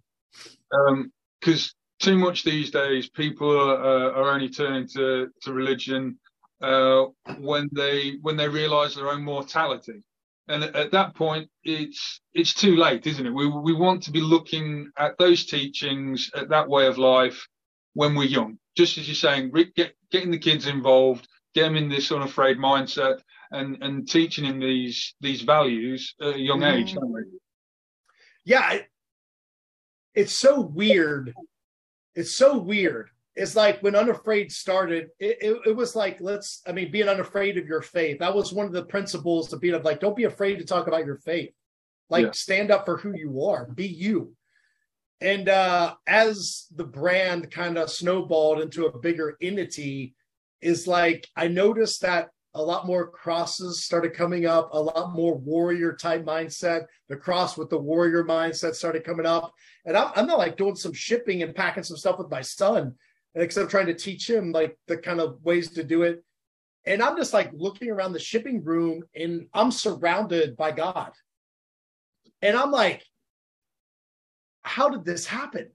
Because 1.40 1.66
um, 1.66 1.72
too 2.00 2.18
much 2.18 2.44
these 2.44 2.72
days, 2.72 3.10
people 3.10 3.50
are, 3.58 4.12
are 4.14 4.34
only 4.34 4.50
turning 4.50 4.88
to 4.90 5.30
to 5.44 5.54
religion 5.54 6.20
uh, 6.64 7.08
when 7.40 7.70
they 7.74 8.14
when 8.22 8.38
they 8.38 8.48
realise 8.48 8.96
their 8.96 9.10
own 9.10 9.22
mortality. 9.24 10.02
And 10.48 10.64
at, 10.64 10.76
at, 10.76 10.92
that 10.92 11.16
point, 11.16 11.50
it's 11.64 12.22
it's 12.34 12.54
too 12.54 12.76
late, 12.76 13.06
isn't 13.06 13.26
it? 13.26 13.34
We 13.34 13.48
we 13.48 13.74
want 13.74 14.02
to 14.04 14.12
be 14.12 14.22
looking 14.22 14.90
at 14.98 15.18
those 15.18 15.46
teachings, 15.46 16.32
at 16.36 16.50
that 16.50 16.68
way 16.70 16.88
of 16.88 16.98
life, 16.98 17.46
when 17.94 18.16
we're 18.16 18.24
young. 18.24 18.58
Just 18.76 18.98
as 18.98 19.08
you're 19.08 19.16
saying, 19.16 19.52
get, 19.76 19.94
getting 20.12 20.32
the 20.32 20.40
kids 20.40 20.66
involved, 20.68 21.28
get 21.54 21.64
them 21.64 21.76
in 21.76 21.90
this 21.90 22.12
unafraid 22.12 22.58
mindset, 22.58 23.20
and 23.52 23.82
and 23.84 24.10
teaching 24.10 24.46
them 24.46 24.60
these 24.60 25.16
these 25.20 25.42
values 25.42 26.16
at 26.22 26.36
a 26.36 26.40
young 26.40 26.62
mm. 26.62 26.74
age, 26.74 26.94
don't 26.94 27.12
we? 27.12 27.24
Yeah, 28.46 28.80
it's 30.16 30.38
so 30.40 30.62
weird. 30.62 31.34
It's 32.16 32.36
so 32.36 32.58
weird 32.58 33.10
it's 33.36 33.56
like 33.56 33.82
when 33.82 33.96
unafraid 33.96 34.52
started 34.52 35.10
it, 35.20 35.38
it, 35.42 35.60
it, 35.68 35.76
was 35.76 35.96
like 35.96 36.18
let's 36.22 36.62
i 36.68 36.72
mean 36.72 36.92
being 36.92 37.10
unafraid 37.10 37.58
of 37.58 37.68
your 37.68 37.82
faith. 37.82 38.20
That 38.20 38.36
was 38.36 38.54
one 38.54 38.66
of 38.66 38.74
the 38.74 38.86
principles 38.86 39.52
of 39.52 39.62
being 39.62 39.82
like 39.84 40.00
don't 40.00 40.16
be 40.16 40.26
afraid 40.26 40.60
to 40.60 40.66
talk 40.66 40.88
about 40.88 41.06
your 41.06 41.18
faith. 41.18 41.52
Like 42.10 42.26
yeah. 42.26 42.32
stand 42.32 42.72
up 42.72 42.86
for 42.86 42.98
who 42.98 43.16
you 43.16 43.44
are. 43.46 43.66
Be 43.66 43.88
you. 43.88 44.34
And 45.20 45.50
uh 45.50 45.96
as 46.08 46.68
the 46.76 46.84
brand 46.84 47.50
kind 47.52 47.78
of 47.78 47.90
snowballed 47.90 48.62
into 48.62 48.86
a 48.86 49.00
bigger 49.00 49.38
entity 49.42 50.16
is 50.62 50.88
like 50.88 51.28
i 51.36 51.48
noticed 51.48 52.02
that 52.02 52.30
a 52.56 52.62
lot 52.62 52.86
more 52.86 53.08
crosses 53.08 53.84
started 53.84 54.14
coming 54.14 54.46
up 54.46 54.70
a 54.74 54.80
lot 54.80 55.16
more 55.16 55.36
warrior 55.36 55.94
type 55.94 56.24
mindset. 56.24 56.86
The 57.10 57.16
cross 57.16 57.58
with 57.58 57.72
the 57.72 57.80
warrior 57.80 58.24
mindset 58.24 58.76
started 58.76 59.04
coming 59.04 59.26
up. 59.26 59.52
And 59.86 59.98
I'm, 59.98 60.12
I'm 60.16 60.28
not 60.28 60.38
like 60.38 60.56
doing 60.56 60.76
some 60.76 60.94
shipping 60.94 61.42
and 61.42 61.56
packing 61.56 61.82
some 61.82 61.98
stuff 61.98 62.20
with 62.20 62.30
my 62.30 62.42
son 62.42 62.94
except 63.36 63.72
trying 63.72 63.88
to 63.88 63.94
teach 63.94 64.30
him 64.30 64.52
like 64.52 64.78
the 64.88 64.98
kind 64.98 65.20
of 65.20 65.44
ways 65.44 65.72
to 65.72 65.84
do 65.84 66.04
it. 66.04 66.24
And 66.86 67.02
I'm 67.02 67.18
just 67.18 67.34
like 67.34 67.52
looking 67.54 67.90
around 67.90 68.14
the 68.14 68.20
shipping 68.20 68.64
room 68.64 69.04
and 69.16 69.48
I'm 69.54 69.72
surrounded 69.72 70.58
by 70.58 70.72
God. 70.72 71.12
And 72.42 72.58
I'm 72.58 72.72
like, 72.72 73.04
how 74.64 74.90
did 74.90 75.06
this 75.06 75.26
happen? 75.26 75.70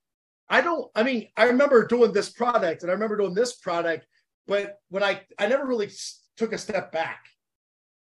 I 0.49 0.61
don't, 0.61 0.91
I 0.95 1.03
mean, 1.03 1.29
I 1.37 1.45
remember 1.45 1.87
doing 1.87 2.13
this 2.13 2.31
product 2.31 2.83
and 2.83 2.91
I 2.91 2.95
remember 2.95 3.17
doing 3.17 3.35
this 3.35 3.57
product, 3.57 4.07
but 4.47 4.77
when 4.89 5.03
I, 5.03 5.23
I 5.39 5.47
never 5.47 5.67
really 5.67 5.91
took 6.37 6.53
a 6.53 6.59
step 6.59 6.93
back 6.93 7.25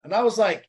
and 0.03 0.13
I 0.13 0.23
was 0.23 0.37
like, 0.37 0.65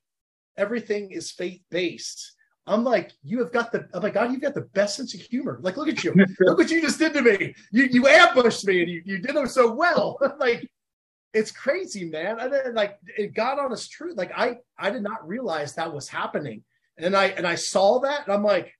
everything 0.56 1.10
is 1.10 1.30
faith 1.30 1.62
based. 1.70 2.36
I'm 2.70 2.84
like, 2.84 3.12
you 3.24 3.40
have 3.40 3.52
got 3.52 3.72
the, 3.72 3.88
I'm 3.92 4.02
like, 4.02 4.14
God, 4.14 4.30
you've 4.30 4.40
got 4.40 4.54
the 4.54 4.60
best 4.60 4.96
sense 4.96 5.12
of 5.12 5.20
humor. 5.20 5.58
Like, 5.60 5.76
look 5.76 5.88
at 5.88 6.04
you. 6.04 6.14
look 6.40 6.58
what 6.58 6.70
you 6.70 6.80
just 6.80 7.00
did 7.00 7.12
to 7.14 7.22
me. 7.22 7.54
You 7.72 7.84
you 7.84 8.06
ambushed 8.06 8.64
me 8.64 8.82
and 8.82 8.90
you, 8.90 9.02
you 9.04 9.18
did 9.18 9.34
them 9.34 9.48
so 9.48 9.72
well. 9.72 10.18
like, 10.38 10.70
it's 11.34 11.50
crazy, 11.50 12.04
man. 12.04 12.38
I 12.38 12.48
didn't 12.48 12.74
like 12.74 12.98
it 13.16 13.34
got 13.34 13.58
on 13.58 13.72
his 13.72 13.88
truth. 13.88 14.16
Like, 14.16 14.30
I 14.36 14.58
I 14.78 14.90
did 14.90 15.02
not 15.02 15.26
realize 15.26 15.74
that 15.74 15.92
was 15.92 16.08
happening. 16.08 16.62
And 16.96 17.16
I 17.16 17.26
and 17.26 17.46
I 17.46 17.56
saw 17.56 17.98
that 18.00 18.26
and 18.26 18.32
I'm 18.32 18.44
like, 18.44 18.72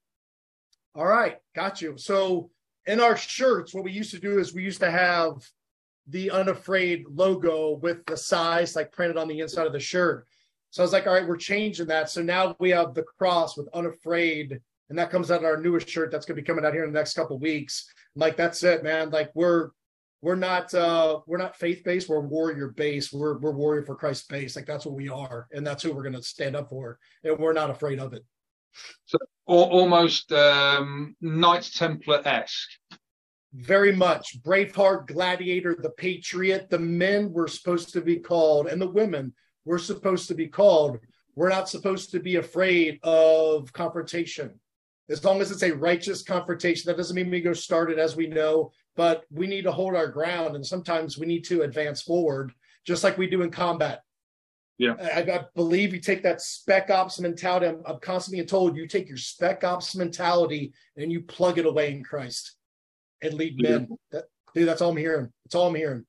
all 0.95 1.07
right, 1.07 1.39
got 1.57 1.83
you. 1.83 1.95
So 1.97 2.51
in 2.87 3.01
our 3.01 3.17
shirts, 3.17 3.75
what 3.75 3.85
we 3.85 3.91
used 3.91 4.13
to 4.13 4.21
do 4.21 4.39
is 4.39 4.55
we 4.55 4.63
used 4.63 4.81
to 4.81 4.91
have 4.91 5.35
the 6.07 6.31
unafraid 6.31 7.05
logo 7.09 7.73
with 7.83 8.05
the 8.07 8.17
size 8.17 8.77
like 8.77 8.93
printed 8.93 9.17
on 9.17 9.27
the 9.27 9.41
inside 9.41 9.67
of 9.67 9.73
the 9.73 9.81
shirt. 9.81 10.27
So 10.71 10.83
I 10.83 10.85
was 10.85 10.93
like, 10.93 11.07
all 11.07 11.15
right, 11.15 11.27
we're 11.27 11.37
changing 11.37 11.87
that. 11.89 12.11
So 12.11 12.23
now 12.23 12.55
we 12.61 12.71
have 12.71 12.95
the 12.95 13.03
cross 13.03 13.57
with 13.57 13.69
unafraid, 13.75 14.61
and 14.89 14.99
that 14.99 15.11
comes 15.11 15.31
out 15.31 15.41
in 15.41 15.47
our 15.47 15.61
newest 15.61 15.89
shirt 15.89 16.11
that's 16.11 16.27
gonna 16.27 16.37
be 16.37 16.43
coming 16.43 16.65
out 16.65 16.73
here 16.73 16.85
in 16.85 16.93
the 16.93 16.99
next 16.99 17.15
couple 17.15 17.39
weeks. 17.39 17.93
I'm 18.15 18.21
like, 18.21 18.37
that's 18.37 18.63
it, 18.63 18.85
man. 18.85 19.11
Like 19.11 19.31
we're 19.35 19.71
we're 20.23 20.37
not 20.37 20.73
uh 20.75 21.21
we're 21.27 21.39
not 21.39 21.57
faith 21.57 21.83
based, 21.85 22.09
we're 22.09 22.21
warrior 22.21 22.69
based. 22.69 23.13
We're 23.13 23.39
we're 23.39 23.53
warrior 23.53 23.83
for 23.83 23.97
Christ 23.97 24.29
based. 24.29 24.55
Like 24.55 24.67
that's 24.67 24.87
what 24.87 24.95
we 24.95 25.09
are, 25.09 25.49
and 25.53 25.67
that's 25.67 25.83
who 25.83 25.93
we're 25.93 26.05
gonna 26.05 26.23
stand 26.23 26.55
up 26.55 26.71
for. 26.71 26.99
And 27.25 27.39
we're 27.39 27.53
not 27.53 27.71
afraid 27.71 27.99
of 27.99 28.13
it. 28.13 28.25
So 29.07 29.19
almost 29.47 30.31
um 30.33 31.17
Knights 31.21 31.77
Templar 31.77 32.23
esque. 32.25 32.71
Very 33.53 33.91
much. 33.91 34.41
Braveheart, 34.45 35.09
Gladiator, 35.09 35.75
the 35.75 35.91
Patriot, 35.91 36.71
the 36.71 36.79
men 36.79 37.33
were 37.33 37.49
supposed 37.49 37.93
to 37.95 38.01
be 38.01 38.17
called, 38.19 38.69
and 38.69 38.81
the 38.81 38.89
women 38.89 39.33
we're 39.65 39.79
supposed 39.79 40.29
to 40.29 40.35
be 40.35 40.49
called. 40.49 40.99
We're 41.35 41.49
not 41.49 41.69
supposed 41.69 42.11
to 42.13 42.21
be 42.21 42.37
afraid 42.37 42.99
of 43.03 43.73
confrontation. 43.73 44.59
As 45.09 45.25
long 45.25 45.41
as 45.41 45.51
it's 45.51 45.63
a 45.63 45.73
righteous 45.73 46.23
confrontation, 46.23 46.89
that 46.89 46.97
doesn't 46.97 47.17
mean 47.17 47.31
we 47.31 47.41
go 47.41 47.53
start 47.53 47.91
it 47.91 47.99
as 47.99 48.17
we 48.17 48.27
know, 48.27 48.73
but 48.97 49.25
we 49.31 49.47
need 49.47 49.63
to 49.63 49.73
hold 49.73 49.95
our 49.97 50.07
ground. 50.07 50.55
And 50.55 50.65
sometimes 50.65 51.19
we 51.19 51.27
need 51.27 51.45
to 51.45 51.63
advance 51.63 52.03
forward, 52.03 52.53
just 52.85 53.03
like 53.03 53.19
we 53.19 53.29
do 53.29 53.43
in 53.43 53.51
combat. 53.51 54.03
Yeah. 54.79 54.95
I, 54.99 55.21
I 55.21 55.45
believe 55.55 55.93
you 55.93 56.01
take 56.01 56.23
that 56.23 56.41
spec 56.41 56.91
ops 56.91 57.21
mentality. 57.21 57.67
I'm, 57.67 57.83
I'm 57.85 58.01
constantly 58.01 58.45
told 58.47 58.77
you 58.77 58.87
take 58.87 59.09
your 59.09 59.19
spec 59.19 59.63
ops 59.63 59.95
mentality 59.95 60.73
and 60.97 61.13
you 61.13 61.21
plug 61.21 61.59
it 61.59 61.67
away 61.67 61.93
in 61.93 62.03
Christ 62.03 62.57
and 63.21 63.35
lead 63.35 63.61
men. 63.61 63.89
That, 64.11 64.25
dude, 64.55 64.67
that's 64.67 64.81
all 64.81 64.93
I'm 64.93 64.97
hearing. 64.97 65.31
That's 65.45 65.55
all 65.55 65.69
I'm 65.69 65.75
hearing. 65.75 66.07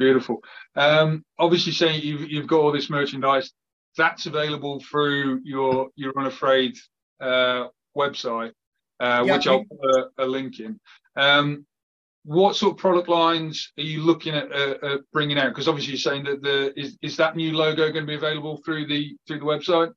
Beautiful. 0.00 0.42
Um, 0.76 1.22
obviously, 1.38 1.72
saying 1.72 2.00
you've 2.02 2.30
you've 2.30 2.46
got 2.46 2.60
all 2.60 2.72
this 2.72 2.88
merchandise 2.88 3.52
that's 3.98 4.24
available 4.24 4.80
through 4.80 5.42
your 5.44 5.90
your 5.94 6.14
Unafraid 6.18 6.74
uh, 7.20 7.66
website, 7.94 8.52
uh, 8.98 9.22
yeah, 9.26 9.36
which 9.36 9.46
I'll 9.46 9.62
put 9.62 9.90
a, 10.18 10.24
a 10.24 10.26
link 10.26 10.58
in. 10.58 10.80
Um, 11.16 11.66
what 12.24 12.56
sort 12.56 12.72
of 12.72 12.78
product 12.78 13.10
lines 13.10 13.72
are 13.76 13.82
you 13.82 14.02
looking 14.02 14.34
at, 14.34 14.50
uh, 14.50 14.76
at 14.82 15.00
bringing 15.12 15.38
out? 15.38 15.50
Because 15.50 15.68
obviously, 15.68 15.92
you're 15.92 15.98
saying 15.98 16.24
that 16.24 16.40
the 16.40 16.72
is 16.80 16.96
is 17.02 17.18
that 17.18 17.36
new 17.36 17.52
logo 17.52 17.92
going 17.92 18.06
to 18.06 18.10
be 18.10 18.14
available 18.14 18.62
through 18.64 18.86
the 18.86 19.14
through 19.26 19.40
the 19.40 19.44
website? 19.44 19.92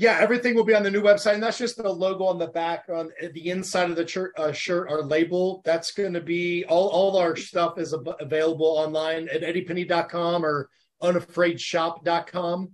Yeah, 0.00 0.16
everything 0.20 0.54
will 0.54 0.64
be 0.64 0.76
on 0.76 0.84
the 0.84 0.92
new 0.92 1.02
website, 1.02 1.34
and 1.34 1.42
that's 1.42 1.58
just 1.58 1.76
the 1.76 1.92
logo 1.92 2.24
on 2.26 2.38
the 2.38 2.46
back 2.46 2.84
on 2.88 3.10
the 3.32 3.50
inside 3.50 3.90
of 3.90 3.96
the 3.96 4.06
shirt, 4.06 4.32
uh, 4.38 4.52
shirt 4.52 4.88
our 4.88 5.02
label. 5.02 5.60
That's 5.64 5.90
going 5.90 6.12
to 6.12 6.20
be 6.20 6.64
all. 6.66 6.88
All 6.90 7.16
our 7.16 7.34
stuff 7.34 7.80
is 7.80 7.92
ab- 7.92 8.14
available 8.20 8.64
online 8.64 9.28
at 9.28 9.42
eddiepenney.com 9.42 10.44
or 10.44 10.70
unafraidshop.com. 11.02 12.70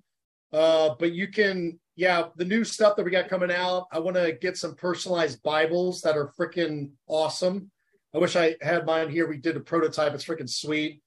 Uh, 0.53 0.95
but 0.99 1.13
you 1.13 1.29
can, 1.29 1.81
yeah, 1.97 2.25
the 2.37 2.45
new 2.45 2.63
stuff 2.63 2.95
that 2.97 3.05
we 3.05 3.11
got 3.11 3.31
coming 3.31 3.51
out. 3.51 3.87
I 3.91 4.01
want 4.01 4.17
to 4.17 4.33
get 4.39 4.59
some 4.59 4.75
personalized 4.75 5.43
Bibles 5.43 6.03
that 6.03 6.19
are 6.19 6.31
freaking 6.39 6.91
awesome. 7.07 7.71
I 8.15 8.19
wish 8.19 8.37
I 8.37 8.57
had 8.61 8.85
mine 8.85 9.09
here. 9.09 9.27
We 9.27 9.39
did 9.39 9.57
a 9.57 9.61
prototype. 9.61 10.13
It's 10.13 10.27
freaking 10.27 10.51
sweet. 10.51 11.01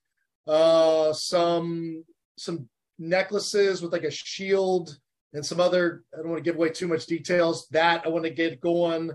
Uh, 0.47 1.13
some 1.13 2.03
some 2.37 2.67
necklaces 2.97 3.83
with 3.83 3.93
like 3.93 4.03
a 4.03 4.09
shield 4.09 4.97
and 5.33 5.45
some 5.45 5.59
other. 5.59 6.03
I 6.13 6.17
don't 6.17 6.29
want 6.29 6.43
to 6.43 6.49
give 6.49 6.55
away 6.55 6.69
too 6.69 6.87
much 6.87 7.05
details. 7.05 7.67
That 7.69 8.05
I 8.05 8.09
want 8.09 8.25
to 8.25 8.29
get 8.29 8.61
going, 8.61 9.11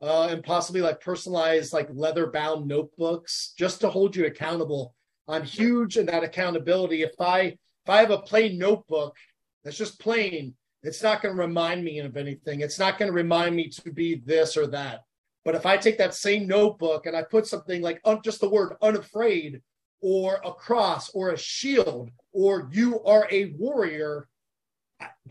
uh, 0.00 0.28
and 0.30 0.42
possibly 0.42 0.80
like 0.80 1.00
personalized 1.00 1.72
like 1.72 1.88
leather 1.92 2.26
bound 2.28 2.66
notebooks 2.66 3.54
just 3.56 3.80
to 3.80 3.88
hold 3.88 4.16
you 4.16 4.26
accountable. 4.26 4.94
I'm 5.28 5.44
huge 5.44 5.96
in 5.96 6.06
that 6.06 6.24
accountability. 6.24 7.02
If 7.02 7.20
I 7.20 7.40
if 7.40 7.88
I 7.88 7.98
have 7.98 8.10
a 8.10 8.18
plain 8.18 8.58
notebook 8.58 9.16
that's 9.64 9.76
just 9.76 10.00
plain, 10.00 10.54
it's 10.82 11.02
not 11.02 11.22
going 11.22 11.34
to 11.34 11.40
remind 11.40 11.84
me 11.84 12.00
of 12.00 12.16
anything. 12.16 12.60
It's 12.60 12.78
not 12.78 12.98
going 12.98 13.10
to 13.10 13.14
remind 13.14 13.54
me 13.54 13.68
to 13.68 13.92
be 13.92 14.16
this 14.24 14.56
or 14.56 14.66
that. 14.68 15.00
But 15.44 15.54
if 15.54 15.66
I 15.66 15.76
take 15.76 15.98
that 15.98 16.14
same 16.14 16.46
notebook 16.46 17.06
and 17.06 17.16
I 17.16 17.22
put 17.22 17.46
something 17.46 17.82
like 17.82 18.00
un- 18.04 18.20
just 18.24 18.40
the 18.40 18.48
word 18.48 18.76
unafraid 18.82 19.60
or 20.00 20.40
a 20.44 20.52
cross 20.52 21.10
or 21.10 21.30
a 21.30 21.38
shield 21.38 22.10
or 22.32 22.68
you 22.72 23.02
are 23.04 23.26
a 23.30 23.52
warrior, 23.58 24.28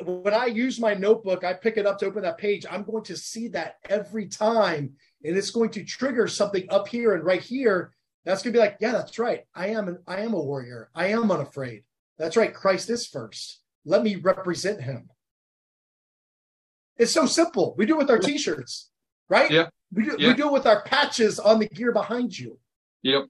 when 0.04 0.34
I 0.34 0.46
use 0.46 0.80
my 0.80 0.94
notebook, 0.94 1.44
I 1.44 1.54
pick 1.54 1.78
it 1.78 1.86
up 1.86 2.00
to 2.00 2.06
open 2.06 2.24
that 2.24 2.38
page, 2.38 2.66
I'm 2.70 2.84
going 2.84 3.04
to 3.06 3.18
see 3.18 3.48
that 3.50 3.76
every 3.90 4.28
time. 4.28 4.94
And 5.24 5.38
it's 5.38 5.52
going 5.52 5.70
to 5.72 5.84
trigger 5.84 6.28
something 6.28 6.66
up 6.70 6.88
here 6.88 7.14
and 7.14 7.24
right 7.24 7.42
here. 7.42 7.94
That's 8.26 8.42
going 8.44 8.54
to 8.54 8.58
be 8.58 8.62
like, 8.64 8.78
yeah, 8.80 8.92
that's 8.92 9.18
right. 9.20 9.42
I 9.56 9.68
am 9.68 9.88
an, 9.88 10.00
I 10.08 10.22
am 10.22 10.34
a 10.34 10.40
warrior. 10.40 10.90
I 10.96 11.08
am 11.08 11.32
unafraid. 11.32 11.84
That's 12.18 12.38
right. 12.38 12.54
Christ 12.54 12.90
is 12.90 13.08
first. 13.08 13.60
Let 13.86 14.04
me 14.04 14.16
represent 14.16 14.82
him. 14.82 15.10
It's 16.98 17.12
so 17.14 17.26
simple. 17.26 17.74
We 17.78 17.86
do 17.86 17.96
it 17.96 18.00
with 18.00 18.10
our 18.12 18.20
t-shirts, 18.20 18.90
right? 19.30 19.50
Yeah. 19.50 19.70
We 19.94 20.04
do, 20.06 20.16
Yeah. 20.20 20.28
we 20.30 20.34
do 20.36 20.48
it 20.48 20.54
with 20.54 20.68
our 20.68 20.84
patches 20.84 21.40
on 21.40 21.60
the 21.60 21.68
gear 21.68 21.92
behind 21.92 22.38
you. 22.38 22.60
Yep, 23.04 23.26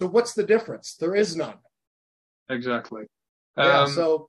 So 0.00 0.08
what's 0.08 0.34
the 0.34 0.42
difference? 0.42 0.96
There 0.96 1.14
is 1.14 1.36
none. 1.36 1.54
exactly. 2.48 3.04
Yeah. 3.56 3.82
Um, 3.82 3.90
so 3.90 4.28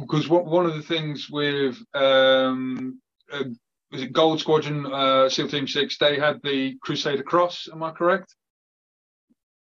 because 0.00 0.28
what, 0.28 0.46
one 0.46 0.66
of 0.66 0.74
the 0.74 0.82
things 0.82 1.28
with 1.30 1.78
um, 1.94 3.00
uh, 3.32 3.44
was 3.92 4.02
it 4.02 4.12
Gold 4.12 4.40
Squadron 4.40 4.86
uh, 4.86 5.28
SEAL 5.28 5.48
Team 5.48 5.66
Six? 5.66 5.98
They 5.98 6.18
had 6.18 6.40
the 6.42 6.76
Crusader 6.82 7.22
Cross. 7.22 7.68
Am 7.72 7.82
I 7.82 7.90
correct? 7.90 8.34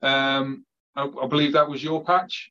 Um, 0.01 0.65
I, 0.97 1.09
I 1.23 1.27
believe 1.27 1.53
that 1.53 1.69
was 1.69 1.83
your 1.83 2.05
patch. 2.05 2.51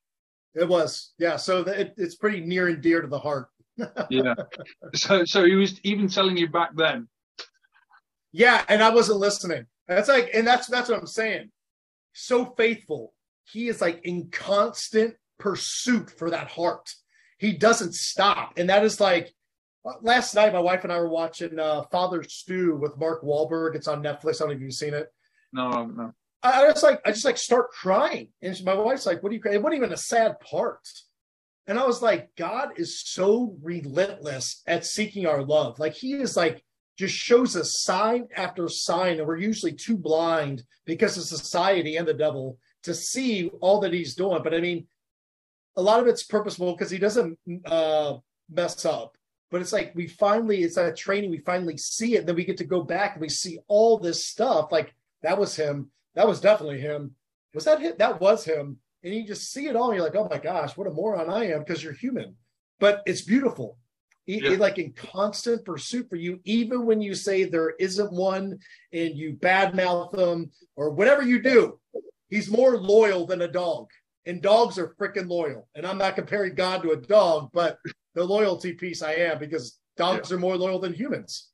it 0.54 0.68
was. 0.68 1.14
Yeah. 1.18 1.38
So 1.38 1.62
it, 1.62 1.94
it's 1.98 2.16
pretty 2.16 2.42
near 2.42 2.68
and 2.68 2.82
dear 2.82 3.02
to 3.02 3.08
the 3.08 3.20
heart. 3.20 3.48
Yeah. 4.10 4.36
so, 4.94 5.26
so 5.26 5.44
he 5.46 5.56
was 5.56 5.80
even 5.84 6.08
telling 6.08 6.38
you 6.38 6.48
back 6.48 6.72
then. 6.76 7.08
Yeah, 8.32 8.64
and 8.70 8.84
I 8.84 8.90
wasn't 8.90 9.20
listening. 9.20 9.66
That's 9.88 10.08
like, 10.08 10.30
and 10.34 10.46
that's 10.46 10.68
that's 10.68 10.90
what 10.90 11.00
I'm 11.00 11.08
saying. 11.08 11.50
So 12.14 12.54
faithful. 12.58 13.14
He 13.46 13.68
is 13.70 13.82
like 13.82 14.02
in 14.04 14.30
constant 14.30 15.16
pursuit 15.40 16.12
for 16.12 16.30
that 16.30 16.48
heart. 16.48 16.94
He 17.42 17.54
doesn't 17.54 17.96
stop, 17.96 18.54
and 18.58 18.70
that 18.70 18.86
is 18.86 19.02
like 19.02 19.34
last 20.04 20.36
night. 20.36 20.54
My 20.54 20.60
wife 20.60 20.84
and 20.84 20.94
I 20.94 21.00
were 21.00 21.10
watching 21.10 21.58
uh, 21.58 21.82
Father 21.92 22.22
Stu 22.22 22.76
with 22.76 23.00
Mark 23.00 23.24
Wahlberg. 23.24 23.74
It's 23.74 23.88
on 23.88 24.04
Netflix. 24.04 24.36
I 24.36 24.46
don't 24.46 24.50
know 24.50 24.56
if 24.58 24.62
you've 24.62 24.74
seen 24.74 24.94
it. 24.94 25.08
No, 25.52 25.88
no. 25.88 26.14
I, 26.44 26.66
I 26.66 26.68
just 26.70 26.84
like 26.84 27.02
I 27.04 27.10
just 27.10 27.26
like 27.26 27.40
start 27.40 27.72
crying, 27.72 28.28
and 28.44 28.56
my 28.64 28.76
wife's 28.76 29.08
like, 29.08 29.24
"What 29.24 29.32
are 29.32 29.34
you 29.34 29.42
crying?" 29.42 29.56
It 29.56 29.64
wasn't 29.64 29.78
even 29.78 29.92
a 29.92 29.98
sad 29.98 30.40
part, 30.40 30.88
and 31.66 31.80
I 31.80 31.86
was 31.88 32.04
like, 32.04 32.30
"God 32.38 32.74
is 32.76 33.02
so 33.04 33.58
relentless 33.64 34.62
at 34.68 34.86
seeking 34.86 35.26
our 35.26 35.42
love. 35.42 35.80
Like 35.80 35.94
He 35.94 36.14
is 36.14 36.38
like 36.38 36.64
just 36.96 37.16
shows 37.16 37.56
us 37.56 37.82
sign 37.82 38.28
after 38.36 38.68
sign, 38.70 39.18
and 39.18 39.28
we're 39.28 39.38
usually 39.38 39.74
too 39.74 39.98
blind 39.98 40.62
because 40.86 41.18
of 41.18 41.24
society 41.24 41.98
and 41.98 42.08
the 42.08 42.14
devil 42.14 42.60
to 42.84 42.94
see 42.94 43.50
all 43.62 43.80
that 43.80 43.94
He's 43.94 44.14
doing. 44.14 44.44
But 44.44 44.54
I 44.54 44.62
mean, 44.62 44.86
a 45.76 45.82
lot 45.82 46.00
of 46.00 46.08
it's 46.08 46.24
purposeful 46.24 46.74
because 46.74 46.92
He 46.92 46.98
doesn't 46.98 47.38
uh, 47.66 48.18
mess 48.50 48.86
up." 48.86 49.18
But 49.50 49.62
it's 49.62 49.74
like 49.74 49.94
we 49.96 50.08
finally, 50.08 50.64
it's 50.64 50.76
that 50.76 50.96
training, 50.96 51.30
we 51.30 51.40
finally 51.40 51.78
see 51.78 52.16
it, 52.16 52.26
then 52.26 52.36
we 52.36 52.46
get 52.46 52.58
to 52.58 52.64
go 52.64 52.82
back 52.84 53.14
and 53.14 53.22
we 53.22 53.30
see 53.30 53.60
all 53.68 53.98
this 53.98 54.26
stuff. 54.26 54.72
Like 54.72 54.94
that 55.24 55.38
was 55.38 55.56
him 55.56 55.92
that 56.16 56.28
was 56.28 56.42
definitely 56.42 56.80
him. 56.80 57.16
Was 57.54 57.66
that 57.66 57.82
him? 57.82 57.94
That 57.98 58.20
was 58.20 58.44
him. 58.46 58.78
And 59.04 59.14
you 59.14 59.26
just 59.26 59.52
see 59.52 59.68
it 59.68 59.76
all. 59.76 59.90
And 59.90 59.96
you're 59.98 60.06
like, 60.06 60.16
oh 60.16 60.28
my 60.30 60.38
gosh, 60.38 60.78
what 60.78 60.88
a 60.88 60.92
moron 60.92 61.30
I 61.30 61.52
am 61.52 61.60
because 61.60 61.84
you're 61.84 61.94
human. 61.94 62.36
But 62.80 63.02
it's 63.06 63.22
beautiful. 63.22 63.78
He- 64.26 64.42
Yeah. 64.44 64.58
like 64.58 64.78
in 64.78 64.94
constant 64.94 65.66
pursuit 65.66 66.08
for 66.10 66.16
you, 66.16 66.40
even 66.44 66.86
when 66.86 67.02
you 67.02 67.16
say 67.16 67.44
there 67.44 67.72
isn't 67.72 68.12
one 68.12 68.60
and 68.94 69.16
you 69.18 69.34
badmouth 69.34 70.12
them 70.12 70.52
or 70.76 70.92
whatever 70.92 71.24
you 71.24 71.42
do, 71.42 71.80
he's 72.30 72.50
more 72.50 72.78
loyal 72.78 73.26
than 73.26 73.42
a 73.42 73.48
dog. 73.48 73.88
And 74.26 74.42
dogs 74.42 74.78
are 74.78 74.96
freaking 75.00 75.28
loyal. 75.28 75.68
And 75.76 75.86
I'm 75.86 75.98
not 75.98 76.16
comparing 76.16 76.54
God 76.56 76.84
to 76.84 76.92
a 76.92 76.96
dog, 76.98 77.50
but 77.54 77.78
the 78.14 78.24
loyalty 78.24 78.74
piece 78.74 79.02
I 79.02 79.14
am 79.14 79.40
because 79.40 79.80
dogs 79.98 80.32
are 80.32 80.38
more 80.38 80.58
loyal 80.58 80.80
than 80.80 80.94
humans. 80.94 81.50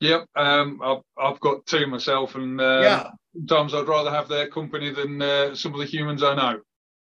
Yep. 0.00 0.26
Um, 0.36 0.80
I've, 0.82 1.02
I've 1.20 1.40
got 1.40 1.66
two 1.66 1.86
myself, 1.86 2.34
and 2.36 2.60
uh, 2.60 2.80
Yeah. 2.82 3.10
sometimes 3.34 3.74
I'd 3.74 3.88
rather 3.88 4.10
have 4.10 4.28
their 4.28 4.48
company 4.48 4.90
than 4.90 5.20
uh, 5.20 5.54
some 5.54 5.72
of 5.72 5.80
the 5.80 5.86
humans 5.86 6.22
I 6.22 6.34
know. 6.34 6.60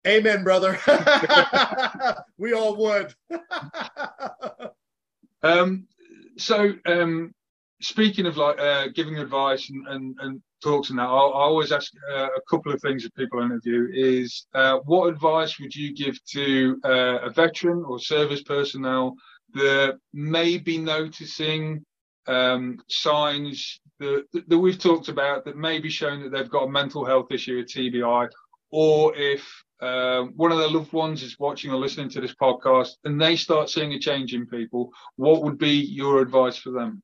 Amen, 0.08 0.44
brother. 0.44 0.80
we 2.38 2.54
all 2.54 2.76
would. 2.76 3.14
Um, 5.44 5.88
so, 6.38 6.74
um, 6.86 7.34
speaking 7.82 8.26
of 8.26 8.38
like 8.38 8.60
uh, 8.60 8.88
giving 8.94 9.18
advice 9.18 9.70
and, 9.70 9.88
and, 9.88 10.16
and 10.20 10.42
talks 10.62 10.90
and 10.90 11.00
that, 11.00 11.04
I, 11.04 11.08
I 11.08 11.44
always 11.44 11.72
ask 11.72 11.92
uh, 12.14 12.28
a 12.28 12.42
couple 12.50 12.72
of 12.72 12.82
things 12.82 13.04
that 13.04 13.16
people 13.16 13.42
interview 13.42 13.88
is 13.94 14.46
uh, 14.54 14.80
what 14.86 15.08
advice 15.08 15.60
would 15.60 15.76
you 15.76 15.94
give 15.94 16.24
to 16.32 16.80
uh, 16.84 17.20
a 17.20 17.30
veteran 17.30 17.84
or 17.86 18.00
service 18.00 18.44
personnel 18.44 19.16
that 19.54 19.98
may 20.14 20.58
be 20.58 20.78
noticing 20.78 21.86
um, 22.28 22.80
signs 22.88 23.80
that, 24.00 24.26
that 24.48 24.58
we've 24.58 24.80
talked 24.80 25.10
about 25.10 25.46
that 25.46 25.58
may 25.58 25.80
be 25.80 25.90
showing 25.90 26.22
that 26.24 26.32
they've 26.32 26.50
got 26.50 26.64
a 26.64 26.72
mental 26.72 27.06
health 27.06 27.32
issue, 27.32 27.60
a 27.60 27.64
TBI, 27.64 28.30
or 28.72 29.16
if 29.16 29.48
uh, 29.82 30.24
one 30.36 30.52
of 30.52 30.60
their 30.60 30.70
loved 30.70 30.94
ones 30.94 31.24
is 31.24 31.40
watching 31.40 31.72
or 31.72 31.78
listening 31.78 32.10
to 32.10 32.22
this 32.22 32.36
podcast 32.36 32.92
and 33.04 33.20
they 33.20 33.36
start 33.36 33.70
seeing 33.70 33.94
a 33.94 34.00
change 34.00 34.34
in 34.34 34.46
people, 34.46 34.92
what 35.16 35.44
would 35.44 35.58
be 35.58 35.74
your 35.74 36.22
advice 36.22 36.58
for 36.58 36.72
them? 36.72 37.02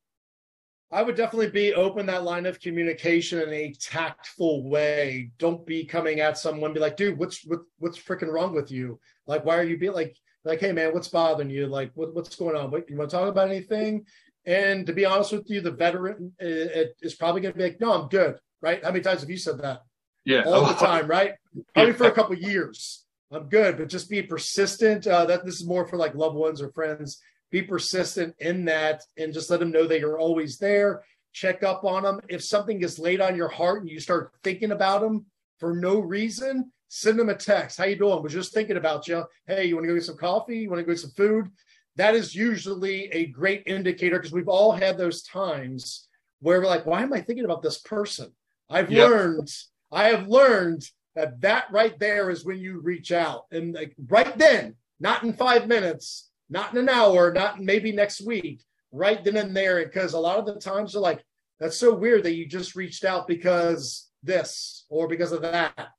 I 0.90 1.02
would 1.02 1.16
definitely 1.16 1.50
be 1.50 1.74
open 1.74 2.06
that 2.06 2.24
line 2.24 2.46
of 2.46 2.62
communication 2.62 3.42
in 3.42 3.54
a 3.54 3.74
tactful 3.74 4.70
way. 4.70 5.32
Don't 5.38 5.66
be 5.66 5.84
coming 5.84 6.22
at 6.22 6.38
someone 6.38 6.74
be 6.74 6.80
like, 6.80 6.96
dude, 6.96 7.18
what's 7.18 7.46
what, 7.46 7.60
what's 7.80 7.98
freaking 7.98 8.32
wrong 8.32 8.56
with 8.56 8.72
you? 8.72 9.00
Like, 9.26 9.44
why 9.44 9.58
are 9.58 9.64
you 9.64 9.78
being 9.78 9.94
like 9.94 10.16
like, 10.46 10.62
hey 10.62 10.72
man, 10.72 10.94
what's 10.94 11.10
bothering 11.10 11.50
you? 11.50 11.68
Like, 11.68 11.92
what, 11.96 12.16
what's 12.16 12.36
going 12.36 12.56
on? 12.56 12.72
What, 12.72 12.90
you 12.90 12.96
want 12.96 13.10
to 13.10 13.18
talk 13.18 13.28
about 13.28 13.50
anything? 13.50 14.06
And 14.46 14.86
to 14.88 14.94
be 14.94 15.04
honest 15.04 15.34
with 15.34 15.50
you, 15.50 15.60
the 15.60 15.72
veteran 15.72 16.32
it 16.40 16.96
is 17.02 17.16
probably 17.16 17.42
going 17.42 17.54
to 17.54 17.58
be 17.58 17.66
like, 17.66 17.82
no, 17.82 17.92
I'm 17.92 18.08
good. 18.08 18.38
Right? 18.62 18.82
How 18.82 18.92
many 18.92 19.04
times 19.04 19.20
have 19.20 19.30
you 19.30 19.38
said 19.38 19.60
that? 19.60 19.82
Yeah, 20.24 20.44
all 20.44 20.66
the 20.66 20.74
time, 20.86 21.08
right? 21.08 21.34
Probably 21.74 21.94
for 21.94 22.08
a 22.08 22.12
couple 22.12 22.34
of 22.34 22.42
years. 22.42 23.06
I'm 23.30 23.50
good, 23.50 23.78
but 23.78 23.90
just 23.90 24.10
be 24.10 24.22
persistent. 24.22 25.06
Uh, 25.06 25.26
that 25.26 25.44
this 25.44 25.56
is 25.56 25.68
more 25.68 25.86
for 25.86 25.98
like 25.98 26.16
loved 26.16 26.38
ones 26.38 26.62
or 26.62 26.72
friends. 26.72 27.20
Be 27.52 27.62
persistent 27.62 28.36
in 28.40 28.66
that, 28.66 29.04
and 29.18 29.34
just 29.34 29.50
let 29.50 29.60
them 29.60 29.72
know 29.72 29.88
that 29.88 30.00
you're 30.00 30.20
always 30.20 30.58
there. 30.58 31.04
Check 31.34 31.64
up 31.64 31.84
on 31.86 32.04
them. 32.04 32.20
If 32.30 32.44
something 32.44 32.80
gets 32.80 33.00
laid 33.00 33.22
on 33.22 33.36
your 33.36 33.48
heart 33.48 33.82
and 33.82 33.90
you 33.90 34.00
start 34.00 34.32
thinking 34.44 34.72
about 34.72 35.02
them 35.02 35.26
for 35.60 35.76
no 35.76 36.00
reason, 36.00 36.72
send 36.90 37.20
them 37.20 37.30
a 37.30 37.36
text. 37.36 37.78
How 37.78 37.86
you 37.86 37.96
doing? 37.96 38.22
Was 38.24 38.34
just 38.34 38.54
thinking 38.54 38.78
about 38.78 39.08
you. 39.08 39.24
Hey, 39.46 39.66
you 39.66 39.76
want 39.76 39.86
to 39.86 39.90
go 39.90 39.96
get 39.96 40.04
some 40.04 40.18
coffee? 40.18 40.60
You 40.60 40.70
want 40.70 40.80
to 40.80 40.84
go 40.84 40.92
get 40.92 41.00
some 41.00 41.12
food? 41.12 41.50
That 41.96 42.16
is 42.16 42.36
usually 42.36 43.12
a 43.12 43.28
great 43.28 43.64
indicator 43.66 44.18
because 44.18 44.32
we've 44.32 44.48
all 44.48 44.72
had 44.72 44.98
those 44.98 45.24
times 45.24 46.08
where 46.40 46.60
we're 46.60 46.68
like, 46.68 46.86
why 46.86 47.02
am 47.02 47.14
I 47.14 47.22
thinking 47.22 47.46
about 47.46 47.62
this 47.62 47.80
person? 47.80 48.32
I've 48.70 48.92
Yep. 48.92 49.10
learned 49.10 49.50
I 49.92 50.10
have 50.10 50.28
learned 50.28 50.84
that 51.16 51.42
that 51.42 51.72
right 51.72 51.98
there 51.98 52.30
is 52.30 52.46
when 52.46 52.60
you 52.60 52.80
reach 52.80 53.12
out 53.12 53.46
and 53.52 53.74
like 53.74 53.96
right 54.08 54.38
then, 54.38 54.76
not 55.00 55.24
in 55.24 55.34
five 55.34 55.68
minutes, 55.68 56.30
not 56.50 56.72
in 56.72 56.78
an 56.80 56.90
hour, 56.90 57.34
not 57.34 57.60
maybe 57.60 57.92
next 57.92 58.22
week, 58.22 58.64
right 58.92 59.24
then 59.24 59.38
and 59.38 59.56
there. 59.56 59.84
Because 59.86 60.14
a 60.14 60.20
lot 60.20 60.40
of 60.40 60.46
the 60.46 60.60
times 60.60 60.94
they're 60.94 61.02
like, 61.02 61.24
that's 61.60 61.78
so 61.78 61.94
weird 61.94 62.24
that 62.24 62.36
you 62.36 62.46
just 62.46 62.76
reached 62.76 63.04
out 63.04 63.28
because 63.28 64.10
this 64.24 64.86
or 64.90 65.08
because 65.08 65.32
of 65.32 65.42
that. 65.42 65.90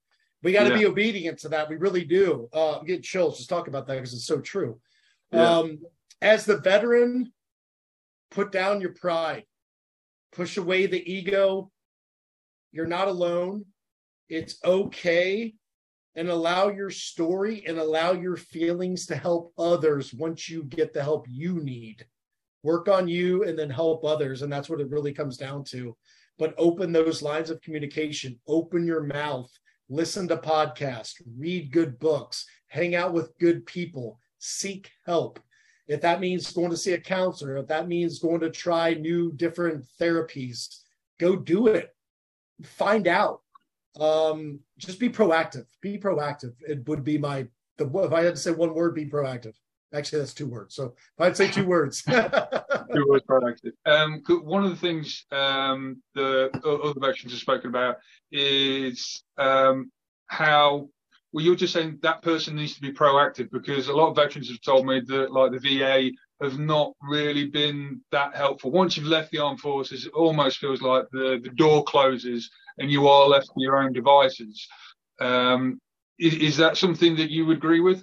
We 0.43 0.53
got 0.53 0.65
to 0.65 0.71
Yeah. 0.71 0.79
be 0.79 0.87
obedient 0.87 1.39
to 1.41 1.49
that. 1.51 1.69
We 1.69 1.77
really 1.77 2.05
do. 2.05 2.49
Uh, 2.53 2.81
get 2.81 3.03
chills 3.03 3.39
just 3.39 3.49
talk 3.49 3.67
about 3.67 3.87
that 3.87 3.95
because 3.95 4.15
it's 4.15 4.27
so 4.27 4.41
true. 4.41 4.81
Yeah. 5.33 5.59
Um, 5.59 5.81
as 6.23 6.45
the 6.45 6.59
veteran, 6.59 7.33
put 8.31 8.53
down 8.53 8.81
your 8.81 8.93
pride, 8.95 9.45
push 10.33 10.57
away 10.57 10.87
the 10.87 11.13
ego. 11.13 11.73
You're 12.71 12.87
not 12.87 13.09
alone 13.09 13.65
it's 14.29 14.63
okay 14.65 15.55
and 16.17 16.29
allow 16.29 16.69
your 16.69 16.91
story 16.91 17.65
and 17.67 17.79
allow 17.79 18.13
your 18.13 18.37
feelings 18.37 19.07
to 19.07 19.17
help 19.17 19.53
others 19.59 20.13
once 20.13 20.49
you 20.49 20.65
get 20.65 20.93
the 20.93 21.03
help 21.03 21.27
you 21.29 21.61
need 21.61 22.05
work 22.63 22.89
on 22.89 23.07
you 23.07 23.45
and 23.45 23.59
then 23.59 23.71
help 23.71 24.05
others 24.05 24.43
and 24.43 24.53
that's 24.53 24.69
what 24.69 24.81
it 24.81 24.91
really 24.91 25.13
comes 25.13 25.37
down 25.37 25.63
to 25.63 25.97
but 26.39 26.55
open 26.59 26.93
those 26.93 27.23
lines 27.23 27.51
of 27.51 27.61
communication 27.61 28.39
open 28.49 28.87
your 28.87 29.05
mouth 29.05 29.51
listen 29.89 30.27
to 30.27 30.37
podcasts 30.37 31.15
read 31.37 31.71
good 31.71 31.99
books 31.99 32.47
hang 32.69 32.95
out 32.95 33.13
with 33.13 33.37
good 33.39 33.67
people, 33.67 34.21
seek 34.39 34.91
help. 35.07 35.41
If 35.89 36.03
that 36.03 36.21
means 36.21 36.53
going 36.53 36.71
to 36.71 36.77
see 36.77 36.93
a 36.93 37.01
counselor, 37.01 37.57
if 37.57 37.67
that 37.69 37.89
means 37.89 38.19
going 38.19 38.41
to 38.41 38.51
try 38.51 38.95
new 38.95 39.33
different 39.33 39.87
therapies, 40.01 40.81
go 41.19 41.35
do 41.35 41.67
it. 41.69 41.95
Find 42.63 43.07
out. 43.07 43.41
Um, 43.99 44.61
just 44.79 45.01
be 45.01 45.09
proactive. 45.09 45.67
Be 45.81 45.99
proactive. 45.99 46.55
It 46.67 46.87
would 46.89 47.05
be 47.05 47.19
my 47.19 47.47
the 47.79 47.87
if 48.05 48.13
I 48.13 48.23
had 48.23 48.35
to 48.35 48.41
say 48.41 48.51
one 48.51 48.75
word, 48.75 48.95
be 48.95 49.07
proactive. 49.07 49.55
Actually, 49.95 50.19
that's 50.19 50.35
two 50.35 50.47
words. 50.47 50.75
So 50.75 50.95
if 51.19 51.21
I'd 51.21 51.37
say 51.37 51.51
two 51.51 51.67
words. 51.75 52.03
two 52.03 53.07
words 53.09 53.25
proactive. 53.29 53.73
Um, 53.87 54.23
one 54.45 54.65
of 54.65 54.71
the 54.71 54.77
things 54.77 55.25
um, 55.33 56.03
the 56.15 56.51
other 56.65 57.01
veterans 57.01 57.33
have 57.33 57.41
spoken 57.41 57.71
about 57.71 57.97
is 58.31 59.23
um, 59.39 59.91
how 60.27 60.89
well 61.33 61.45
you're 61.45 61.55
just 61.55 61.73
saying 61.73 61.99
that 62.03 62.23
person 62.23 62.57
needs 62.57 62.75
to 62.75 62.81
be 62.81 62.93
proactive 62.93 63.51
because 63.51 63.89
a 63.89 63.93
lot 63.93 64.11
of 64.11 64.17
veterans 64.17 64.49
have 64.51 64.61
told 64.61 64.87
me 64.87 65.01
that 65.07 65.33
like 65.33 65.53
the 65.53 65.59
VA 65.59 66.11
have 66.41 66.59
not 66.59 66.93
really 67.03 67.47
been 67.47 68.01
that 68.13 68.35
helpful. 68.35 68.71
Once 68.71 68.97
you've 68.97 69.07
left 69.07 69.31
the 69.31 69.39
armed 69.39 69.61
forces, 69.61 70.07
it 70.07 70.13
almost 70.13 70.59
feels 70.59 70.81
like 70.81 71.05
the, 71.11 71.41
the 71.43 71.51
door 71.51 71.83
closes 71.85 72.51
and 72.79 72.91
you 72.91 73.09
are 73.09 73.27
left 73.29 73.47
to 73.47 73.53
your 73.57 73.83
own 73.83 73.93
devices. 73.93 74.67
Um, 75.21 75.81
is, 76.19 76.35
is 76.35 76.57
that 76.59 76.77
something 76.77 77.17
that 77.17 77.31
you 77.31 77.47
would 77.47 77.57
agree 77.57 77.81
with? 77.81 78.03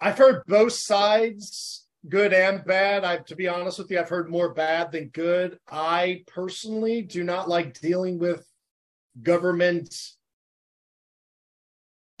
I've 0.00 0.18
heard 0.18 0.42
both 0.46 0.72
sides, 0.72 1.86
good 2.08 2.32
and 2.32 2.64
bad. 2.64 3.04
I, 3.04 3.18
to 3.18 3.36
be 3.36 3.46
honest 3.46 3.78
with 3.78 3.90
you, 3.90 4.00
I've 4.00 4.08
heard 4.08 4.30
more 4.30 4.52
bad 4.52 4.90
than 4.90 5.08
good. 5.08 5.58
I 5.70 6.24
personally 6.26 7.02
do 7.02 7.22
not 7.24 7.48
like 7.48 7.78
dealing 7.78 8.18
with 8.18 8.44
government 9.22 9.94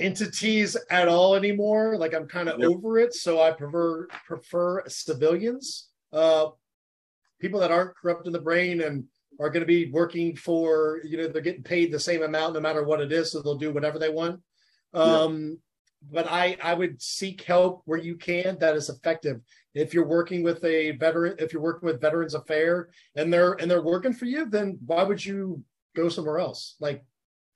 entities 0.00 0.76
at 0.90 1.08
all 1.08 1.34
anymore. 1.34 1.96
Like 1.96 2.14
I'm 2.14 2.26
kind 2.26 2.48
of 2.48 2.60
yep. 2.60 2.70
over 2.70 2.98
it, 2.98 3.14
so 3.14 3.42
I 3.42 3.50
prefer 3.52 4.06
prefer 4.26 4.82
civilians, 4.88 5.88
uh, 6.12 6.48
people 7.40 7.60
that 7.60 7.70
aren't 7.70 7.96
corrupt 7.96 8.26
in 8.26 8.32
the 8.32 8.40
brain 8.40 8.82
and 8.82 9.04
are 9.40 9.50
going 9.50 9.60
to 9.60 9.66
be 9.66 9.90
working 9.90 10.36
for 10.36 11.00
you 11.04 11.16
know 11.16 11.28
they're 11.28 11.42
getting 11.42 11.62
paid 11.62 11.90
the 11.90 12.00
same 12.00 12.22
amount 12.22 12.54
no 12.54 12.60
matter 12.60 12.84
what 12.84 13.00
it 13.00 13.12
is, 13.12 13.32
so 13.32 13.40
they'll 13.40 13.56
do 13.56 13.72
whatever 13.72 13.98
they 13.98 14.10
want. 14.10 14.40
Um, 14.94 15.48
yep. 15.48 15.58
But 16.10 16.26
I 16.30 16.56
I 16.62 16.74
would 16.74 17.00
seek 17.00 17.42
help 17.42 17.82
where 17.84 17.98
you 17.98 18.16
can 18.16 18.58
that 18.58 18.76
is 18.76 18.88
effective. 18.88 19.40
If 19.74 19.94
you're 19.94 20.06
working 20.06 20.42
with 20.42 20.62
a 20.64 20.90
veteran, 20.92 21.36
if 21.38 21.52
you're 21.52 21.62
working 21.62 21.86
with 21.86 22.00
Veterans 22.00 22.34
Affair 22.34 22.90
and 23.14 23.32
they're 23.32 23.52
and 23.52 23.70
they're 23.70 23.82
working 23.82 24.12
for 24.12 24.26
you, 24.26 24.46
then 24.46 24.78
why 24.84 25.04
would 25.04 25.24
you 25.24 25.62
go 25.94 26.08
somewhere 26.08 26.38
else? 26.38 26.74
Like, 26.80 27.04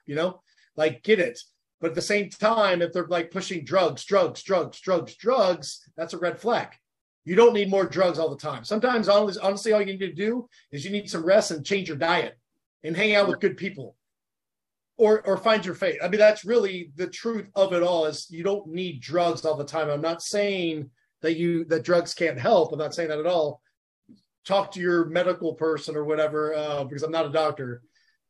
you 0.07 0.14
know, 0.14 0.43
like 0.76 1.03
get 1.03 1.18
it 1.18 1.41
but 1.81 1.91
at 1.91 1.95
the 1.95 2.03
same 2.03 2.31
time, 2.31 2.81
if 2.81 2.93
they're 2.93 3.07
like 3.07 3.31
pushing 3.31 3.64
drugs, 3.64 4.05
drugs, 4.05 4.43
drugs, 4.43 4.81
drugs, 4.81 5.14
drugs, 5.16 5.89
that's 5.97 6.14
a 6.14 6.18
red 6.18 6.41
flag. 6.41 6.68
You 7.24 7.35
don't 7.35 7.55
need 7.55 7.70
more 7.70 7.85
drugs 7.85 8.18
all 8.18 8.31
the 8.31 8.37
time. 8.37 8.64
Sometimes, 8.64 9.09
honestly, 9.09 9.72
all 9.72 9.81
you 9.81 9.87
need 9.87 9.99
to 9.99 10.12
do 10.12 10.49
is 10.70 10.85
you 10.85 10.91
need 10.91 11.11
some 11.11 11.27
rest 11.27 11.51
and 11.51 11.66
change 11.66 11.89
your 11.89 11.97
diet 11.97 12.39
and 12.85 12.97
hang 12.97 13.14
out 13.14 13.29
with 13.29 13.41
good 13.41 13.57
people 13.57 13.97
or 14.97 15.27
or 15.27 15.37
find 15.37 15.64
your 15.64 15.74
faith. 15.74 15.99
I 16.03 16.09
mean, 16.09 16.20
that's 16.20 16.45
really 16.45 16.93
the 16.97 17.09
truth 17.09 17.49
of 17.55 17.72
it 17.72 17.83
all 17.83 18.07
is 18.07 18.31
you 18.31 18.43
don't 18.43 18.68
need 18.68 19.01
drugs 19.01 19.45
all 19.45 19.57
the 19.57 19.64
time. 19.64 19.91
I'm 19.91 20.01
not 20.01 20.22
saying 20.22 20.91
that 21.22 21.37
you 21.37 21.64
that 21.66 21.85
drugs 21.85 22.14
can't 22.14 22.39
help. 22.39 22.72
I'm 22.72 22.79
not 22.79 22.95
saying 22.95 23.09
that 23.09 23.18
at 23.18 23.27
all. 23.27 23.61
Talk 24.45 24.70
to 24.72 24.81
your 24.81 25.07
medical 25.07 25.55
person 25.55 25.97
or 25.97 26.05
whatever, 26.05 26.55
uh, 26.55 26.85
because 26.85 27.03
I'm 27.03 27.11
not 27.11 27.27
a 27.27 27.33
doctor 27.33 27.83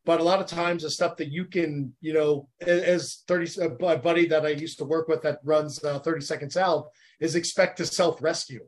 but 0.07 0.21
a 0.21 0.23
lot 0.23 0.39
of 0.39 0.47
times 0.47 0.83
the 0.83 0.89
stuff 0.89 1.17
that 1.17 1.33
you 1.33 1.43
can, 1.43 1.93
you 1.99 2.13
know, 2.13 2.47
as 2.61 3.23
30, 3.27 3.63
a 3.65 3.97
buddy 3.97 4.25
that 4.27 4.45
I 4.45 4.49
used 4.51 4.77
to 4.77 4.85
work 4.85 5.09
with 5.09 5.21
that 5.23 5.39
runs 5.43 5.83
uh, 5.83 5.99
30 5.99 6.21
Seconds 6.21 6.55
Out 6.55 6.87
is 7.19 7.35
expect 7.35 7.77
to 7.79 7.85
self 7.85 8.21
rescue. 8.21 8.65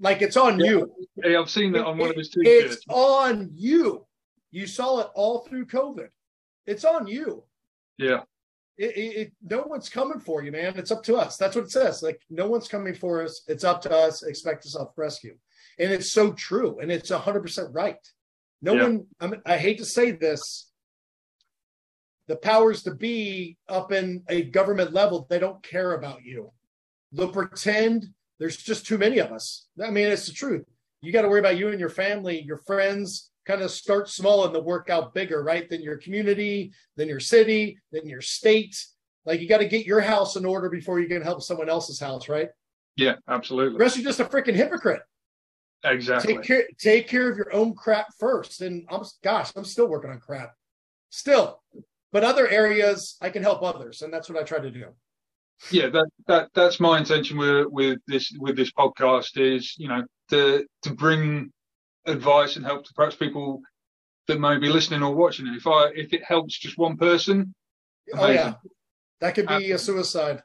Like 0.00 0.22
it's 0.22 0.38
on 0.38 0.58
yeah. 0.58 0.70
you. 0.70 0.92
Hey, 1.22 1.36
I've 1.36 1.50
seen 1.50 1.72
that 1.72 1.80
it, 1.80 1.86
on 1.86 1.98
one 1.98 2.08
of 2.08 2.16
his 2.16 2.30
It's 2.34 2.82
on 2.88 3.50
you. 3.54 4.06
You 4.50 4.66
saw 4.66 5.00
it 5.00 5.08
all 5.14 5.40
through 5.40 5.66
COVID. 5.66 6.08
It's 6.64 6.86
on 6.86 7.06
you. 7.06 7.44
Yeah. 7.98 8.22
It, 8.78 8.96
it, 8.96 9.16
it, 9.16 9.32
no 9.42 9.64
one's 9.66 9.90
coming 9.90 10.18
for 10.18 10.42
you, 10.42 10.50
man. 10.50 10.78
It's 10.78 10.90
up 10.90 11.02
to 11.04 11.16
us. 11.16 11.36
That's 11.36 11.56
what 11.56 11.66
it 11.66 11.70
says. 11.70 12.02
Like 12.02 12.22
no 12.30 12.46
one's 12.48 12.68
coming 12.68 12.94
for 12.94 13.22
us. 13.22 13.42
It's 13.48 13.64
up 13.64 13.82
to 13.82 13.94
us. 13.94 14.22
Expect 14.22 14.62
to 14.62 14.70
self 14.70 14.96
rescue, 14.96 15.36
and 15.78 15.92
it's 15.92 16.10
so 16.10 16.32
true, 16.32 16.78
and 16.80 16.90
it's 16.90 17.10
hundred 17.10 17.42
percent 17.42 17.68
right. 17.72 17.98
No 18.62 18.74
yeah. 18.74 18.82
one, 18.84 19.06
I, 19.20 19.26
mean, 19.26 19.42
I 19.44 19.58
hate 19.58 19.78
to 19.78 19.84
say 19.84 20.12
this, 20.12 20.70
the 22.28 22.36
powers 22.36 22.84
to 22.84 22.94
be 22.94 23.58
up 23.68 23.92
in 23.92 24.22
a 24.28 24.42
government 24.42 24.92
level, 24.92 25.26
they 25.28 25.40
don't 25.40 25.62
care 25.62 25.92
about 25.94 26.22
you. 26.24 26.52
They'll 27.10 27.32
pretend 27.32 28.06
there's 28.38 28.56
just 28.56 28.86
too 28.86 28.96
many 28.98 29.18
of 29.18 29.32
us. 29.32 29.66
I 29.82 29.90
mean, 29.90 30.06
it's 30.06 30.26
the 30.26 30.32
truth. 30.32 30.64
You 31.00 31.12
got 31.12 31.22
to 31.22 31.28
worry 31.28 31.40
about 31.40 31.58
you 31.58 31.68
and 31.68 31.80
your 31.80 31.90
family, 31.90 32.40
your 32.40 32.58
friends, 32.58 33.30
kind 33.44 33.60
of 33.60 33.72
start 33.72 34.08
small 34.08 34.46
and 34.46 34.54
then 34.54 34.64
work 34.64 34.88
out 34.88 35.14
bigger, 35.14 35.42
right? 35.42 35.68
Than 35.68 35.82
your 35.82 35.96
community, 35.96 36.72
then 36.96 37.08
your 37.08 37.20
city, 37.20 37.78
then 37.90 38.08
your 38.08 38.20
state. 38.20 38.76
Like 39.24 39.40
you 39.40 39.48
got 39.48 39.58
to 39.58 39.68
get 39.68 39.84
your 39.84 40.00
house 40.00 40.36
in 40.36 40.44
order 40.44 40.70
before 40.70 41.00
you 41.00 41.08
can 41.08 41.22
help 41.22 41.42
someone 41.42 41.68
else's 41.68 41.98
house, 41.98 42.28
right? 42.28 42.48
Yeah, 42.96 43.16
absolutely. 43.28 43.78
The 43.78 43.84
rest 43.84 43.96
you're 43.96 44.04
just 44.04 44.20
a 44.20 44.24
freaking 44.24 44.54
hypocrite. 44.54 45.02
Exactly. 45.84 46.34
Take 46.34 46.42
care, 46.44 46.64
take 46.78 47.08
care 47.08 47.30
of 47.30 47.36
your 47.36 47.52
own 47.52 47.74
crap 47.74 48.06
first. 48.18 48.60
And 48.60 48.86
I'm, 48.90 49.02
gosh, 49.22 49.52
I'm 49.56 49.64
still 49.64 49.88
working 49.88 50.10
on 50.10 50.20
crap, 50.20 50.54
still. 51.10 51.60
But 52.12 52.24
other 52.24 52.46
areas, 52.46 53.16
I 53.20 53.30
can 53.30 53.42
help 53.42 53.62
others, 53.62 54.02
and 54.02 54.12
that's 54.12 54.28
what 54.28 54.38
I 54.38 54.44
try 54.44 54.58
to 54.58 54.70
do. 54.70 54.86
Yeah, 55.70 55.88
that 55.88 56.08
that 56.26 56.48
that's 56.54 56.80
my 56.80 56.98
intention 56.98 57.38
with 57.38 57.66
with 57.68 57.98
this 58.06 58.32
with 58.38 58.56
this 58.56 58.72
podcast 58.72 59.38
is 59.38 59.74
you 59.78 59.88
know 59.88 60.02
to 60.30 60.66
to 60.82 60.90
bring 60.92 61.52
advice 62.06 62.56
and 62.56 62.64
help 62.64 62.84
to 62.84 62.92
perhaps 62.94 63.14
people 63.14 63.60
that 64.26 64.40
may 64.40 64.58
be 64.58 64.68
listening 64.68 65.02
or 65.02 65.14
watching 65.14 65.46
it. 65.46 65.56
If 65.56 65.66
I 65.66 65.90
if 65.94 66.12
it 66.12 66.24
helps 66.24 66.58
just 66.58 66.78
one 66.78 66.96
person, 66.96 67.54
amazing. 68.12 68.28
oh 68.28 68.32
yeah, 68.32 68.54
that 69.20 69.34
could 69.34 69.46
be 69.46 69.72
a 69.72 69.78
suicide. 69.78 70.42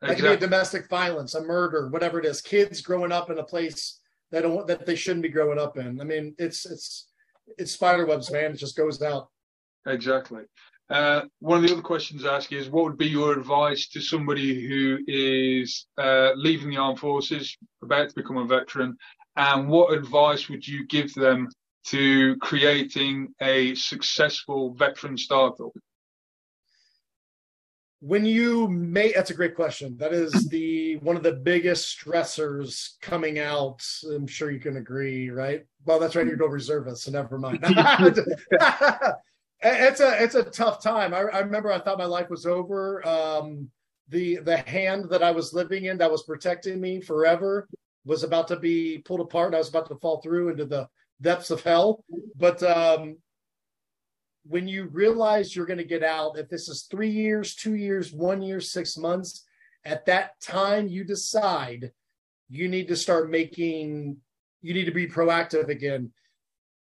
That 0.00 0.10
exactly. 0.10 0.16
could 0.16 0.40
be 0.40 0.44
a 0.44 0.48
domestic 0.48 0.88
violence, 0.90 1.34
a 1.34 1.42
murder, 1.42 1.88
whatever 1.88 2.18
it 2.18 2.26
is. 2.26 2.42
Kids 2.42 2.82
growing 2.82 3.12
up 3.12 3.30
in 3.30 3.38
a 3.38 3.44
place 3.44 4.00
that 4.32 4.42
don't 4.42 4.66
that 4.66 4.86
they 4.86 4.96
shouldn't 4.96 5.22
be 5.22 5.28
growing 5.28 5.58
up 5.58 5.76
in. 5.78 6.00
I 6.00 6.04
mean, 6.04 6.34
it's 6.38 6.66
it's 6.66 7.08
it's 7.58 7.72
spider 7.72 8.06
webs, 8.06 8.30
man. 8.30 8.52
It 8.52 8.58
just 8.58 8.76
goes 8.76 9.00
out. 9.02 9.28
Exactly. 9.86 10.42
Uh, 10.88 11.22
one 11.40 11.58
of 11.58 11.68
the 11.68 11.72
other 11.72 11.82
questions 11.82 12.24
I 12.24 12.36
ask 12.36 12.52
is, 12.52 12.70
what 12.70 12.84
would 12.84 12.98
be 12.98 13.08
your 13.08 13.32
advice 13.32 13.88
to 13.88 14.00
somebody 14.00 14.66
who 14.68 14.98
is 15.08 15.86
uh, 15.98 16.30
leaving 16.36 16.70
the 16.70 16.76
armed 16.76 17.00
forces, 17.00 17.56
about 17.82 18.08
to 18.08 18.14
become 18.14 18.36
a 18.36 18.46
veteran, 18.46 18.96
and 19.36 19.68
what 19.68 19.92
advice 19.92 20.48
would 20.48 20.66
you 20.66 20.86
give 20.86 21.12
them 21.14 21.48
to 21.86 22.36
creating 22.36 23.28
a 23.40 23.74
successful 23.74 24.74
veteran 24.74 25.16
startup? 25.16 25.72
When 28.06 28.24
you 28.24 28.68
may 28.68 29.12
that's 29.12 29.30
a 29.30 29.34
great 29.34 29.56
question. 29.56 29.96
That 29.96 30.12
is 30.12 30.30
the 30.50 30.96
one 30.98 31.16
of 31.16 31.24
the 31.24 31.32
biggest 31.32 31.98
stressors 31.98 33.00
coming 33.00 33.40
out. 33.40 33.84
I'm 34.08 34.26
sure 34.26 34.50
you 34.50 34.60
can 34.60 34.76
agree 34.76 35.30
right? 35.30 35.66
Well 35.84 35.98
that's 35.98 36.14
right 36.14 36.26
you're 36.26 36.36
no 36.36 36.46
reservist 36.46 37.02
so 37.02 37.10
never 37.10 37.38
mind. 37.38 37.64
It's 39.62 40.00
a 40.00 40.22
it's 40.22 40.34
a 40.34 40.44
tough 40.44 40.82
time. 40.82 41.14
I, 41.14 41.20
I, 41.20 41.38
remember 41.40 41.72
i 41.72 41.78
thought 41.78 41.98
my 41.98 42.04
life 42.04 42.28
was 42.28 42.44
over. 42.44 43.04
Um, 43.08 43.70
the 44.08 44.36
the 44.36 44.58
hand 44.58 45.08
that 45.10 45.22
i 45.22 45.32
was 45.32 45.54
living 45.54 45.86
in 45.86 45.98
that 45.98 46.10
was 46.10 46.22
protecting 46.22 46.80
me 46.80 47.00
forever 47.00 47.66
was 48.04 48.22
about 48.22 48.46
to 48.48 48.56
be 48.56 48.98
pulled 48.98 49.20
apart. 49.20 49.54
I 49.54 49.58
was 49.58 49.70
about 49.70 49.88
to 49.88 49.96
fall 49.96 50.20
through 50.20 50.50
into 50.50 50.66
the 50.66 50.88
depths 51.20 51.50
of 51.50 51.62
hell. 51.62 52.04
But 52.36 52.62
um, 52.62 53.16
when 54.48 54.68
you 54.68 54.88
realize 54.92 55.54
you're 55.54 55.66
going 55.66 55.78
to 55.78 55.84
get 55.84 56.02
out, 56.02 56.38
if 56.38 56.48
this 56.48 56.68
is 56.68 56.86
three 56.90 57.10
years, 57.10 57.54
two 57.54 57.74
years, 57.74 58.12
one 58.12 58.42
year, 58.42 58.60
six 58.60 58.96
months, 58.96 59.44
at 59.84 60.06
that 60.06 60.40
time 60.40 60.88
you 60.88 61.04
decide 61.04 61.92
you 62.48 62.68
need 62.68 62.88
to 62.88 62.96
start 62.96 63.30
making, 63.30 64.16
you 64.62 64.74
need 64.74 64.84
to 64.84 64.92
be 64.92 65.06
proactive 65.06 65.68
again 65.68 66.12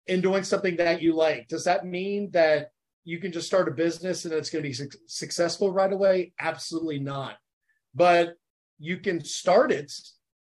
in 0.06 0.20
doing 0.20 0.42
something 0.42 0.76
that 0.76 1.02
you 1.02 1.14
like. 1.14 1.48
Does 1.48 1.64
that 1.64 1.86
mean 1.86 2.30
that 2.32 2.70
you 3.04 3.18
can 3.18 3.32
just 3.32 3.46
start 3.46 3.68
a 3.68 3.72
business 3.72 4.24
and 4.24 4.32
it's 4.34 4.50
going 4.50 4.62
to 4.62 4.68
be 4.68 4.74
su- 4.74 4.88
successful 5.06 5.72
right 5.72 5.92
away? 5.92 6.32
Absolutely 6.40 6.98
not. 6.98 7.36
But 7.94 8.34
you 8.78 8.98
can 8.98 9.22
start 9.22 9.70
it. 9.70 9.92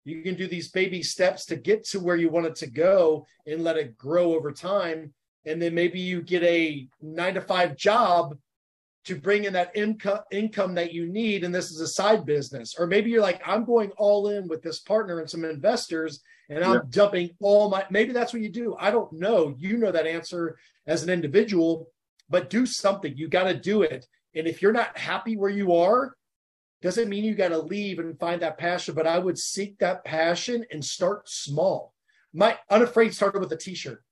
You 0.04 0.22
can 0.22 0.34
do 0.34 0.46
these 0.46 0.70
baby 0.70 1.02
steps 1.02 1.46
to 1.46 1.56
get 1.56 1.86
to 1.88 2.00
where 2.00 2.16
you 2.16 2.28
want 2.28 2.46
it 2.46 2.56
to 2.56 2.66
go 2.66 3.26
and 3.46 3.64
let 3.64 3.76
it 3.76 3.96
grow 3.96 4.34
over 4.34 4.52
time 4.52 5.12
and 5.46 5.60
then 5.60 5.74
maybe 5.74 6.00
you 6.00 6.22
get 6.22 6.42
a 6.42 6.86
nine 7.00 7.34
to 7.34 7.40
five 7.40 7.76
job 7.76 8.36
to 9.04 9.16
bring 9.16 9.44
in 9.44 9.52
that 9.54 9.74
income 9.74 10.20
income 10.30 10.74
that 10.74 10.92
you 10.92 11.06
need 11.06 11.44
and 11.44 11.54
this 11.54 11.70
is 11.70 11.80
a 11.80 11.86
side 11.86 12.26
business 12.26 12.74
or 12.78 12.86
maybe 12.86 13.10
you're 13.10 13.22
like 13.22 13.40
i'm 13.46 13.64
going 13.64 13.90
all 13.92 14.28
in 14.28 14.48
with 14.48 14.62
this 14.62 14.80
partner 14.80 15.20
and 15.20 15.30
some 15.30 15.44
investors 15.44 16.20
and 16.50 16.62
i'm 16.62 16.74
yeah. 16.74 16.80
dumping 16.90 17.30
all 17.40 17.70
my 17.70 17.84
maybe 17.90 18.12
that's 18.12 18.32
what 18.32 18.42
you 18.42 18.50
do 18.50 18.76
i 18.78 18.90
don't 18.90 19.12
know 19.12 19.54
you 19.58 19.78
know 19.78 19.92
that 19.92 20.06
answer 20.06 20.58
as 20.86 21.02
an 21.02 21.10
individual 21.10 21.88
but 22.28 22.50
do 22.50 22.66
something 22.66 23.16
you 23.16 23.28
got 23.28 23.44
to 23.44 23.54
do 23.54 23.82
it 23.82 24.06
and 24.34 24.46
if 24.46 24.60
you're 24.60 24.72
not 24.72 24.96
happy 24.98 25.36
where 25.36 25.50
you 25.50 25.74
are 25.74 26.14
doesn't 26.80 27.08
mean 27.08 27.24
you 27.24 27.34
got 27.34 27.48
to 27.48 27.58
leave 27.58 27.98
and 27.98 28.18
find 28.18 28.42
that 28.42 28.58
passion, 28.58 28.94
but 28.94 29.06
I 29.06 29.18
would 29.18 29.38
seek 29.38 29.78
that 29.78 30.04
passion 30.04 30.64
and 30.70 30.84
start 30.84 31.28
small. 31.28 31.92
My 32.32 32.58
unafraid 32.70 33.14
started 33.14 33.40
with 33.40 33.52
a 33.52 33.56
t-shirt. 33.56 34.02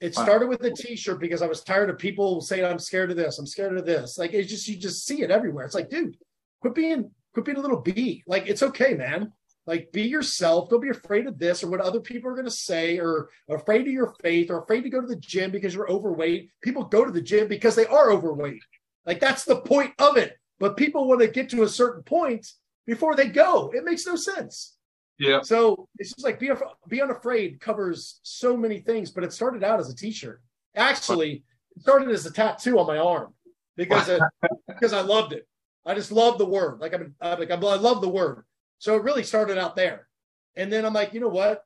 It 0.00 0.14
started 0.14 0.48
with 0.48 0.62
a 0.62 0.70
t-shirt 0.70 1.20
because 1.20 1.40
I 1.40 1.46
was 1.46 1.62
tired 1.62 1.88
of 1.88 1.98
people 1.98 2.42
saying 2.42 2.64
I'm 2.64 2.78
scared 2.78 3.10
of 3.10 3.16
this, 3.16 3.38
I'm 3.38 3.46
scared 3.46 3.78
of 3.78 3.86
this. 3.86 4.18
Like 4.18 4.34
it's 4.34 4.50
just 4.50 4.68
you 4.68 4.76
just 4.76 5.06
see 5.06 5.22
it 5.22 5.30
everywhere. 5.30 5.64
It's 5.64 5.74
like, 5.74 5.88
dude, 5.88 6.16
quit 6.60 6.74
being 6.74 7.10
quit 7.32 7.46
being 7.46 7.56
a 7.56 7.60
little 7.60 7.80
bee. 7.80 8.22
Like 8.26 8.46
it's 8.46 8.62
okay, 8.62 8.94
man. 8.94 9.32
Like 9.66 9.90
be 9.92 10.02
yourself. 10.02 10.68
Don't 10.68 10.82
be 10.82 10.90
afraid 10.90 11.26
of 11.26 11.38
this 11.38 11.64
or 11.64 11.70
what 11.70 11.80
other 11.80 12.00
people 12.00 12.30
are 12.30 12.34
going 12.34 12.44
to 12.44 12.50
say 12.50 12.98
or 12.98 13.30
afraid 13.48 13.82
of 13.82 13.92
your 13.92 14.14
faith 14.22 14.50
or 14.50 14.62
afraid 14.62 14.82
to 14.82 14.90
go 14.90 15.00
to 15.00 15.06
the 15.06 15.16
gym 15.16 15.50
because 15.50 15.74
you're 15.74 15.90
overweight. 15.90 16.50
People 16.62 16.84
go 16.84 17.04
to 17.04 17.10
the 17.10 17.22
gym 17.22 17.48
because 17.48 17.74
they 17.74 17.86
are 17.86 18.12
overweight. 18.12 18.62
Like 19.06 19.18
that's 19.18 19.44
the 19.44 19.60
point 19.60 19.92
of 19.98 20.18
it. 20.18 20.38
But 20.58 20.76
people 20.76 21.08
want 21.08 21.20
to 21.20 21.28
get 21.28 21.50
to 21.50 21.62
a 21.62 21.68
certain 21.68 22.02
point 22.02 22.46
before 22.86 23.16
they 23.16 23.28
go. 23.28 23.72
It 23.74 23.84
makes 23.84 24.06
no 24.06 24.16
sense. 24.16 24.75
Yeah. 25.18 25.40
So 25.42 25.88
it's 25.98 26.10
just 26.10 26.24
like 26.24 26.38
be 26.38 26.50
be 26.88 27.00
unafraid 27.00 27.60
covers 27.60 28.20
so 28.22 28.56
many 28.56 28.80
things, 28.80 29.10
but 29.10 29.24
it 29.24 29.32
started 29.32 29.64
out 29.64 29.80
as 29.80 29.90
a 29.90 29.96
T-shirt. 29.96 30.42
Actually, 30.74 31.44
it 31.74 31.82
started 31.82 32.10
as 32.10 32.26
a 32.26 32.30
tattoo 32.30 32.78
on 32.78 32.86
my 32.86 32.98
arm 32.98 33.32
because 33.76 34.08
it, 34.08 34.20
because 34.68 34.92
I 34.92 35.00
loved 35.00 35.32
it. 35.32 35.46
I 35.86 35.94
just 35.94 36.12
love 36.12 36.38
the 36.38 36.46
word. 36.46 36.80
Like 36.80 36.94
I'm, 36.94 37.14
I'm 37.20 37.38
like 37.38 37.50
I'm, 37.50 37.64
I 37.64 37.76
love 37.76 38.00
the 38.00 38.08
word. 38.08 38.44
So 38.78 38.94
it 38.96 39.02
really 39.02 39.22
started 39.22 39.56
out 39.56 39.74
there, 39.74 40.06
and 40.54 40.70
then 40.70 40.84
I'm 40.84 40.92
like, 40.92 41.14
you 41.14 41.20
know 41.20 41.28
what? 41.28 41.64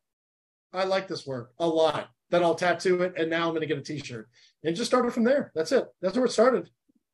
I 0.72 0.84
like 0.84 1.08
this 1.08 1.26
word 1.26 1.48
a 1.58 1.66
lot. 1.66 2.08
Then 2.30 2.44
I'll 2.44 2.54
tattoo 2.54 3.02
it, 3.02 3.14
and 3.16 3.28
now 3.28 3.46
I'm 3.46 3.50
going 3.50 3.62
to 3.62 3.66
get 3.66 3.78
a 3.78 3.82
T-shirt, 3.82 4.28
and 4.62 4.76
just 4.76 4.88
started 4.88 5.12
from 5.12 5.24
there. 5.24 5.50
That's 5.56 5.72
it. 5.72 5.86
That's 6.00 6.16
where 6.16 6.26
it 6.26 6.30
started. 6.30 6.70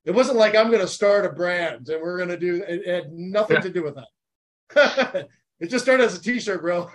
It 0.07 0.15
wasn't 0.15 0.39
like 0.39 0.55
I'm 0.55 0.69
going 0.69 0.83
to 0.83 0.89
start 0.89 1.27
a 1.27 1.31
brand 1.31 1.89
and 1.89 2.01
we're 2.01 2.17
going 2.17 2.29
to 2.29 2.39
do. 2.39 2.63
It 2.67 2.87
had 2.87 3.13
nothing 3.13 3.57
yeah. 3.57 3.63
to 3.63 3.71
do 3.71 3.83
with 3.83 3.97
that. 3.97 5.29
It 5.61 5.71
just 5.71 5.85
started 5.85 6.05
as 6.05 6.17
a 6.17 6.23
T-shirt, 6.23 6.61
bro. 6.61 6.91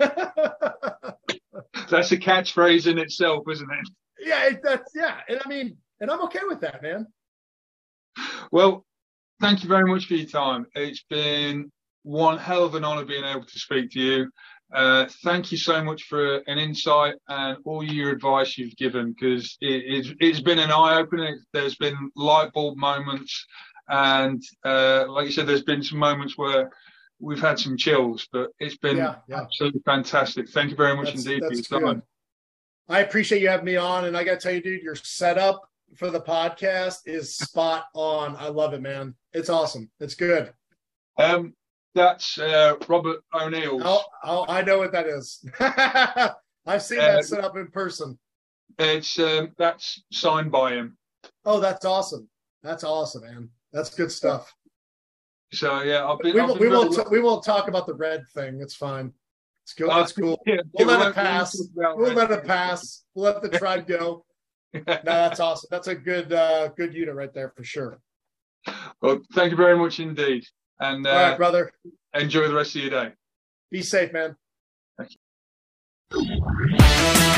that's 1.90 2.12
a 2.12 2.18
catchphrase 2.18 2.88
in 2.88 2.98
itself, 3.00 3.46
isn't 3.50 3.70
it? 3.72 3.90
Yeah, 4.24 4.48
it, 4.50 4.60
that's 4.64 4.92
yeah, 4.94 5.18
and 5.28 5.40
I 5.44 5.50
mean, 5.50 5.78
and 6.00 6.12
I'm 6.12 6.22
okay 6.24 6.42
with 6.48 6.62
that, 6.62 6.84
man. 6.84 7.08
Well, 8.52 8.86
thank 9.40 9.64
you 9.64 9.70
very 9.70 9.86
much 9.86 10.06
for 10.06 10.14
your 10.14 10.28
time. 10.28 10.68
It's 10.76 11.04
been 11.10 11.72
one 12.04 12.38
hell 12.38 12.64
of 12.64 12.76
an 12.76 12.84
honor 12.84 13.06
being 13.06 13.24
able 13.24 13.46
to 13.46 13.60
speak 13.60 13.92
to 13.92 14.00
you. 14.00 14.32
Uh, 14.74 15.06
thank 15.24 15.52
you 15.52 15.58
so 15.58 15.84
much 15.84 16.04
for 16.04 16.38
an 16.48 16.58
insight 16.58 17.16
and 17.28 17.58
all 17.66 17.84
your 17.84 18.12
advice 18.12 18.58
you've 18.58 18.76
given 18.78 19.12
because 19.12 19.58
it, 19.60 19.84
it's, 19.86 20.10
it's 20.20 20.40
been 20.40 20.60
an 20.60 20.72
eye 20.72 20.98
opener. 20.98 21.38
There's 21.52 21.76
been 21.76 21.96
light 22.16 22.54
bulb 22.54 22.78
moments, 22.78 23.46
and 23.90 24.42
uh, 24.64 25.06
like 25.10 25.26
you 25.26 25.32
said, 25.32 25.48
there's 25.48 25.64
been 25.64 25.84
some 25.84 26.00
moments 26.00 26.38
where 26.38 26.72
we've 27.22 27.40
had 27.40 27.60
some 27.60 27.78
chills, 27.78 28.28
but 28.32 28.50
it's 28.60 28.78
been 28.78 28.98
yeah, 28.98 29.16
yeah. 29.28 29.42
absolutely 29.42 29.82
fantastic. 29.86 30.50
Thank 30.50 30.72
you 30.72 30.76
very 30.76 30.96
much 30.96 31.14
that's, 31.14 31.26
indeed 31.26 31.44
that's 31.44 31.68
for 31.68 31.80
your 31.80 31.94
time. 31.94 32.04
I 32.90 33.00
appreciate 33.00 33.42
you 33.42 33.48
having 33.48 33.66
me 33.66 33.78
on, 33.78 34.06
and 34.06 34.18
I 34.18 34.24
got 34.24 34.40
to 34.40 34.40
tell 34.40 34.54
you, 34.54 34.62
dude, 34.62 34.82
your 34.82 34.96
setup 34.96 35.62
for 35.96 36.10
the 36.10 36.20
podcast 36.20 37.00
is 37.06 37.36
spot 37.36 37.86
on. 37.94 38.36
I 38.36 38.48
love 38.48 38.74
it, 38.74 38.82
man. 38.82 39.16
It's 39.34 39.50
awesome. 39.50 39.90
It's 40.00 40.16
good. 40.16 40.52
Um, 41.18 41.54
that's 41.94 42.38
uh, 42.38 42.76
Robert 42.88 43.20
O'Neill. 43.34 43.82
Oh, 43.84 44.04
oh, 44.24 44.46
I 44.48 44.62
know 44.62 44.80
what 44.80 44.92
that 44.94 45.08
is. 45.08 45.46
I've 45.60 46.82
seen 46.82 47.00
uh, 47.00 47.14
that 47.14 47.26
set 47.26 47.44
up 47.44 47.56
in 47.56 47.68
person. 47.68 48.18
It's 48.80 49.20
um, 49.20 49.52
that's 49.58 50.04
signed 50.12 50.52
by 50.52 50.74
him. 50.74 50.98
Oh, 51.46 51.60
that's 51.60 51.86
awesome. 51.86 52.28
That's 52.64 52.84
awesome, 52.84 53.24
man. 53.24 53.50
That's 53.74 53.94
good 53.94 54.12
stuff. 54.12 54.54
So 55.54 55.82
yeah, 55.82 56.04
I'll 56.06 56.18
be, 56.18 56.32
we, 56.32 56.42
will, 56.42 56.58
we 56.58 56.70
won't 56.70 56.94
t- 56.96 57.02
we 57.12 57.20
won't 57.20 57.44
talk 57.44 57.68
about 57.68 57.86
the 57.86 57.94
red 57.94 58.24
thing. 58.34 58.62
It's 58.62 58.76
fine. 58.76 59.12
It's 59.64 59.74
good. 59.74 59.90
Uh, 59.90 60.00
it's 60.02 60.14
cool. 60.14 60.42
Yeah, 60.46 60.58
we'll 60.74 60.88
let 60.88 61.08
it 61.10 61.16
pass. 61.16 61.62
We'll 61.76 62.14
let 62.14 62.32
it 62.32 62.46
pass. 62.46 63.04
We'll 63.14 63.34
let 63.34 63.42
the 63.42 63.50
tribe 63.60 63.86
go. 63.86 64.26
no, 64.74 64.82
that's 64.86 65.42
awesome. 65.42 65.68
That's 65.70 65.88
a 65.88 65.96
good 65.96 66.32
uh, 66.32 66.70
good 66.70 66.94
unit 66.94 67.16
right 67.16 67.34
there 67.34 67.50
for 67.56 67.64
sure. 67.64 68.00
Well, 69.02 69.20
thank 69.34 69.52
you 69.52 69.58
very 69.58 69.78
much 69.78 70.00
indeed, 70.00 70.46
and 70.80 71.06
uh, 71.06 71.10
all 71.10 71.16
right, 71.16 71.38
brother. 71.38 71.72
Enjoy 72.14 72.48
the 72.48 72.56
rest 72.56 72.76
of 72.76 72.82
your 72.82 72.92
day. 72.92 73.12
Be 73.72 73.82
safe, 73.82 74.14
man. 74.14 74.36
Thank 74.98 75.12
you. 76.14 77.36